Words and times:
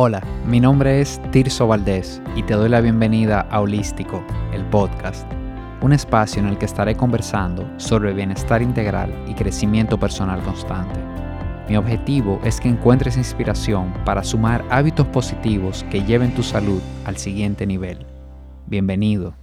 Hola, 0.00 0.22
mi 0.46 0.60
nombre 0.60 1.00
es 1.00 1.20
Tirso 1.32 1.66
Valdés 1.66 2.22
y 2.36 2.44
te 2.44 2.54
doy 2.54 2.68
la 2.68 2.80
bienvenida 2.80 3.40
a 3.40 3.60
Holístico, 3.60 4.24
el 4.52 4.64
podcast, 4.66 5.28
un 5.82 5.92
espacio 5.92 6.40
en 6.40 6.46
el 6.46 6.56
que 6.56 6.66
estaré 6.66 6.94
conversando 6.94 7.68
sobre 7.80 8.12
bienestar 8.12 8.62
integral 8.62 9.12
y 9.26 9.34
crecimiento 9.34 9.98
personal 9.98 10.40
constante. 10.44 11.00
Mi 11.68 11.76
objetivo 11.76 12.40
es 12.44 12.60
que 12.60 12.68
encuentres 12.68 13.16
inspiración 13.16 13.92
para 14.04 14.22
sumar 14.22 14.64
hábitos 14.70 15.08
positivos 15.08 15.84
que 15.90 16.04
lleven 16.04 16.32
tu 16.32 16.44
salud 16.44 16.80
al 17.04 17.16
siguiente 17.16 17.66
nivel. 17.66 18.06
Bienvenido. 18.66 19.34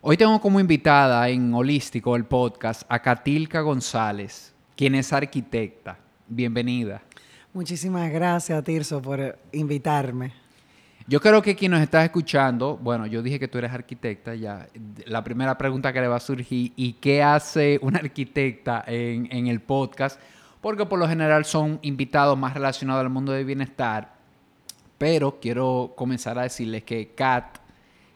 Hoy 0.00 0.16
tengo 0.16 0.40
como 0.40 0.58
invitada 0.58 1.28
en 1.28 1.52
Holístico, 1.52 2.16
el 2.16 2.24
podcast, 2.24 2.84
a 2.88 3.02
Catilca 3.02 3.60
González, 3.60 4.54
quien 4.74 4.94
es 4.94 5.12
arquitecta. 5.12 5.98
Bienvenida. 6.26 7.02
Muchísimas 7.54 8.10
gracias, 8.10 8.64
Tirso, 8.64 9.02
por 9.02 9.38
invitarme. 9.52 10.32
Yo 11.06 11.20
creo 11.20 11.42
que 11.42 11.54
quien 11.54 11.72
nos 11.72 11.82
está 11.82 12.02
escuchando, 12.02 12.78
bueno, 12.78 13.06
yo 13.06 13.22
dije 13.22 13.38
que 13.38 13.48
tú 13.48 13.58
eres 13.58 13.72
arquitecta, 13.72 14.34
ya 14.34 14.68
la 15.04 15.22
primera 15.22 15.58
pregunta 15.58 15.92
que 15.92 16.00
le 16.00 16.08
va 16.08 16.16
a 16.16 16.20
surgir, 16.20 16.72
¿y 16.76 16.94
qué 16.94 17.22
hace 17.22 17.78
una 17.82 17.98
arquitecta 17.98 18.84
en, 18.86 19.28
en 19.30 19.48
el 19.48 19.60
podcast? 19.60 20.18
Porque 20.62 20.86
por 20.86 20.98
lo 20.98 21.06
general 21.06 21.44
son 21.44 21.78
invitados 21.82 22.38
más 22.38 22.54
relacionados 22.54 23.00
al 23.00 23.10
mundo 23.10 23.32
del 23.32 23.44
bienestar, 23.44 24.14
pero 24.96 25.38
quiero 25.40 25.92
comenzar 25.94 26.38
a 26.38 26.44
decirles 26.44 26.84
que 26.84 27.12
Kat 27.14 27.58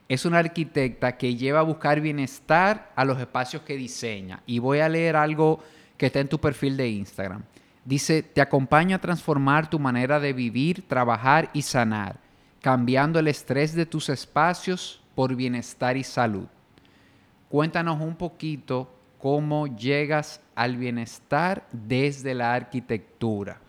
es 0.08 0.24
una 0.24 0.38
arquitecta 0.38 1.18
que 1.18 1.34
lleva 1.34 1.60
a 1.60 1.64
buscar 1.64 2.00
bienestar 2.00 2.92
a 2.94 3.04
los 3.04 3.18
espacios 3.18 3.62
que 3.62 3.76
diseña. 3.76 4.42
Y 4.46 4.60
voy 4.60 4.78
a 4.78 4.88
leer 4.88 5.16
algo 5.16 5.58
que 5.96 6.06
está 6.06 6.20
en 6.20 6.28
tu 6.28 6.38
perfil 6.38 6.76
de 6.76 6.88
Instagram. 6.88 7.42
Dice, 7.86 8.24
te 8.24 8.40
acompaño 8.40 8.96
a 8.96 9.00
transformar 9.00 9.70
tu 9.70 9.78
manera 9.78 10.18
de 10.18 10.32
vivir, 10.32 10.82
trabajar 10.88 11.50
y 11.52 11.62
sanar, 11.62 12.18
cambiando 12.60 13.20
el 13.20 13.28
estrés 13.28 13.76
de 13.76 13.86
tus 13.86 14.08
espacios 14.08 15.00
por 15.14 15.36
bienestar 15.36 15.96
y 15.96 16.02
salud. 16.02 16.48
Cuéntanos 17.48 18.00
un 18.00 18.16
poquito 18.16 18.92
cómo 19.20 19.68
llegas 19.68 20.40
al 20.56 20.76
bienestar 20.76 21.68
desde 21.70 22.34
la 22.34 22.54
arquitectura. 22.54 23.60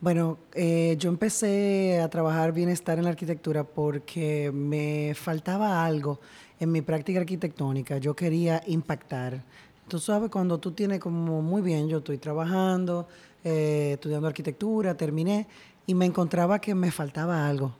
Bueno, 0.00 0.38
eh, 0.54 0.94
yo 0.96 1.10
empecé 1.10 2.00
a 2.00 2.08
trabajar 2.08 2.52
bienestar 2.52 2.98
en 2.98 3.04
la 3.04 3.10
arquitectura 3.10 3.64
porque 3.64 4.52
me 4.54 5.12
faltaba 5.16 5.84
algo 5.84 6.20
en 6.60 6.70
mi 6.70 6.82
práctica 6.82 7.18
arquitectónica. 7.18 7.98
Yo 7.98 8.14
quería 8.14 8.62
impactar. 8.68 9.42
Tú 9.88 9.98
sabes, 9.98 10.30
cuando 10.30 10.58
tú 10.58 10.70
tienes 10.70 11.00
como 11.00 11.42
muy 11.42 11.62
bien, 11.62 11.88
yo 11.88 11.98
estoy 11.98 12.18
trabajando, 12.18 13.08
eh, 13.44 13.92
estudiando 13.94 14.26
arquitectura, 14.26 14.96
terminé 14.96 15.46
y 15.86 15.94
me 15.94 16.06
encontraba 16.06 16.60
que 16.60 16.74
me 16.74 16.90
faltaba 16.90 17.48
algo, 17.48 17.74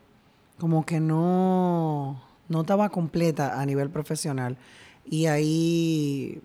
como 0.59 0.85
que 0.85 0.99
no, 0.99 2.21
no 2.49 2.61
estaba 2.61 2.89
completa 2.89 3.59
a 3.59 3.65
nivel 3.65 3.89
profesional. 3.89 4.57
Y 5.05 5.27
ahí 5.27 6.41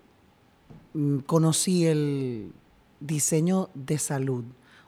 mm, 0.93 1.19
conocí 1.19 1.85
el 1.85 2.51
diseño 2.99 3.69
de 3.73 3.97
salud, 3.97 4.45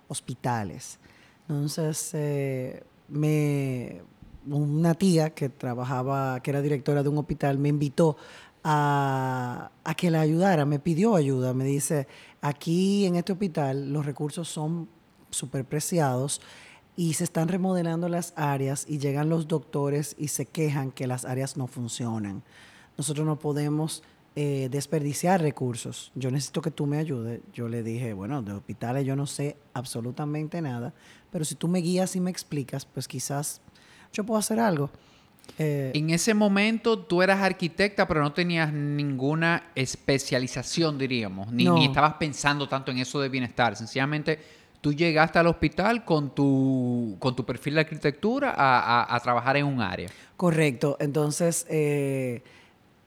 hospitales. 0.07 0.99
Entonces, 1.47 2.11
eh, 2.13 2.83
me, 3.07 4.01
una 4.47 4.93
tía 4.93 5.31
que 5.31 5.49
trabajaba, 5.49 6.39
que 6.41 6.51
era 6.51 6.61
directora 6.61 7.03
de 7.03 7.09
un 7.09 7.17
hospital, 7.17 7.57
me 7.57 7.69
invitó 7.69 8.17
a, 8.63 9.71
que 9.97 10.11
la 10.11 10.21
ayudara, 10.21 10.65
me 10.65 10.79
pidió 10.79 11.15
ayuda, 11.15 11.53
me 11.53 11.65
dice, 11.65 12.07
aquí 12.41 13.05
en 13.05 13.15
este 13.15 13.33
hospital 13.33 13.91
los 13.91 14.05
recursos 14.05 14.47
son 14.47 14.89
súper 15.29 15.65
preciados 15.65 16.41
y 16.95 17.13
se 17.13 17.23
están 17.23 17.47
remodelando 17.47 18.09
las 18.09 18.33
áreas 18.35 18.85
y 18.87 18.99
llegan 18.99 19.29
los 19.29 19.47
doctores 19.47 20.15
y 20.17 20.29
se 20.29 20.45
quejan 20.45 20.91
que 20.91 21.07
las 21.07 21.25
áreas 21.25 21.57
no 21.57 21.67
funcionan. 21.67 22.43
Nosotros 22.97 23.25
no 23.25 23.39
podemos 23.39 24.03
eh, 24.35 24.67
desperdiciar 24.71 25.41
recursos. 25.41 26.11
Yo 26.15 26.31
necesito 26.31 26.61
que 26.61 26.71
tú 26.71 26.85
me 26.85 26.97
ayudes. 26.97 27.41
Yo 27.53 27.67
le 27.67 27.83
dije, 27.83 28.13
bueno, 28.13 28.41
de 28.41 28.53
hospitales 28.53 29.05
yo 29.05 29.15
no 29.15 29.25
sé 29.25 29.57
absolutamente 29.73 30.61
nada, 30.61 30.93
pero 31.31 31.45
si 31.45 31.55
tú 31.55 31.67
me 31.67 31.79
guías 31.79 32.15
y 32.15 32.19
me 32.19 32.31
explicas, 32.31 32.85
pues 32.85 33.07
quizás 33.07 33.61
yo 34.13 34.25
puedo 34.25 34.39
hacer 34.39 34.59
algo. 34.59 34.89
Eh, 35.57 35.91
en 35.93 36.09
ese 36.09 36.33
momento 36.33 36.99
tú 36.99 37.21
eras 37.21 37.41
arquitecta, 37.41 38.07
pero 38.07 38.21
no 38.21 38.31
tenías 38.33 38.71
ninguna 38.71 39.71
especialización, 39.75 40.97
diríamos, 40.97 41.51
ni, 41.51 41.67
ni, 41.69 41.85
estabas 41.85 42.13
pensando 42.13 42.67
tanto 42.67 42.91
en 42.91 42.99
eso 42.99 43.19
de 43.19 43.29
bienestar. 43.29 43.75
Sencillamente 43.75 44.39
tú 44.81 44.93
llegaste 44.93 45.39
al 45.39 45.47
hospital 45.47 46.05
con 46.05 46.33
tu, 46.33 47.17
con 47.19 47.35
tu 47.35 47.45
perfil 47.45 47.75
de 47.75 47.79
arquitectura 47.81 48.53
a, 48.55 49.13
a, 49.15 49.19
trabajar 49.19 49.57
en 49.57 49.65
un 49.65 49.81
área. 49.81 50.09
Correcto. 50.37 50.97
Entonces 50.99 51.65
eh, 51.69 52.43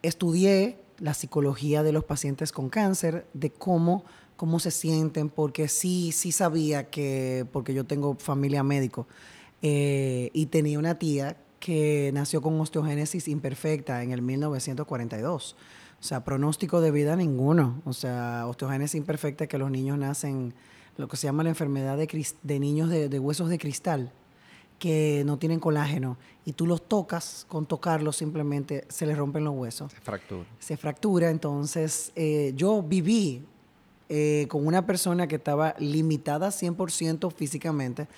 estudié 0.03 0.79
la 0.99 1.15
psicología 1.15 1.83
de 1.83 1.93
los 1.93 2.05
pacientes 2.05 2.53
con 2.53 2.69
cáncer, 2.69 3.27
de 3.33 3.51
cómo 3.51 4.05
cómo 4.43 4.59
se 4.59 4.73
sienten, 4.73 5.29
porque 5.29 5.69
sí, 5.69 6.11
sí 6.11 6.33
sabía 6.33 6.91
que, 6.91 7.47
porque 7.53 7.75
yo 7.75 7.85
tengo 7.85 8.17
familia 8.17 8.65
médico, 8.65 9.07
eh, 9.63 10.31
y 10.33 10.47
tenía 10.47 10.81
una 10.81 10.99
tía 10.99 11.37
que 11.63 12.11
nació 12.13 12.43
con 12.43 12.61
osteogénesis 12.61 13.29
imperfecta 13.29 14.03
en 14.03 14.11
el 14.11 14.21
1942. 14.21 15.55
O 16.01 16.03
sea, 16.03 16.25
pronóstico 16.25 16.81
de 16.81 16.91
vida 16.91 17.15
ninguno. 17.15 17.81
O 17.85 17.93
sea, 17.93 18.49
osteogénesis 18.49 18.97
imperfecta 18.97 19.47
que 19.47 19.59
los 19.59 19.71
niños 19.71 19.97
nacen, 19.97 20.55
lo 20.97 21.07
que 21.07 21.17
se 21.17 21.29
llama 21.29 21.45
la 21.45 21.51
enfermedad 21.51 21.97
de, 21.97 22.27
de 22.43 22.59
niños 22.59 22.91
de, 22.91 23.17
huesos 23.21 23.49
de 23.49 23.59
cristal, 23.59 24.11
que 24.81 25.23
no 25.25 25.39
tienen 25.39 25.61
colágeno. 25.61 26.19
Y 26.45 26.55
tú 26.55 26.67
los 26.67 26.83
tocas, 26.89 27.47
con 27.49 27.65
tocarlos 27.65 28.17
simplemente 28.17 28.85
se 28.89 29.07
les 29.07 29.17
rompen 29.17 29.45
los 29.45 29.55
huesos. 29.55 29.93
Se 29.93 30.01
fractura. 30.01 30.49
Se 30.59 30.77
fractura. 30.77 31.31
Entonces, 31.31 32.11
eh, 32.17 32.55
yo 32.57 32.83
viví 32.83 33.47
eh, 34.09 34.47
con 34.49 34.67
una 34.67 34.85
persona 34.85 35.29
que 35.29 35.37
estaba 35.37 35.77
limitada 35.79 36.49
100% 36.49 37.33
físicamente, 37.33 38.09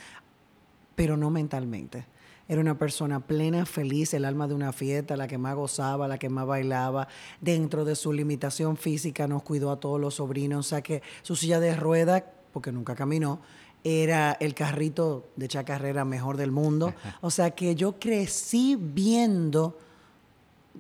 pero 0.94 1.18
no 1.18 1.28
mentalmente. 1.28 2.06
Era 2.46 2.60
una 2.60 2.76
persona 2.76 3.20
plena, 3.20 3.64
feliz, 3.64 4.12
el 4.12 4.26
alma 4.26 4.46
de 4.46 4.54
una 4.54 4.72
fiesta, 4.72 5.16
la 5.16 5.26
que 5.26 5.38
más 5.38 5.54
gozaba, 5.54 6.08
la 6.08 6.18
que 6.18 6.28
más 6.28 6.46
bailaba. 6.46 7.08
Dentro 7.40 7.84
de 7.86 7.96
su 7.96 8.12
limitación 8.12 8.76
física 8.76 9.26
nos 9.26 9.42
cuidó 9.42 9.70
a 9.70 9.80
todos 9.80 9.98
los 9.98 10.16
sobrinos. 10.16 10.66
O 10.66 10.68
sea 10.68 10.82
que 10.82 11.02
su 11.22 11.36
silla 11.36 11.58
de 11.58 11.74
ruedas, 11.74 12.22
porque 12.52 12.70
nunca 12.70 12.94
caminó, 12.94 13.40
era 13.82 14.32
el 14.40 14.54
carrito 14.54 15.28
de 15.36 15.48
chacarrera 15.48 16.04
mejor 16.04 16.36
del 16.36 16.50
mundo. 16.50 16.92
O 17.22 17.30
sea 17.30 17.52
que 17.52 17.74
yo 17.74 17.98
crecí 17.98 18.76
viendo 18.78 19.78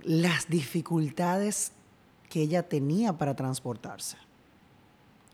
las 0.02 0.48
dificultades 0.48 1.72
que 2.28 2.42
ella 2.42 2.62
tenía 2.64 3.14
para 3.14 3.34
transportarse. 3.34 4.18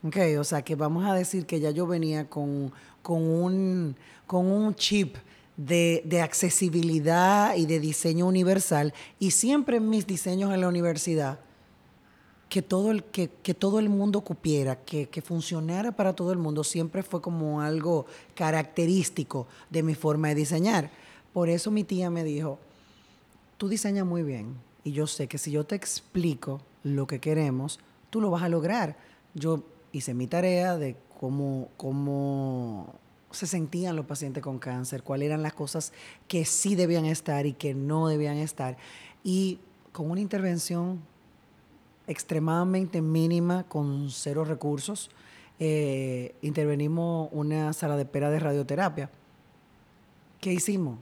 Ok, 0.02 0.16
o 0.38 0.44
sea 0.44 0.62
que 0.62 0.76
vamos 0.76 1.04
a 1.04 1.14
decir 1.14 1.44
que 1.44 1.60
ya 1.60 1.70
yo 1.72 1.86
venía 1.86 2.28
con, 2.28 2.72
con, 3.02 3.22
un, 3.22 3.96
con 4.26 4.46
un 4.46 4.74
chip 4.74 5.16
de, 5.66 6.20
accesibilidad 6.22 7.54
y 7.56 7.66
de 7.66 7.80
diseño 7.80 8.26
universal. 8.26 8.94
Y 9.18 9.32
siempre 9.32 9.76
en 9.76 9.88
mis 9.88 10.06
diseños 10.06 10.52
en 10.52 10.60
la 10.60 10.68
universidad, 10.68 11.38
que 12.48 12.62
todo 12.62 12.90
el, 12.90 13.04
que, 13.04 13.28
todo 13.54 13.78
el 13.78 13.88
mundo 13.88 14.22
cupiera, 14.22 14.76
que, 14.76 15.08
que, 15.08 15.22
funcionara 15.22 15.92
para 15.92 16.14
todo 16.14 16.32
el 16.32 16.38
mundo, 16.38 16.64
siempre 16.64 17.02
fue 17.02 17.20
como 17.20 17.60
algo 17.60 18.06
característico 18.34 19.46
de 19.68 19.82
mi 19.82 19.94
forma 19.94 20.28
de 20.28 20.34
diseñar. 20.34 20.90
Por 21.32 21.48
eso 21.48 21.70
mi 21.70 21.84
tía 21.84 22.10
me 22.10 22.24
dijo, 22.24 22.58
tú 23.56 23.68
diseñas 23.68 24.06
muy 24.06 24.22
bien 24.22 24.56
y 24.82 24.92
yo 24.92 25.06
sé 25.06 25.28
que 25.28 25.38
si 25.38 25.52
yo 25.52 25.64
te 25.64 25.76
explico 25.76 26.60
lo 26.82 27.06
que 27.06 27.20
queremos, 27.20 27.78
tú 28.08 28.20
lo 28.20 28.30
vas 28.30 28.42
a 28.42 28.48
lograr. 28.48 28.96
Yo 29.34 29.62
hice 29.92 30.14
mi 30.14 30.26
tarea 30.26 30.76
de 30.76 30.96
cómo, 31.20 31.68
cómo 31.76 32.94
se 33.30 33.46
sentían 33.46 33.96
los 33.96 34.06
pacientes 34.06 34.42
con 34.42 34.58
cáncer, 34.58 35.02
cuáles 35.02 35.26
eran 35.26 35.42
las 35.42 35.52
cosas 35.52 35.92
que 36.28 36.44
sí 36.44 36.74
debían 36.74 37.04
estar 37.04 37.46
y 37.46 37.52
que 37.52 37.74
no 37.74 38.08
debían 38.08 38.36
estar. 38.36 38.76
Y 39.22 39.58
con 39.92 40.10
una 40.10 40.20
intervención 40.20 41.00
extremadamente 42.06 43.00
mínima, 43.00 43.64
con 43.64 44.10
cero 44.10 44.44
recursos, 44.44 45.10
eh, 45.58 46.34
intervenimos 46.42 47.28
una 47.32 47.72
sala 47.72 47.96
de 47.96 48.02
espera 48.02 48.30
de 48.30 48.40
radioterapia. 48.40 49.10
¿Qué 50.40 50.52
hicimos? 50.52 50.98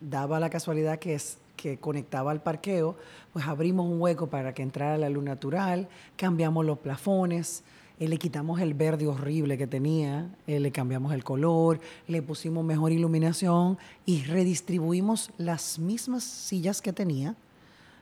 Daba 0.00 0.38
la 0.38 0.50
casualidad 0.50 0.98
que, 0.98 1.14
es, 1.14 1.38
que 1.56 1.78
conectaba 1.78 2.30
al 2.30 2.42
parqueo, 2.42 2.96
pues 3.32 3.46
abrimos 3.46 3.86
un 3.86 4.00
hueco 4.00 4.28
para 4.28 4.54
que 4.54 4.62
entrara 4.62 4.98
la 4.98 5.08
luz 5.08 5.24
natural, 5.24 5.88
cambiamos 6.16 6.64
los 6.64 6.78
plafones, 6.78 7.64
eh, 7.98 8.08
le 8.08 8.18
quitamos 8.18 8.60
el 8.60 8.74
verde 8.74 9.06
horrible 9.06 9.56
que 9.56 9.66
tenía, 9.66 10.28
eh, 10.46 10.60
le 10.60 10.70
cambiamos 10.70 11.14
el 11.14 11.24
color, 11.24 11.80
le 12.06 12.20
pusimos 12.20 12.64
mejor 12.64 12.92
iluminación 12.92 13.78
y 14.04 14.22
redistribuimos 14.24 15.30
las 15.38 15.78
mismas 15.78 16.22
sillas 16.24 16.82
que 16.82 16.92
tenía 16.92 17.34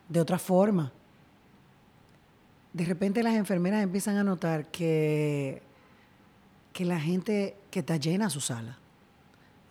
de 0.08 0.20
otra 0.20 0.38
forma. 0.38 0.92
De 2.72 2.84
repente 2.84 3.22
las 3.22 3.34
enfermeras 3.34 3.84
empiezan 3.84 4.16
a 4.16 4.24
notar 4.24 4.66
que, 4.66 5.62
que 6.72 6.84
la 6.84 6.98
gente 6.98 7.56
que 7.70 7.80
está 7.80 7.96
llena 7.96 8.28
su 8.30 8.40
sala. 8.40 8.78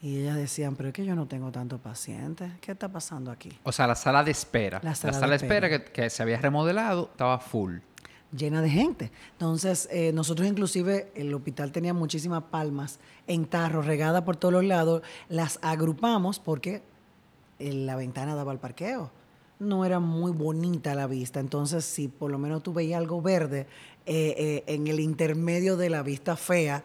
Y 0.02 0.18
ellas 0.18 0.36
decían, 0.36 0.76
pero 0.76 0.90
es 0.90 0.94
que 0.94 1.06
yo 1.06 1.16
no 1.16 1.28
tengo 1.28 1.52
tantos 1.52 1.80
pacientes. 1.80 2.52
¿Qué 2.60 2.74
está 2.74 2.90
pasando 2.90 3.32
aquí? 3.32 3.58
O 3.64 3.72
sea, 3.72 3.88
la 3.88 3.96
sala 3.96 4.22
de 4.24 4.32
espera. 4.32 4.80
La 4.84 4.90
La 4.90 4.96
sala 4.96 5.20
de 5.20 5.28
de 5.28 5.36
espera, 5.36 5.70
que, 5.70 5.84
que 5.86 6.10
se 6.10 6.22
había 6.24 6.38
remodelado 6.40 7.10
estaba 7.12 7.40
full. 7.40 7.78
Llena 8.36 8.62
de 8.62 8.70
gente. 8.70 9.12
Entonces, 9.34 9.88
eh, 9.92 10.12
nosotros 10.14 10.48
inclusive, 10.48 11.12
el 11.16 11.34
hospital 11.34 11.72
tenía 11.72 11.94
muchísimas 11.94 12.44
palmas 12.44 13.00
en 13.28 13.46
tarro, 13.46 13.82
regadas 13.82 14.24
por 14.24 14.36
todos 14.36 14.54
los 14.54 14.64
lados. 14.64 15.02
Las 15.30 15.60
agrupamos 15.62 16.40
porque 16.40 16.82
eh, 17.60 17.74
la 17.74 17.96
ventana 17.96 18.36
daba 18.36 18.52
al 18.52 18.60
parqueo. 18.60 19.12
No 19.60 19.86
era 19.86 20.00
muy 20.00 20.32
bonita 20.32 20.96
la 20.96 21.08
vista. 21.08 21.40
Entonces, 21.40 21.86
si 21.86 22.08
por 22.08 22.32
lo 22.32 22.38
menos 22.38 22.64
tú 22.64 22.74
veías 22.74 23.00
algo 23.00 23.22
verde 23.22 23.68
eh, 24.06 24.36
eh, 24.38 24.64
en 24.68 24.88
el 24.88 25.00
intermedio 25.00 25.78
de 25.78 25.90
la 25.90 26.04
vista 26.04 26.36
fea 26.36 26.84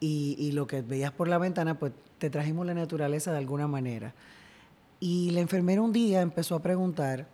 y, 0.00 0.36
y 0.38 0.52
lo 0.52 0.66
que 0.66 0.82
veías 0.82 1.12
por 1.12 1.28
la 1.28 1.38
ventana, 1.38 1.78
pues 1.78 1.92
te 2.18 2.30
trajimos 2.30 2.66
la 2.66 2.74
naturaleza 2.74 3.32
de 3.32 3.38
alguna 3.38 3.68
manera. 3.68 4.14
Y 5.00 5.30
la 5.30 5.40
enfermera 5.40 5.82
un 5.82 5.92
día 5.92 6.22
empezó 6.22 6.54
a 6.54 6.62
preguntar, 6.62 7.26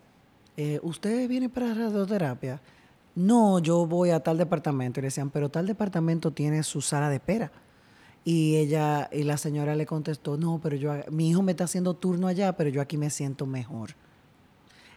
eh, 0.57 0.81
¿usted 0.83 1.29
viene 1.29 1.49
para 1.49 1.73
radioterapia? 1.73 2.61
No, 3.15 3.59
yo 3.59 3.87
voy 3.87 4.11
a 4.11 4.21
tal 4.21 4.39
departamento. 4.39 5.01
Y 5.01 5.03
le 5.03 5.07
decían, 5.09 5.31
pero 5.31 5.51
tal 5.51 5.67
departamento 5.67 6.31
tiene 6.31 6.63
su 6.63 6.81
sala 6.81 7.11
de 7.11 7.17
espera. 7.17 7.53
Y 8.25 8.57
ella, 8.57 9.09
y 9.13 9.25
la 9.25 9.37
señora 9.37 9.75
le 9.75 9.85
contestó, 9.85 10.37
no, 10.37 10.61
pero 10.63 10.77
yo, 10.77 10.93
mi 11.11 11.29
hijo 11.31 11.43
me 11.43 11.53
está 11.53 11.65
haciendo 11.65 11.95
turno 11.95 12.29
allá, 12.29 12.57
pero 12.57 12.71
yo 12.71 12.81
aquí 12.81 12.97
me 12.97 13.11
siento 13.11 13.47
mejor. 13.47 13.91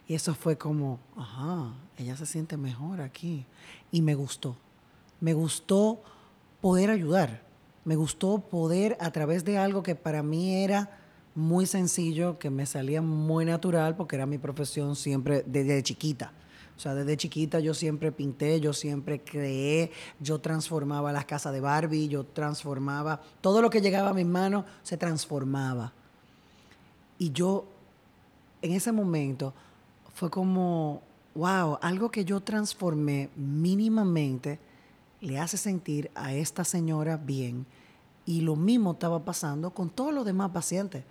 Y 0.08 0.14
eso 0.14 0.34
fue 0.34 0.56
como, 0.56 1.00
ajá, 1.16 1.74
ella 1.98 2.16
se 2.16 2.26
siente 2.26 2.56
mejor 2.56 3.00
aquí. 3.00 3.44
Y 3.90 4.02
me 4.02 4.14
gustó. 4.14 4.56
Me 5.20 5.34
gustó 5.34 6.00
poder 6.60 6.90
ayudar. 6.90 7.42
Me 7.84 7.96
gustó 7.96 8.38
poder, 8.38 8.96
a 9.00 9.10
través 9.10 9.44
de 9.44 9.58
algo 9.58 9.82
que 9.82 9.94
para 9.94 10.22
mí 10.22 10.54
era 10.62 10.98
muy 11.34 11.66
sencillo, 11.66 12.38
que 12.38 12.50
me 12.50 12.66
salía 12.66 13.02
muy 13.02 13.44
natural, 13.44 13.96
porque 13.96 14.16
era 14.16 14.26
mi 14.26 14.38
profesión 14.38 14.96
siempre 14.96 15.42
desde 15.46 15.82
chiquita. 15.82 16.32
O 16.76 16.80
sea, 16.80 16.94
desde 16.94 17.16
chiquita 17.16 17.58
yo 17.58 17.72
siempre 17.72 18.12
pinté, 18.12 18.60
yo 18.60 18.72
siempre 18.72 19.20
creé, 19.20 19.90
yo 20.20 20.40
transformaba 20.40 21.10
las 21.10 21.24
casas 21.24 21.52
de 21.54 21.60
Barbie, 21.60 22.08
yo 22.08 22.24
transformaba, 22.24 23.22
todo 23.40 23.62
lo 23.62 23.70
que 23.70 23.80
llegaba 23.80 24.10
a 24.10 24.14
mis 24.14 24.26
manos 24.26 24.66
se 24.82 24.98
transformaba. 24.98 25.92
Y 27.18 27.32
yo, 27.32 27.64
en 28.60 28.72
ese 28.72 28.92
momento, 28.92 29.54
fue 30.14 30.28
como, 30.28 31.00
wow, 31.34 31.78
algo 31.80 32.10
que 32.10 32.26
yo 32.26 32.40
transformé 32.40 33.30
mínimamente 33.36 34.58
le 35.22 35.38
hace 35.38 35.56
sentir 35.56 36.10
a 36.14 36.34
esta 36.34 36.62
señora 36.64 37.16
bien. 37.16 37.64
Y 38.26 38.42
lo 38.42 38.54
mismo 38.54 38.92
estaba 38.92 39.24
pasando 39.24 39.70
con 39.70 39.88
todos 39.88 40.12
los 40.12 40.26
demás 40.26 40.50
pacientes. 40.50 41.04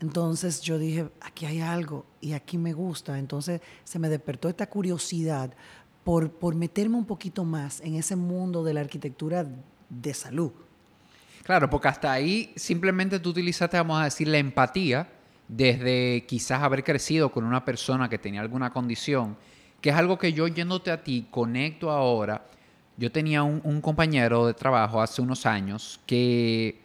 Entonces 0.00 0.62
yo 0.62 0.78
dije, 0.78 1.10
aquí 1.20 1.46
hay 1.46 1.60
algo 1.60 2.06
y 2.20 2.32
aquí 2.32 2.56
me 2.56 2.72
gusta. 2.72 3.18
Entonces 3.18 3.60
se 3.84 3.98
me 3.98 4.08
despertó 4.08 4.48
esta 4.48 4.68
curiosidad 4.68 5.52
por, 6.04 6.30
por 6.30 6.54
meterme 6.54 6.96
un 6.96 7.04
poquito 7.04 7.44
más 7.44 7.80
en 7.80 7.94
ese 7.94 8.16
mundo 8.16 8.64
de 8.64 8.74
la 8.74 8.80
arquitectura 8.80 9.46
de 9.88 10.14
salud. 10.14 10.52
Claro, 11.42 11.68
porque 11.68 11.88
hasta 11.88 12.12
ahí 12.12 12.52
simplemente 12.56 13.18
tú 13.18 13.30
utilizaste, 13.30 13.76
vamos 13.76 14.00
a 14.00 14.04
decir, 14.04 14.28
la 14.28 14.38
empatía 14.38 15.08
desde 15.48 16.24
quizás 16.26 16.62
haber 16.62 16.84
crecido 16.84 17.30
con 17.30 17.44
una 17.44 17.64
persona 17.64 18.08
que 18.08 18.18
tenía 18.18 18.40
alguna 18.40 18.72
condición, 18.72 19.36
que 19.80 19.90
es 19.90 19.96
algo 19.96 20.18
que 20.18 20.32
yo 20.32 20.46
yéndote 20.48 20.90
a 20.90 21.02
ti 21.02 21.26
conecto 21.30 21.90
ahora. 21.90 22.46
Yo 22.96 23.10
tenía 23.10 23.42
un, 23.42 23.60
un 23.64 23.80
compañero 23.80 24.46
de 24.46 24.54
trabajo 24.54 25.02
hace 25.02 25.20
unos 25.20 25.46
años 25.46 26.00
que, 26.06 26.79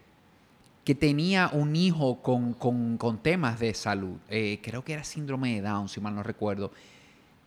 que 0.86 0.96
tenía 0.96 1.50
un 1.52 1.76
hijo 1.76 2.22
con, 2.22 2.54
con- 2.54 2.98
con 2.98 3.18
temas 3.18 3.60
de 3.60 3.74
salud. 3.74 4.18
Eh, 4.30 4.60
creo 4.64 4.84
que 4.86 4.94
era 4.94 5.04
síndrome 5.04 5.56
de 5.56 5.62
Down, 5.62 5.90
si 5.90 6.00
mal 6.00 6.16
no 6.16 6.24
recuerdo. 6.24 6.72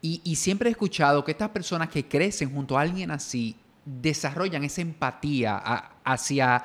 Y, 0.02 0.20
y 0.24 0.36
siempre 0.36 0.68
he 0.68 0.72
escuchado 0.72 1.24
que 1.24 1.30
estas 1.30 1.50
personas 1.50 1.88
que 1.88 2.06
crecen 2.06 2.52
junto 2.52 2.76
a 2.76 2.82
alguien 2.82 3.10
así 3.12 3.56
desarrollan 3.84 4.64
esa 4.64 4.80
empatía 4.82 5.56
hacia, 6.04 6.64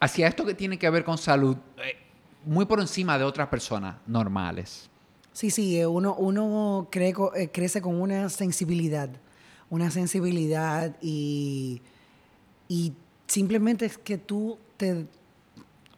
hacia 0.00 0.26
esto 0.28 0.44
que 0.44 0.54
tiene 0.54 0.78
que 0.78 0.90
ver 0.90 1.04
con 1.04 1.16
salud 1.16 1.56
eh, 1.78 1.96
muy 2.44 2.66
por 2.66 2.80
encima 2.80 3.16
de 3.16 3.24
otras 3.24 3.48
personas 3.48 3.96
normales. 4.06 4.90
Sí, 5.32 5.50
sí, 5.50 5.78
eh, 5.78 5.86
uno, 5.86 6.14
uno 6.16 6.88
cree 6.90 7.14
crece 7.52 7.80
con 7.80 8.00
una 8.00 8.28
sensibilidad, 8.28 9.08
una 9.70 9.90
sensibilidad 9.90 10.94
y, 11.00 11.80
y 12.68 12.92
simplemente 13.26 13.86
es 13.86 13.96
que 13.98 14.18
tú 14.18 14.58
te, 14.76 15.06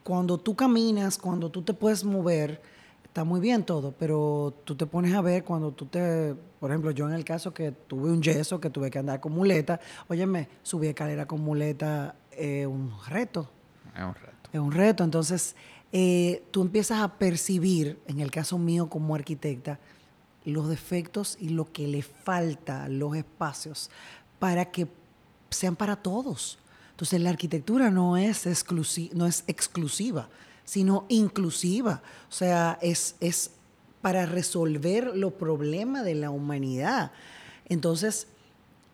cuando 0.04 0.38
tú 0.38 0.54
caminas, 0.54 1.18
cuando 1.18 1.50
tú 1.50 1.62
te 1.62 1.74
puedes 1.74 2.04
mover, 2.04 2.60
está 3.02 3.24
muy 3.24 3.40
bien 3.40 3.64
todo, 3.64 3.92
pero 3.98 4.54
tú 4.64 4.76
te 4.76 4.86
pones 4.86 5.14
a 5.14 5.22
ver 5.22 5.44
cuando 5.44 5.72
tú 5.72 5.86
te, 5.86 6.34
por 6.60 6.70
ejemplo, 6.70 6.90
yo 6.90 7.08
en 7.08 7.14
el 7.14 7.24
caso 7.24 7.52
que 7.54 7.72
tuve 7.72 8.10
un 8.10 8.22
yeso, 8.22 8.60
que 8.60 8.70
tuve 8.70 8.90
que 8.90 8.98
andar 8.98 9.20
con 9.20 9.32
muleta, 9.32 9.80
óyeme, 10.08 10.48
subí 10.62 10.88
escalera 10.88 11.26
con 11.26 11.40
muleta, 11.40 12.14
eh, 12.32 12.66
un 12.66 12.92
reto, 13.08 13.48
Es 13.96 14.02
un 14.02 14.14
reto. 14.14 14.50
es 14.52 14.60
un 14.60 14.72
reto. 14.72 15.04
Entonces, 15.04 15.56
eh, 15.92 16.42
tú 16.50 16.62
empiezas 16.62 17.00
a 17.00 17.16
percibir, 17.16 17.98
en 18.06 18.20
el 18.20 18.30
caso 18.30 18.58
mío 18.58 18.90
como 18.90 19.14
arquitecta, 19.14 19.78
los 20.44 20.68
defectos 20.68 21.38
y 21.40 21.48
lo 21.48 21.72
que 21.72 21.88
le 21.88 22.02
falta 22.02 22.84
a 22.84 22.88
los 22.88 23.16
espacios 23.16 23.90
para 24.38 24.66
que 24.66 24.86
sean 25.48 25.76
para 25.76 25.96
todos. 25.96 26.58
Entonces, 26.94 27.20
la 27.20 27.30
arquitectura 27.30 27.90
no 27.90 28.16
es, 28.16 28.46
exclusi- 28.46 29.10
no 29.12 29.26
es 29.26 29.42
exclusiva, 29.48 30.28
sino 30.64 31.04
inclusiva. 31.08 32.02
O 32.28 32.32
sea, 32.32 32.78
es, 32.80 33.16
es 33.20 33.50
para 34.00 34.26
resolver 34.26 35.16
los 35.16 35.32
problemas 35.32 36.04
de 36.04 36.14
la 36.14 36.30
humanidad. 36.30 37.10
Entonces, 37.68 38.28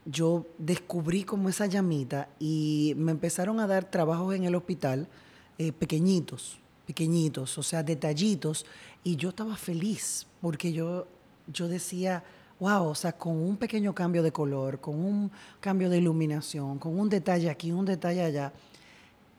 yo 0.07 0.47
descubrí 0.57 1.25
como 1.25 1.51
esa 1.51 1.67
llamita 1.67 2.29
y 2.39 2.95
me 2.97 3.13
empezaron 3.13 3.61
a 3.61 3.67
dar 3.67 3.91
trabajos 3.91 4.35
en 4.35 4.45
el 4.45 4.55
hospital 4.55 5.09
eh, 5.59 5.73
pequeñitos, 5.73 6.59
pequeñitos, 6.87 7.59
o 7.59 7.63
sea, 7.63 7.83
detallitos, 7.83 8.65
y 9.05 9.17
yo 9.17 9.29
estaba 9.29 9.57
feliz 9.57 10.27
porque 10.41 10.73
yo, 10.73 11.07
yo 11.53 11.69
decía, 11.69 12.25
wow, 12.61 12.89
o 12.89 12.95
sea, 12.95 13.13
con 13.13 13.37
un 13.37 13.57
pequeño 13.57 13.95
cambio 13.95 14.23
de 14.23 14.31
color, 14.31 14.81
con 14.81 14.95
un 14.95 15.31
cambio 15.61 15.89
de 15.89 15.99
iluminación, 15.99 16.79
con 16.79 16.99
un 16.99 17.09
detalle 17.09 17.49
aquí, 17.49 17.73
un 17.73 17.87
detalle 17.87 18.23
allá, 18.23 18.53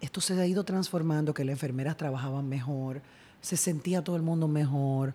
esto 0.02 0.20
se 0.20 0.34
ha 0.40 0.48
ido 0.48 0.64
transformando, 0.64 1.34
que 1.34 1.46
las 1.46 1.54
enfermeras 1.54 1.96
trabajaban 1.96 2.50
mejor, 2.50 3.02
se 3.40 3.56
sentía 3.56 4.04
todo 4.04 4.16
el 4.16 4.24
mundo 4.24 4.48
mejor, 4.48 5.14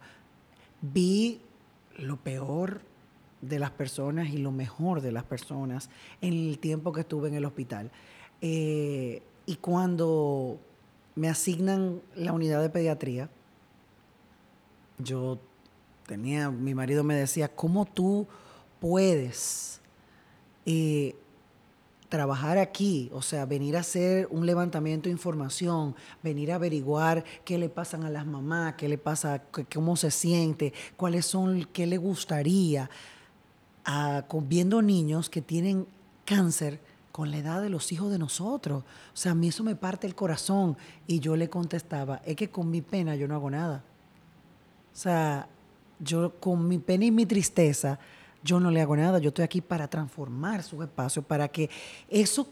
vi 0.80 1.40
lo 1.98 2.16
peor 2.16 2.80
de 3.40 3.58
las 3.58 3.72
personas 3.72 4.28
y 4.28 4.38
lo 4.38 4.52
mejor 4.52 5.00
de 5.00 5.12
las 5.12 5.24
personas 5.24 5.90
en 6.20 6.32
el 6.32 6.58
tiempo 6.58 6.92
que 6.92 7.00
estuve 7.00 7.28
en 7.28 7.34
el 7.34 7.44
hospital. 7.44 7.90
Eh, 8.40 9.22
y 9.46 9.56
cuando 9.56 10.58
me 11.16 11.28
asignan 11.28 12.00
la 12.14 12.32
unidad 12.32 12.62
de 12.62 12.70
pediatría, 12.70 13.28
yo 14.98 15.38
tenía, 16.06 16.50
mi 16.50 16.74
marido 16.74 17.04
me 17.04 17.14
decía, 17.14 17.48
¿cómo 17.48 17.84
tú 17.84 18.26
puedes 18.80 19.80
eh, 20.64 21.16
trabajar 22.08 22.58
aquí? 22.58 23.10
O 23.12 23.22
sea, 23.22 23.44
venir 23.46 23.76
a 23.76 23.80
hacer 23.80 24.28
un 24.30 24.46
levantamiento 24.46 25.08
de 25.08 25.12
información, 25.12 25.94
venir 26.22 26.52
a 26.52 26.56
averiguar 26.56 27.24
qué 27.44 27.58
le 27.58 27.68
pasan 27.68 28.04
a 28.04 28.10
las 28.10 28.26
mamás, 28.26 28.74
qué 28.74 28.88
le 28.88 28.98
pasa, 28.98 29.42
cómo 29.74 29.96
se 29.96 30.10
siente, 30.10 30.72
cuáles 30.96 31.26
son, 31.26 31.64
qué 31.72 31.86
le 31.86 31.98
gustaría, 31.98 32.88
con- 34.28 34.48
viendo 34.48 34.82
niños 34.82 35.28
que 35.28 35.42
tienen 35.42 35.86
cáncer 36.24 36.80
con 37.12 37.30
la 37.30 37.38
edad 37.38 37.62
de 37.62 37.70
los 37.70 37.90
hijos 37.92 38.10
de 38.10 38.18
nosotros. 38.18 38.82
O 38.82 39.16
sea, 39.16 39.32
a 39.32 39.34
mí 39.34 39.48
eso 39.48 39.64
me 39.64 39.74
parte 39.74 40.06
el 40.06 40.14
corazón. 40.14 40.76
Y 41.06 41.18
yo 41.18 41.34
le 41.34 41.48
contestaba, 41.48 42.20
es 42.26 42.36
que 42.36 42.50
con 42.50 42.70
mi 42.70 42.82
pena 42.82 43.16
yo 43.16 43.26
no 43.26 43.34
hago 43.36 43.48
nada. 43.50 43.82
O 44.92 44.96
sea, 44.98 45.48
yo 45.98 46.34
con 46.40 46.66
mi 46.68 46.78
pena 46.78 47.04
y 47.06 47.10
mi 47.10 47.26
tristeza, 47.26 47.98
yo 48.42 48.60
no 48.60 48.70
le 48.70 48.80
hago 48.80 48.96
nada. 48.96 49.18
Yo 49.18 49.28
estoy 49.28 49.44
aquí 49.44 49.60
para 49.60 49.88
transformar 49.88 50.62
sus 50.62 50.82
espacios, 50.82 51.24
para 51.24 51.48
que 51.48 51.68
eso 52.08 52.48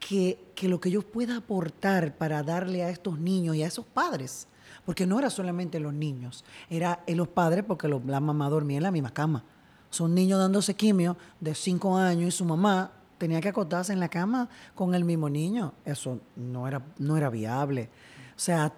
que, 0.00 0.38
que 0.54 0.68
lo 0.68 0.80
que 0.80 0.90
yo 0.90 1.02
pueda 1.02 1.36
aportar 1.38 2.14
para 2.16 2.42
darle 2.42 2.82
a 2.82 2.90
estos 2.90 3.18
niños 3.18 3.56
y 3.56 3.62
a 3.62 3.66
esos 3.66 3.84
padres, 3.86 4.46
porque 4.84 5.06
no 5.06 5.18
era 5.18 5.30
solamente 5.30 5.80
los 5.80 5.94
niños, 5.94 6.44
era 6.68 7.02
los 7.08 7.28
padres 7.28 7.64
porque 7.66 7.88
los- 7.88 8.04
la 8.04 8.20
mamá 8.20 8.48
dormía 8.50 8.76
en 8.78 8.82
la 8.82 8.90
misma 8.90 9.12
cama. 9.14 9.44
Son 9.90 10.14
niños 10.14 10.38
dándose 10.40 10.74
quimio 10.74 11.16
de 11.40 11.54
cinco 11.54 11.96
años 11.96 12.28
y 12.28 12.30
su 12.32 12.44
mamá 12.44 12.90
tenía 13.16 13.40
que 13.40 13.48
acostarse 13.48 13.92
en 13.92 14.00
la 14.00 14.08
cama 14.08 14.48
con 14.74 14.94
el 14.94 15.04
mismo 15.04 15.28
niño. 15.30 15.72
Eso 15.84 16.20
no 16.36 16.66
era, 16.68 16.82
no 16.98 17.16
era 17.16 17.30
viable. 17.30 17.88
O 18.36 18.40
sea, 18.40 18.72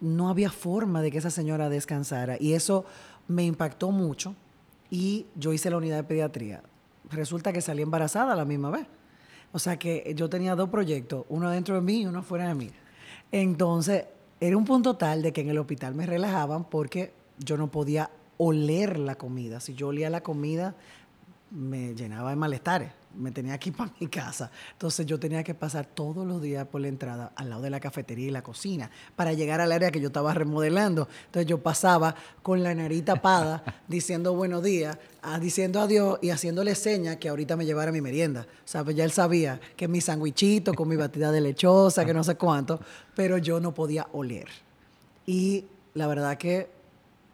no 0.00 0.28
había 0.30 0.50
forma 0.50 1.02
de 1.02 1.10
que 1.10 1.18
esa 1.18 1.30
señora 1.30 1.68
descansara. 1.68 2.36
Y 2.40 2.54
eso 2.54 2.86
me 3.28 3.44
impactó 3.44 3.90
mucho. 3.90 4.34
Y 4.90 5.26
yo 5.34 5.52
hice 5.52 5.70
la 5.70 5.76
unidad 5.78 5.96
de 5.96 6.04
pediatría. 6.04 6.62
Resulta 7.10 7.52
que 7.52 7.60
salí 7.60 7.82
embarazada 7.82 8.36
la 8.36 8.44
misma 8.44 8.70
vez. 8.70 8.86
O 9.52 9.58
sea 9.58 9.78
que 9.78 10.12
yo 10.16 10.28
tenía 10.28 10.54
dos 10.54 10.68
proyectos, 10.68 11.24
uno 11.28 11.50
dentro 11.50 11.76
de 11.76 11.80
mí 11.80 12.02
y 12.02 12.06
uno 12.06 12.22
fuera 12.22 12.48
de 12.48 12.54
mí. 12.54 12.70
Entonces, 13.32 14.04
era 14.40 14.56
un 14.56 14.64
punto 14.64 14.96
tal 14.96 15.22
de 15.22 15.32
que 15.32 15.40
en 15.40 15.48
el 15.48 15.58
hospital 15.58 15.94
me 15.94 16.06
relajaban 16.06 16.64
porque 16.64 17.12
yo 17.38 17.56
no 17.56 17.70
podía 17.70 18.10
oler 18.38 18.98
la 18.98 19.14
comida. 19.14 19.60
Si 19.60 19.74
yo 19.74 19.88
olía 19.88 20.10
la 20.10 20.22
comida, 20.22 20.74
me 21.50 21.94
llenaba 21.94 22.30
de 22.30 22.36
malestares. 22.36 22.90
Me 23.16 23.30
tenía 23.30 23.58
que 23.58 23.70
ir 23.70 23.76
para 23.76 23.92
mi 23.98 24.06
casa. 24.08 24.50
Entonces 24.72 25.06
yo 25.06 25.18
tenía 25.18 25.42
que 25.42 25.54
pasar 25.54 25.86
todos 25.86 26.26
los 26.26 26.42
días 26.42 26.66
por 26.66 26.80
la 26.80 26.88
entrada 26.88 27.32
al 27.36 27.50
lado 27.50 27.62
de 27.62 27.70
la 27.70 27.80
cafetería 27.80 28.28
y 28.28 28.30
la 28.30 28.42
cocina 28.42 28.90
para 29.14 29.32
llegar 29.32 29.60
al 29.60 29.72
área 29.72 29.90
que 29.90 30.00
yo 30.00 30.08
estaba 30.08 30.34
remodelando. 30.34 31.08
Entonces 31.26 31.48
yo 31.48 31.58
pasaba 31.62 32.14
con 32.42 32.62
la 32.62 32.74
nariz 32.74 33.04
tapada 33.04 33.62
diciendo 33.88 34.34
buenos 34.34 34.62
días, 34.62 34.98
ah, 35.22 35.38
diciendo 35.38 35.80
adiós 35.80 36.18
y 36.22 36.30
haciéndole 36.30 36.74
señas 36.74 37.16
que 37.16 37.28
ahorita 37.28 37.56
me 37.56 37.64
llevara 37.64 37.90
mi 37.90 38.00
merienda. 38.00 38.42
O 38.42 38.68
sea, 38.68 38.84
pues 38.84 38.96
ya 38.96 39.04
él 39.04 39.12
sabía 39.12 39.60
que 39.76 39.88
mi 39.88 40.00
sandwichito 40.00 40.74
con 40.74 40.88
mi 40.88 40.96
batida 40.96 41.32
de 41.32 41.40
lechosa, 41.40 42.04
que 42.04 42.14
no 42.14 42.22
sé 42.22 42.36
cuánto, 42.36 42.80
pero 43.14 43.38
yo 43.38 43.60
no 43.60 43.72
podía 43.72 44.06
oler. 44.12 44.48
Y 45.26 45.64
la 45.94 46.06
verdad 46.06 46.36
que 46.38 46.68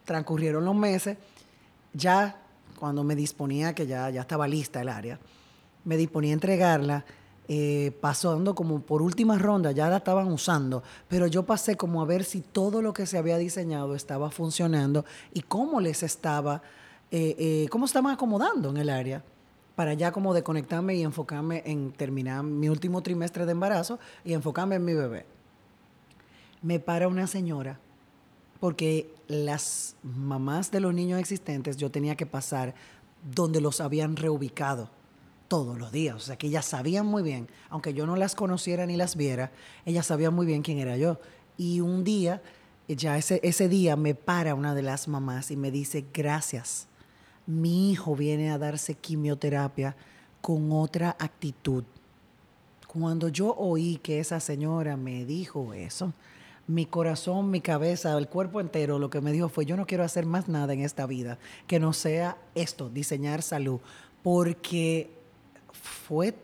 transcurrieron 0.05 0.65
los 0.65 0.75
meses, 0.75 1.19
ya 1.93 2.39
cuando 2.79 3.05
me 3.05 3.15
disponía, 3.15 3.75
que 3.75 3.87
ya, 3.87 4.11
ya 4.11 4.23
estaba 4.23 4.49
lista 4.49 4.81
el 4.81 4.89
área, 4.89 5.19
me 5.85 5.97
disponía 5.97 6.31
a 6.31 6.35
entregarla, 6.35 7.05
eh, 7.49 7.93
pasando 8.01 8.55
como 8.55 8.81
por 8.81 9.03
última 9.03 9.37
ronda, 9.37 9.73
ya 9.73 9.89
la 9.89 9.99
estaban 9.99 10.29
usando, 10.33 10.83
pero 11.09 11.27
yo 11.27 11.45
pasé 11.45 11.77
como 11.77 12.01
a 12.01 12.05
ver 12.05 12.25
si 12.25 12.41
todo 12.41 12.81
lo 12.81 12.93
que 12.93 13.05
se 13.05 13.19
había 13.19 13.37
diseñado 13.37 13.95
estaba 13.97 14.31
funcionando 14.31 15.05
y 15.35 15.43
cómo 15.43 15.81
les 15.81 16.03
estaba, 16.03 16.63
eh, 17.11 17.35
eh, 17.39 17.69
cómo 17.69 17.87
estaban 17.87 18.15
acomodando 18.15 18.71
en 18.71 18.77
el 18.77 18.89
área 18.89 19.25
para 19.75 19.95
ya 19.95 20.13
como 20.13 20.35
desconectarme 20.35 20.95
y 20.95 21.03
enfocarme 21.03 21.63
en 21.67 21.93
terminar 21.93 22.45
mi 22.45 22.69
último 22.69 23.03
trimestre 23.03 23.45
de 23.45 23.53
embarazo 23.53 23.99
y 24.25 24.35
enfocarme 24.35 24.77
en 24.77 24.85
mi 24.85 24.95
bebé. 24.95 25.27
Me 26.63 26.79
para 26.79 27.09
una 27.09 27.27
señora 27.27 27.81
porque 28.61 29.13
las 29.27 29.97
mamás 30.05 30.71
de 30.71 30.79
los 30.79 30.95
niños 30.95 31.19
existentes 31.19 31.77
yo 31.77 31.91
tenía 31.91 32.15
que 32.15 32.27
pasar 32.27 32.75
donde 33.35 33.61
los 33.61 33.81
habían 33.81 34.15
reubicado 34.15 34.89
todos 35.53 35.79
los 35.79 35.93
días. 35.93 36.17
O 36.17 36.19
sea, 36.19 36.37
que 36.37 36.47
ellas 36.47 36.65
sabían 36.65 37.05
muy 37.05 37.23
bien, 37.23 37.47
aunque 37.69 37.93
yo 37.93 38.07
no 38.07 38.17
las 38.17 38.35
conociera 38.35 38.87
ni 38.87 38.97
las 38.97 39.17
viera, 39.17 39.53
ellas 39.85 40.07
sabían 40.07 40.33
muy 40.33 40.47
bien 40.47 40.63
quién 40.63 40.79
era 40.79 40.97
yo. 40.97 41.21
Y 41.59 41.81
un 41.81 42.05
día, 42.05 42.41
ya 42.89 43.19
ese, 43.19 43.39
ese 43.43 43.69
día 43.69 43.95
me 43.95 44.15
para 44.15 44.55
una 44.55 44.75
de 44.75 44.81
las 44.81 45.09
mamás 45.09 45.51
y 45.51 45.59
me 45.59 45.71
dice, 45.71 46.07
gracias, 46.15 46.87
mi 47.47 47.93
hijo 47.93 48.17
viene 48.17 48.51
a 48.51 48.57
darse 48.57 48.95
quimioterapia 48.95 49.95
con 50.41 50.73
otra 50.73 51.17
actitud. 51.19 51.85
Cuando 52.87 53.29
yo 53.29 53.55
oí 53.55 53.99
que 54.03 54.21
esa 54.21 54.41
señora 54.41 54.97
me 54.97 55.27
dijo 55.27 55.75
eso, 55.75 56.15
mi 56.67 56.87
corazón, 56.87 57.51
mi 57.51 57.61
cabeza, 57.61 58.17
el 58.17 58.29
cuerpo 58.29 58.63
entero, 58.63 58.99
lo 58.99 59.11
que 59.11 59.21
me 59.21 59.33
dijo 59.33 59.51
fue, 59.51 59.67
yo 59.67 59.77
no 59.77 59.87
quiero 59.87 60.03
hacer 60.03 60.25
más 60.25 60.49
nada 60.49 60.73
en 60.73 60.81
esta 60.81 61.05
vida 61.05 61.39
que 61.67 61.79
no 61.79 61.93
sea 61.93 62.39
esto, 62.55 62.89
diseñar 62.89 63.43
salud, 63.43 63.81
porque 64.23 65.21
fue 65.83 66.35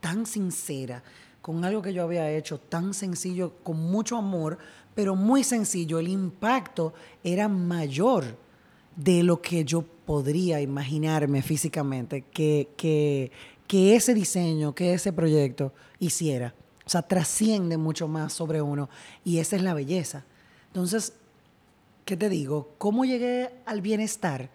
tan 0.00 0.26
sincera 0.26 1.02
con 1.40 1.64
algo 1.64 1.80
que 1.80 1.94
yo 1.94 2.02
había 2.02 2.28
hecho, 2.30 2.58
tan 2.58 2.92
sencillo, 2.92 3.52
con 3.62 3.76
mucho 3.76 4.16
amor, 4.16 4.58
pero 4.96 5.14
muy 5.14 5.44
sencillo. 5.44 6.00
El 6.00 6.08
impacto 6.08 6.92
era 7.22 7.46
mayor 7.48 8.36
de 8.96 9.22
lo 9.22 9.40
que 9.40 9.64
yo 9.64 9.82
podría 9.82 10.60
imaginarme 10.60 11.42
físicamente 11.42 12.22
que, 12.22 12.70
que, 12.76 13.30
que 13.68 13.94
ese 13.94 14.12
diseño, 14.12 14.74
que 14.74 14.94
ese 14.94 15.12
proyecto 15.12 15.72
hiciera. 16.00 16.52
O 16.84 16.90
sea, 16.90 17.02
trasciende 17.02 17.76
mucho 17.76 18.08
más 18.08 18.32
sobre 18.32 18.60
uno 18.60 18.88
y 19.24 19.38
esa 19.38 19.54
es 19.54 19.62
la 19.62 19.74
belleza. 19.74 20.24
Entonces, 20.68 21.12
¿qué 22.04 22.16
te 22.16 22.28
digo? 22.28 22.74
¿Cómo 22.78 23.04
llegué 23.04 23.50
al 23.66 23.82
bienestar? 23.82 24.50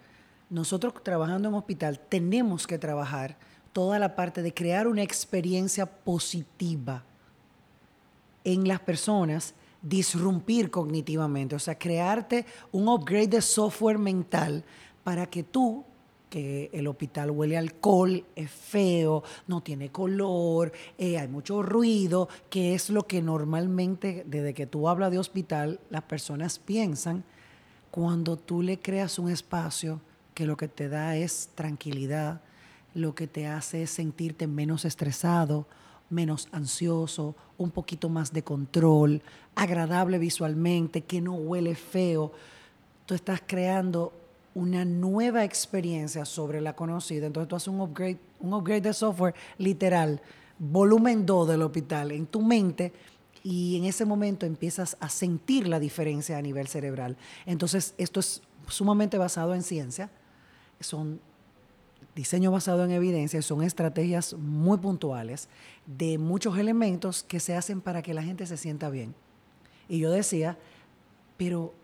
Nosotros 0.50 0.92
trabajando 1.02 1.48
en 1.48 1.54
hospital 1.54 2.00
tenemos 2.08 2.66
que 2.66 2.78
trabajar 2.78 3.38
toda 3.72 3.98
la 3.98 4.14
parte 4.14 4.42
de 4.42 4.54
crear 4.54 4.86
una 4.86 5.02
experiencia 5.02 5.86
positiva 5.86 7.04
en 8.44 8.66
las 8.68 8.80
personas, 8.80 9.54
disrumpir 9.80 10.70
cognitivamente, 10.70 11.54
o 11.54 11.58
sea, 11.58 11.78
crearte 11.78 12.44
un 12.70 12.88
upgrade 12.88 13.28
de 13.28 13.42
software 13.42 13.98
mental 13.98 14.64
para 15.04 15.26
que 15.26 15.42
tú 15.42 15.84
que 16.32 16.70
el 16.72 16.86
hospital 16.86 17.30
huele 17.30 17.58
alcohol, 17.58 18.24
es 18.34 18.50
feo, 18.50 19.22
no 19.46 19.60
tiene 19.60 19.90
color, 19.90 20.72
eh, 20.96 21.18
hay 21.18 21.28
mucho 21.28 21.62
ruido, 21.62 22.26
que 22.48 22.74
es 22.74 22.88
lo 22.88 23.06
que 23.06 23.20
normalmente, 23.20 24.24
desde 24.26 24.54
que 24.54 24.66
tú 24.66 24.88
hablas 24.88 25.10
de 25.10 25.18
hospital, 25.18 25.78
las 25.90 26.04
personas 26.04 26.58
piensan 26.58 27.22
cuando 27.90 28.38
tú 28.38 28.62
le 28.62 28.80
creas 28.80 29.18
un 29.18 29.30
espacio 29.30 30.00
que 30.32 30.46
lo 30.46 30.56
que 30.56 30.68
te 30.68 30.88
da 30.88 31.18
es 31.18 31.50
tranquilidad, 31.54 32.40
lo 32.94 33.14
que 33.14 33.26
te 33.26 33.46
hace 33.46 33.84
es 33.84 33.90
sentirte 33.90 34.46
menos 34.46 34.84
estresado, 34.84 35.66
menos 36.10 36.48
ansioso, 36.52 37.34
un 37.56 37.70
poquito 37.70 38.08
más 38.08 38.32
de 38.32 38.42
control, 38.42 39.22
agradable 39.54 40.18
visualmente, 40.18 41.02
que 41.02 41.20
no 41.20 41.34
huele 41.34 41.74
feo. 41.74 42.32
Tú 43.06 43.14
estás 43.14 43.42
creando 43.46 44.12
una 44.54 44.84
nueva 44.84 45.44
experiencia 45.44 46.24
sobre 46.24 46.60
la 46.60 46.76
conocida. 46.76 47.26
Entonces 47.26 47.48
tú 47.48 47.56
haces 47.56 47.68
un 47.68 47.80
upgrade, 47.80 48.18
un 48.40 48.52
upgrade 48.52 48.82
de 48.82 48.92
software 48.92 49.34
literal, 49.58 50.20
volumen 50.58 51.24
2 51.24 51.48
del 51.48 51.62
hospital 51.62 52.12
en 52.12 52.26
tu 52.26 52.42
mente 52.42 52.92
y 53.42 53.76
en 53.76 53.84
ese 53.84 54.04
momento 54.04 54.46
empiezas 54.46 54.96
a 55.00 55.08
sentir 55.08 55.66
la 55.66 55.80
diferencia 55.80 56.38
a 56.38 56.42
nivel 56.42 56.68
cerebral. 56.68 57.16
Entonces 57.46 57.94
esto 57.98 58.20
es 58.20 58.42
sumamente 58.68 59.18
basado 59.18 59.54
en 59.54 59.62
ciencia, 59.62 60.10
son 60.80 61.20
diseño 62.14 62.50
basado 62.50 62.84
en 62.84 62.90
evidencia, 62.90 63.40
son 63.42 63.62
estrategias 63.62 64.34
muy 64.34 64.78
puntuales 64.78 65.48
de 65.86 66.18
muchos 66.18 66.58
elementos 66.58 67.22
que 67.22 67.40
se 67.40 67.56
hacen 67.56 67.80
para 67.80 68.02
que 68.02 68.14
la 68.14 68.22
gente 68.22 68.46
se 68.46 68.56
sienta 68.56 68.90
bien. 68.90 69.14
Y 69.88 69.98
yo 69.98 70.10
decía, 70.10 70.58
pero 71.36 71.74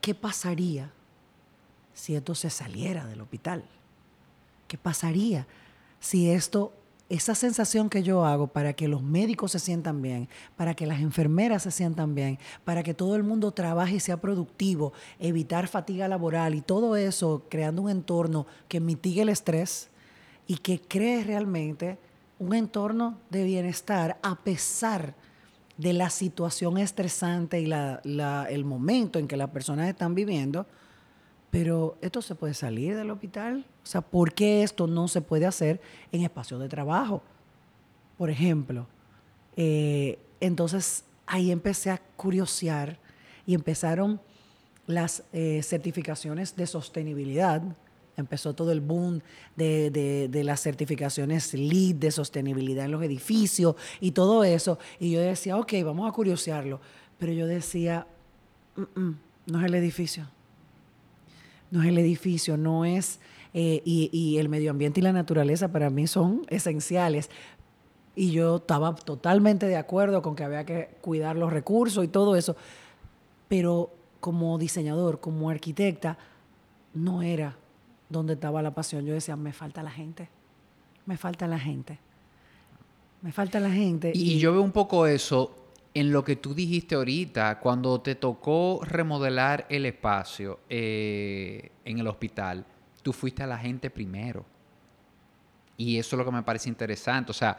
¿qué 0.00 0.14
pasaría 0.14 0.92
si 1.92 2.14
esto 2.14 2.34
se 2.34 2.50
saliera 2.50 3.06
del 3.06 3.20
hospital? 3.20 3.64
¿Qué 4.68 4.78
pasaría 4.78 5.46
si 6.00 6.30
esto, 6.30 6.72
esa 7.08 7.34
sensación 7.34 7.88
que 7.88 8.02
yo 8.02 8.24
hago 8.24 8.48
para 8.48 8.74
que 8.74 8.86
los 8.86 9.02
médicos 9.02 9.52
se 9.52 9.58
sientan 9.58 10.02
bien, 10.02 10.28
para 10.56 10.74
que 10.74 10.86
las 10.86 11.00
enfermeras 11.00 11.62
se 11.62 11.70
sientan 11.70 12.14
bien, 12.14 12.38
para 12.64 12.82
que 12.82 12.92
todo 12.92 13.16
el 13.16 13.22
mundo 13.22 13.52
trabaje 13.52 13.96
y 13.96 14.00
sea 14.00 14.20
productivo, 14.20 14.92
evitar 15.18 15.68
fatiga 15.68 16.06
laboral 16.06 16.54
y 16.54 16.60
todo 16.60 16.96
eso, 16.96 17.44
creando 17.48 17.82
un 17.82 17.90
entorno 17.90 18.46
que 18.68 18.80
mitigue 18.80 19.22
el 19.22 19.30
estrés 19.30 19.88
y 20.46 20.58
que 20.58 20.80
cree 20.80 21.24
realmente 21.24 21.98
un 22.38 22.54
entorno 22.54 23.18
de 23.30 23.44
bienestar 23.44 24.18
a 24.22 24.36
pesar 24.36 25.14
de 25.78 25.92
la 25.92 26.10
situación 26.10 26.76
estresante 26.76 27.60
y 27.60 27.70
el 27.72 28.64
momento 28.64 29.18
en 29.18 29.28
que 29.28 29.36
las 29.36 29.50
personas 29.50 29.88
están 29.88 30.14
viviendo, 30.14 30.66
pero 31.50 31.96
esto 32.02 32.20
se 32.20 32.34
puede 32.34 32.54
salir 32.54 32.96
del 32.96 33.10
hospital. 33.10 33.64
O 33.82 33.86
sea, 33.86 34.00
¿por 34.00 34.32
qué 34.32 34.62
esto 34.62 34.86
no 34.86 35.08
se 35.08 35.22
puede 35.22 35.46
hacer 35.46 35.80
en 36.12 36.22
espacios 36.22 36.60
de 36.60 36.68
trabajo? 36.68 37.22
Por 38.18 38.30
ejemplo. 38.30 38.86
Eh, 39.56 40.18
entonces 40.40 41.04
ahí 41.26 41.50
empecé 41.50 41.90
a 41.90 41.98
curiosear 42.16 42.98
y 43.46 43.54
empezaron 43.54 44.20
las 44.86 45.24
eh, 45.32 45.62
certificaciones 45.62 46.54
de 46.54 46.66
sostenibilidad. 46.66 47.62
Empezó 48.16 48.52
todo 48.52 48.72
el 48.72 48.80
boom 48.80 49.22
de, 49.56 49.90
de, 50.30 50.44
las 50.44 50.60
certificaciones 50.60 51.54
LEED 51.54 51.96
de 51.96 52.10
sostenibilidad 52.10 52.84
en 52.84 52.90
los 52.90 53.02
edificios 53.02 53.76
y 54.00 54.10
todo 54.10 54.44
eso. 54.44 54.78
Y 54.98 55.12
yo 55.12 55.20
decía, 55.20 55.56
ok, 55.56 55.72
vamos 55.84 56.08
a 56.08 56.12
curiosearlo. 56.12 56.80
Pero 57.16 57.32
yo 57.32 57.46
decía, 57.46 58.06
mm, 58.76 59.00
mm, 59.00 59.18
no 59.46 59.60
es 59.60 59.66
el 59.66 59.74
edificio 59.74 60.28
no 61.70 61.82
es 61.82 61.88
el 61.88 61.98
edificio, 61.98 62.56
no 62.56 62.84
es... 62.84 63.20
Eh, 63.54 63.82
y, 63.84 64.36
el 64.36 64.48
medio 64.50 64.70
ambiente 64.70 65.00
y 65.00 65.02
la 65.02 65.12
naturaleza 65.12 65.72
para 65.72 65.88
mí 65.90 66.06
son 66.06 66.42
esenciales. 66.48 67.30
Y 68.14 68.30
yo 68.30 68.56
estaba 68.56 68.94
totalmente 68.94 69.66
de 69.66 69.76
acuerdo 69.76 70.20
con 70.22 70.36
que 70.36 70.44
había 70.44 70.64
que 70.64 70.90
cuidar 71.00 71.34
los 71.34 71.52
recursos 71.52 72.04
y 72.04 72.08
todo 72.08 72.36
eso. 72.36 72.56
Pero 73.48 73.90
como 74.20 74.58
diseñador, 74.58 75.18
como 75.20 75.48
arquitecta, 75.48 76.18
no 76.92 77.22
era 77.22 77.56
donde 78.10 78.34
estaba 78.34 78.60
la 78.60 78.74
pasión. 78.74 79.06
Yo 79.06 79.14
decía, 79.14 79.34
me 79.34 79.52
falta 79.52 79.82
la 79.82 79.90
gente. 79.90 80.28
Me 81.06 81.16
falta 81.16 81.46
la 81.46 81.58
gente. 81.58 81.98
Me 83.22 83.32
falta 83.32 83.58
la 83.60 83.70
gente. 83.70 84.12
y 84.14 84.38
yo 84.38 84.52
veo 84.52 84.62
un 84.62 84.72
poco 84.72 85.06
eso 85.06 85.67
en 85.94 86.12
lo 86.12 86.24
que 86.24 86.36
tú 86.36 86.54
dijiste 86.54 86.94
ahorita, 86.94 87.58
cuando 87.60 88.00
te 88.00 88.14
tocó 88.14 88.80
remodelar 88.84 89.66
el 89.68 89.86
espacio 89.86 90.60
eh, 90.68 91.72
en 91.84 91.98
el 91.98 92.06
hospital, 92.06 92.64
tú 93.02 93.12
fuiste 93.12 93.42
a 93.42 93.46
la 93.46 93.58
gente 93.58 93.90
primero. 93.90 94.44
Y 95.76 95.98
eso 95.98 96.16
es 96.16 96.18
lo 96.18 96.24
que 96.24 96.32
me 96.32 96.42
parece 96.42 96.68
interesante. 96.68 97.30
O 97.30 97.34
sea, 97.34 97.58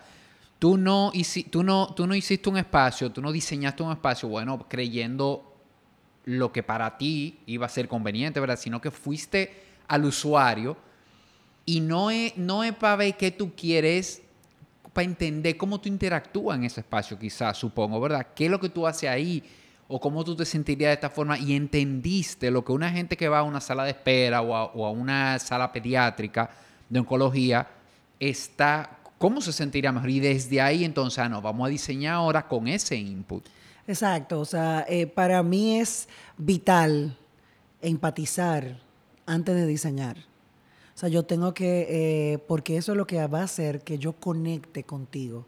tú 0.60 0.78
no, 0.78 1.12
tú, 1.50 1.64
no, 1.64 1.94
tú 1.94 2.06
no 2.06 2.14
hiciste 2.14 2.50
un 2.50 2.58
espacio, 2.58 3.12
tú 3.12 3.22
no 3.22 3.32
diseñaste 3.32 3.82
un 3.82 3.92
espacio, 3.92 4.30
bueno, 4.30 4.68
creyendo 4.68 5.56
lo 6.26 6.52
que 6.52 6.62
para 6.62 6.98
ti 6.98 7.40
iba 7.48 7.66
a 7.66 7.70
ser 7.70 7.88
conveniente, 7.88 8.40
¿verdad? 8.40 8.60
Sino 8.60 8.80
que 8.80 8.92
fuiste 8.92 9.64
al 9.88 10.06
usuario 10.06 10.78
y 11.66 11.80
no 11.80 12.12
es, 12.12 12.38
no 12.38 12.64
es 12.64 12.74
para 12.74 12.98
ver 12.98 13.18
qué 13.18 13.32
tú 13.32 13.54
quieres, 13.56 14.22
para 14.93 15.05
entender 15.05 15.58
cómo 15.58 15.79
tú 15.79 15.89
interactúas 15.89 16.58
en 16.58 16.65
ese 16.65 16.81
espacio, 16.81 17.17
quizás, 17.17 17.58
supongo, 17.58 18.00
¿verdad? 18.00 18.27
¿Qué 18.36 18.46
es 18.46 18.51
lo 18.51 18.60
que 18.60 18.69
tú 18.69 18.88
haces 18.88 19.10
ahí? 19.10 19.43
O 19.88 20.00
cómo 20.00 20.24
tú 20.24 20.36
te 20.36 20.46
sentirías 20.46 20.89
de 20.89 20.93
esta 20.93 21.10
forma 21.10 21.38
y 21.38 21.55
entendiste 21.55 22.51
lo 22.51 22.63
que 22.63 22.72
una 22.72 22.91
gente 22.91 23.17
que 23.17 23.27
va 23.27 23.39
a 23.39 23.43
una 23.43 23.62
sala 23.62 23.84
de 23.84 23.91
espera 23.91 24.41
o 24.41 24.86
a, 24.86 24.91
una 24.91 25.39
sala 25.39 25.72
pediátrica 25.72 26.50
de 26.89 27.00
oncología 27.00 27.67
está 28.19 29.00
¿cómo 29.19 29.41
se 29.41 29.53
sentiría 29.53 29.91
mejor? 29.91 30.10
Y 30.10 30.19
desde 30.19 30.60
ahí 30.62 30.84
entonces, 30.84 31.19
ah, 31.19 31.29
no, 31.29 31.41
vamos 31.41 31.67
a 31.67 31.69
diseñar 31.69 32.15
ahora 32.15 32.48
con 32.48 32.67
ese 32.67 32.96
input. 32.96 33.46
Exacto, 33.86 34.39
o 34.39 34.46
sea, 34.46 34.86
eh, 34.88 35.05
para 35.05 35.43
mí 35.43 35.79
es 35.79 36.08
vital 36.38 37.17
empatizar 37.81 38.79
antes 39.25 39.55
de 39.55 39.67
diseñar. 39.67 40.29
O 41.00 41.03
sea, 41.03 41.08
yo 41.08 41.24
tengo 41.24 41.53
que, 41.53 41.88
eh, 42.34 42.39
porque 42.39 42.75
eso 42.75 42.91
es 42.91 42.98
lo 42.98 43.08
que 43.08 43.25
va 43.25 43.39
a 43.39 43.44
hacer 43.44 43.79
que 43.86 43.98
yo 43.98 44.12
conecte 44.12 44.84
contigo 44.84 45.46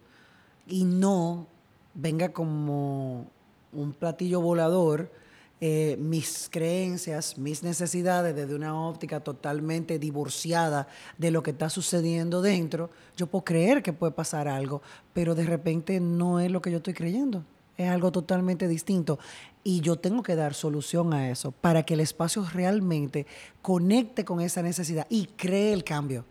y 0.65 0.86
no 0.86 1.46
venga 1.93 2.29
como 2.29 3.27
un 3.74 3.91
platillo 3.91 4.39
volador 4.39 5.12
eh, 5.60 5.98
mis 6.00 6.48
creencias, 6.50 7.38
mis 7.38 7.63
necesidades 7.63 8.34
desde 8.34 8.55
una 8.55 8.81
óptica 8.88 9.20
totalmente 9.20 10.00
divorciada 10.00 10.88
de 11.17 11.31
lo 11.31 11.43
que 11.43 11.51
está 11.51 11.70
sucediendo 11.70 12.41
dentro, 12.41 12.89
yo 13.17 13.27
puedo 13.27 13.43
creer 13.43 13.84
que 13.84 13.91
puede 13.91 14.13
pasar 14.13 14.48
algo, 14.48 14.81
pero 15.12 15.36
de 15.36 15.43
repente 15.43 16.00
no 16.00 16.39
es 16.39 16.50
lo 16.50 16.62
que 16.62 16.72
yo 16.72 16.77
estoy 16.77 16.93
creyendo. 16.93 17.43
Es 17.82 17.90
algo 17.90 18.12
totalmente 18.12 18.68
distinto. 18.68 19.18
Y 19.64 19.82
yo 19.82 19.96
tengo 19.96 20.22
que 20.22 20.36
dar 20.36 20.54
solución 20.54 21.14
a 21.14 21.30
eso 21.30 21.52
para 21.52 21.84
que 21.84 21.96
el 21.96 22.00
espacio 22.00 22.46
realmente 22.54 23.26
conecte 23.62 24.24
con 24.24 24.40
esa 24.40 24.62
necesidad 24.62 25.08
y 25.10 25.26
cree 25.26 25.74
el 25.74 25.84
cambio. 25.84 26.26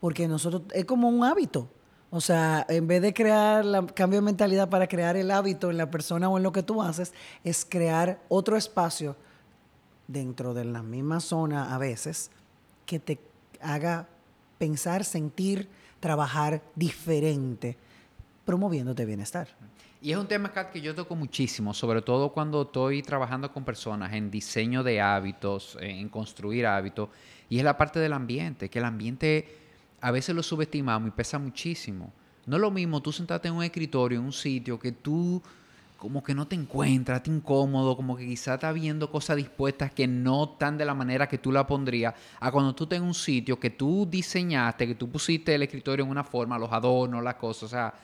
Porque 0.00 0.28
nosotros 0.28 0.62
es 0.72 0.84
como 0.84 1.08
un 1.08 1.24
hábito. 1.24 1.68
O 2.10 2.20
sea, 2.20 2.64
en 2.68 2.86
vez 2.86 3.02
de 3.02 3.14
crear 3.14 3.64
el 3.64 3.92
cambio 3.94 4.20
de 4.20 4.26
mentalidad 4.26 4.68
para 4.68 4.86
crear 4.86 5.16
el 5.16 5.30
hábito 5.30 5.70
en 5.70 5.78
la 5.78 5.90
persona 5.90 6.28
o 6.28 6.36
en 6.36 6.42
lo 6.42 6.52
que 6.52 6.62
tú 6.62 6.82
haces, 6.82 7.12
es 7.42 7.64
crear 7.64 8.20
otro 8.28 8.56
espacio 8.56 9.16
dentro 10.06 10.54
de 10.54 10.64
la 10.64 10.82
misma 10.82 11.20
zona 11.20 11.74
a 11.74 11.78
veces 11.78 12.30
que 12.86 12.98
te 12.98 13.18
haga 13.60 14.06
pensar, 14.58 15.04
sentir, 15.04 15.68
trabajar 16.00 16.62
diferente, 16.74 17.76
promoviéndote 18.44 19.04
bienestar. 19.04 19.48
Y 20.04 20.10
es 20.10 20.18
un 20.18 20.26
tema, 20.26 20.50
que 20.72 20.80
yo 20.80 20.96
toco 20.96 21.14
muchísimo, 21.14 21.72
sobre 21.72 22.02
todo 22.02 22.30
cuando 22.30 22.62
estoy 22.62 23.02
trabajando 23.02 23.52
con 23.52 23.64
personas 23.64 24.12
en 24.12 24.32
diseño 24.32 24.82
de 24.82 25.00
hábitos, 25.00 25.78
en 25.80 26.08
construir 26.08 26.66
hábitos, 26.66 27.08
y 27.48 27.58
es 27.58 27.64
la 27.64 27.76
parte 27.76 28.00
del 28.00 28.12
ambiente, 28.12 28.68
que 28.68 28.80
el 28.80 28.84
ambiente 28.84 29.46
a 30.00 30.10
veces 30.10 30.34
lo 30.34 30.42
subestimamos 30.42 31.06
y 31.06 31.12
pesa 31.12 31.38
muchísimo. 31.38 32.12
No 32.46 32.56
es 32.56 32.60
lo 32.60 32.72
mismo 32.72 33.00
tú 33.00 33.12
sentarte 33.12 33.46
en 33.46 33.54
un 33.54 33.62
escritorio, 33.62 34.18
en 34.18 34.24
un 34.24 34.32
sitio 34.32 34.76
que 34.76 34.90
tú 34.90 35.40
como 35.98 36.20
que 36.20 36.34
no 36.34 36.48
te 36.48 36.56
encuentras, 36.56 37.22
te 37.22 37.30
incómodo, 37.30 37.94
como 37.94 38.16
que 38.16 38.26
quizás 38.26 38.56
estás 38.56 38.74
viendo 38.74 39.08
cosas 39.08 39.36
dispuestas 39.36 39.92
que 39.92 40.08
no 40.08 40.50
están 40.54 40.76
de 40.76 40.84
la 40.84 40.94
manera 40.94 41.28
que 41.28 41.38
tú 41.38 41.52
la 41.52 41.64
pondrías, 41.64 42.12
a 42.40 42.50
cuando 42.50 42.74
tú 42.74 42.84
estás 42.84 42.96
en 42.96 43.04
un 43.04 43.14
sitio 43.14 43.60
que 43.60 43.70
tú 43.70 44.04
diseñaste, 44.10 44.88
que 44.88 44.96
tú 44.96 45.08
pusiste 45.08 45.54
el 45.54 45.62
escritorio 45.62 46.04
en 46.04 46.10
una 46.10 46.24
forma, 46.24 46.58
los 46.58 46.72
adornos, 46.72 47.22
las 47.22 47.36
cosas, 47.36 47.62
o 47.62 47.68
sea, 47.68 47.94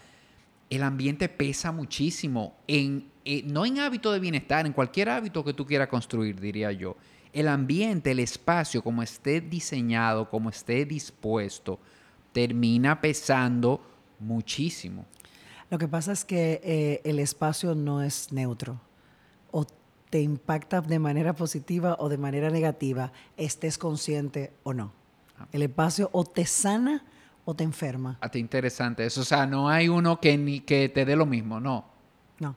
el 0.70 0.82
ambiente 0.82 1.28
pesa 1.28 1.72
muchísimo, 1.72 2.56
en, 2.66 3.10
eh, 3.24 3.42
no 3.44 3.64
en 3.64 3.78
hábito 3.78 4.12
de 4.12 4.20
bienestar, 4.20 4.66
en 4.66 4.72
cualquier 4.72 5.08
hábito 5.08 5.44
que 5.44 5.54
tú 5.54 5.66
quieras 5.66 5.88
construir, 5.88 6.40
diría 6.40 6.72
yo 6.72 6.96
el 7.32 7.48
ambiente, 7.48 8.12
el 8.12 8.20
espacio, 8.20 8.82
como 8.82 9.02
esté 9.02 9.40
diseñado, 9.40 10.28
como 10.28 10.50
esté 10.50 10.84
dispuesto, 10.84 11.78
termina 12.32 13.00
pesando 13.00 13.80
muchísimo. 14.18 15.04
Lo 15.70 15.78
que 15.78 15.88
pasa 15.88 16.12
es 16.12 16.24
que 16.24 16.60
eh, 16.64 17.00
el 17.04 17.18
espacio 17.18 17.74
no 17.74 18.02
es 18.02 18.32
neutro. 18.32 18.80
O 19.50 19.66
te 20.10 20.20
impacta 20.20 20.80
de 20.80 20.98
manera 20.98 21.34
positiva 21.34 21.96
o 21.98 22.08
de 22.08 22.16
manera 22.16 22.50
negativa, 22.50 23.12
estés 23.36 23.76
consciente 23.76 24.52
o 24.62 24.72
no. 24.72 24.92
Ah. 25.38 25.46
El 25.52 25.62
espacio 25.62 26.08
o 26.12 26.24
te 26.24 26.46
sana 26.46 27.04
o 27.48 27.54
te 27.54 27.64
enferma. 27.64 28.18
Ah, 28.20 28.28
te 28.28 28.38
interesante 28.38 29.06
eso. 29.06 29.22
O 29.22 29.24
sea, 29.24 29.46
no 29.46 29.70
hay 29.70 29.88
uno 29.88 30.20
que, 30.20 30.36
ni, 30.36 30.60
que 30.60 30.90
te 30.90 31.06
dé 31.06 31.16
lo 31.16 31.24
mismo, 31.24 31.58
no. 31.58 31.86
No. 32.38 32.54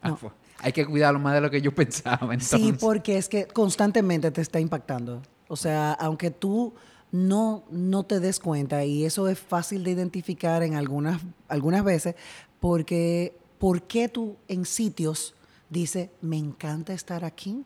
Ah, 0.00 0.16
hay 0.58 0.72
que 0.72 0.86
cuidarlo 0.86 1.18
más 1.18 1.34
de 1.34 1.40
lo 1.40 1.50
que 1.50 1.60
yo 1.60 1.74
pensaba. 1.74 2.38
Sí, 2.38 2.72
porque 2.78 3.18
es 3.18 3.28
que 3.28 3.48
constantemente 3.48 4.30
te 4.30 4.40
está 4.40 4.60
impactando. 4.60 5.22
O 5.48 5.56
sea, 5.56 5.92
aunque 5.94 6.30
tú 6.30 6.72
no, 7.10 7.64
no 7.72 8.04
te 8.04 8.20
des 8.20 8.38
cuenta, 8.38 8.84
y 8.84 9.04
eso 9.04 9.26
es 9.26 9.40
fácil 9.40 9.82
de 9.82 9.90
identificar 9.90 10.62
en 10.62 10.76
algunas, 10.76 11.20
algunas 11.48 11.82
veces, 11.82 12.14
porque 12.60 13.36
¿por 13.58 13.82
qué 13.82 14.08
tú 14.08 14.36
en 14.46 14.66
sitios 14.66 15.34
dices, 15.68 16.10
me 16.20 16.36
encanta 16.36 16.92
estar 16.92 17.24
aquí? 17.24 17.64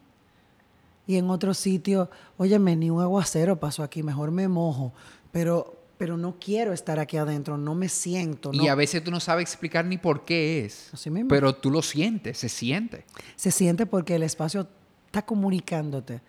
Y 1.06 1.16
en 1.18 1.28
otros 1.28 1.58
sitios, 1.58 2.08
óyeme, 2.38 2.76
ni 2.76 2.88
un 2.88 3.02
aguacero 3.02 3.60
pasó 3.60 3.82
aquí, 3.82 4.02
mejor 4.02 4.30
me 4.30 4.48
mojo. 4.48 4.94
Pero 5.32 5.81
pero 6.02 6.16
no 6.16 6.34
quiero 6.40 6.72
estar 6.72 6.98
aquí 6.98 7.16
adentro, 7.16 7.56
no 7.56 7.76
me 7.76 7.88
siento. 7.88 8.50
Y 8.52 8.66
a 8.66 8.74
veces 8.74 9.04
tú 9.04 9.12
no 9.12 9.20
sabes 9.20 9.48
explicar 9.48 9.84
ni 9.84 9.98
por 9.98 10.24
qué 10.24 10.64
es. 10.64 10.92
Así 10.92 11.10
mismo. 11.10 11.28
Pero 11.28 11.54
tú 11.54 11.70
lo 11.70 11.80
sientes, 11.80 12.38
se 12.38 12.48
siente. 12.48 13.04
Se 13.36 13.52
siente 13.52 13.86
porque 13.86 14.16
el 14.16 14.24
espacio 14.24 14.66
está 15.06 15.24
comunicándote. 15.24 16.20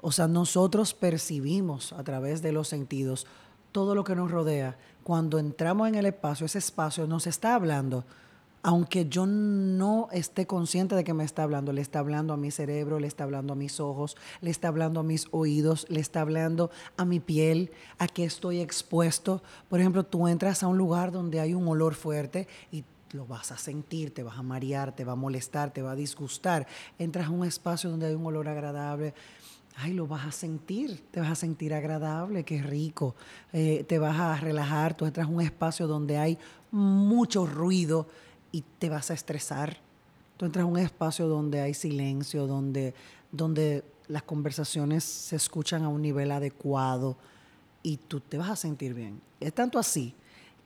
O 0.00 0.10
sea, 0.10 0.26
nosotros 0.26 0.94
percibimos 0.94 1.92
a 1.92 2.02
través 2.02 2.42
de 2.42 2.50
los 2.50 2.66
sentidos 2.66 3.28
todo 3.70 3.94
lo 3.94 4.02
que 4.02 4.16
nos 4.16 4.32
rodea. 4.32 4.76
Cuando 5.04 5.38
entramos 5.38 5.86
en 5.86 5.94
el 5.94 6.06
espacio, 6.06 6.46
ese 6.46 6.58
espacio 6.58 7.06
nos 7.06 7.28
está 7.28 7.54
hablando 7.54 8.04
aunque 8.62 9.08
yo 9.08 9.26
no 9.26 10.08
esté 10.12 10.46
consciente 10.46 10.94
de 10.94 11.04
que 11.04 11.14
me 11.14 11.24
está 11.24 11.42
hablando, 11.42 11.72
le 11.72 11.80
está 11.80 12.00
hablando 12.00 12.34
a 12.34 12.36
mi 12.36 12.50
cerebro, 12.50 13.00
le 13.00 13.06
está 13.06 13.24
hablando 13.24 13.54
a 13.54 13.56
mis 13.56 13.80
ojos, 13.80 14.16
le 14.40 14.50
está 14.50 14.68
hablando 14.68 15.00
a 15.00 15.02
mis 15.02 15.28
oídos, 15.30 15.86
le 15.88 16.00
está 16.00 16.20
hablando 16.20 16.70
a 16.96 17.04
mi 17.04 17.20
piel, 17.20 17.70
a 17.98 18.06
qué 18.06 18.24
estoy 18.24 18.60
expuesto. 18.60 19.42
Por 19.68 19.80
ejemplo, 19.80 20.04
tú 20.04 20.28
entras 20.28 20.62
a 20.62 20.66
un 20.66 20.76
lugar 20.76 21.10
donde 21.10 21.40
hay 21.40 21.54
un 21.54 21.66
olor 21.68 21.94
fuerte 21.94 22.48
y 22.70 22.84
lo 23.12 23.26
vas 23.26 23.50
a 23.50 23.56
sentir, 23.56 24.12
te 24.12 24.22
vas 24.22 24.38
a 24.38 24.42
marear, 24.42 24.94
te 24.94 25.04
va 25.04 25.12
a 25.12 25.16
molestar, 25.16 25.72
te 25.72 25.82
va 25.82 25.92
a 25.92 25.96
disgustar. 25.96 26.66
Entras 26.98 27.28
a 27.28 27.30
un 27.30 27.46
espacio 27.46 27.90
donde 27.90 28.06
hay 28.06 28.14
un 28.14 28.26
olor 28.26 28.48
agradable, 28.48 29.14
ay, 29.76 29.94
lo 29.94 30.06
vas 30.06 30.26
a 30.26 30.32
sentir, 30.32 31.02
te 31.10 31.20
vas 31.20 31.30
a 31.30 31.34
sentir 31.34 31.72
agradable, 31.72 32.44
qué 32.44 32.62
rico, 32.62 33.14
eh, 33.52 33.84
te 33.88 33.98
vas 33.98 34.18
a 34.20 34.36
relajar, 34.36 34.94
tú 34.94 35.06
entras 35.06 35.26
a 35.26 35.30
un 35.30 35.40
espacio 35.40 35.86
donde 35.86 36.18
hay 36.18 36.38
mucho 36.70 37.46
ruido 37.46 38.06
y 38.52 38.62
te 38.78 38.88
vas 38.88 39.10
a 39.10 39.14
estresar. 39.14 39.78
Tú 40.36 40.46
entras 40.46 40.64
a 40.64 40.66
un 40.66 40.78
espacio 40.78 41.28
donde 41.28 41.60
hay 41.60 41.74
silencio, 41.74 42.46
donde, 42.46 42.94
donde 43.30 43.84
las 44.08 44.22
conversaciones 44.22 45.04
se 45.04 45.36
escuchan 45.36 45.84
a 45.84 45.88
un 45.88 46.02
nivel 46.02 46.30
adecuado 46.30 47.16
y 47.82 47.96
tú 47.96 48.20
te 48.20 48.38
vas 48.38 48.50
a 48.50 48.56
sentir 48.56 48.94
bien. 48.94 49.20
Es 49.38 49.52
tanto 49.52 49.78
así 49.78 50.14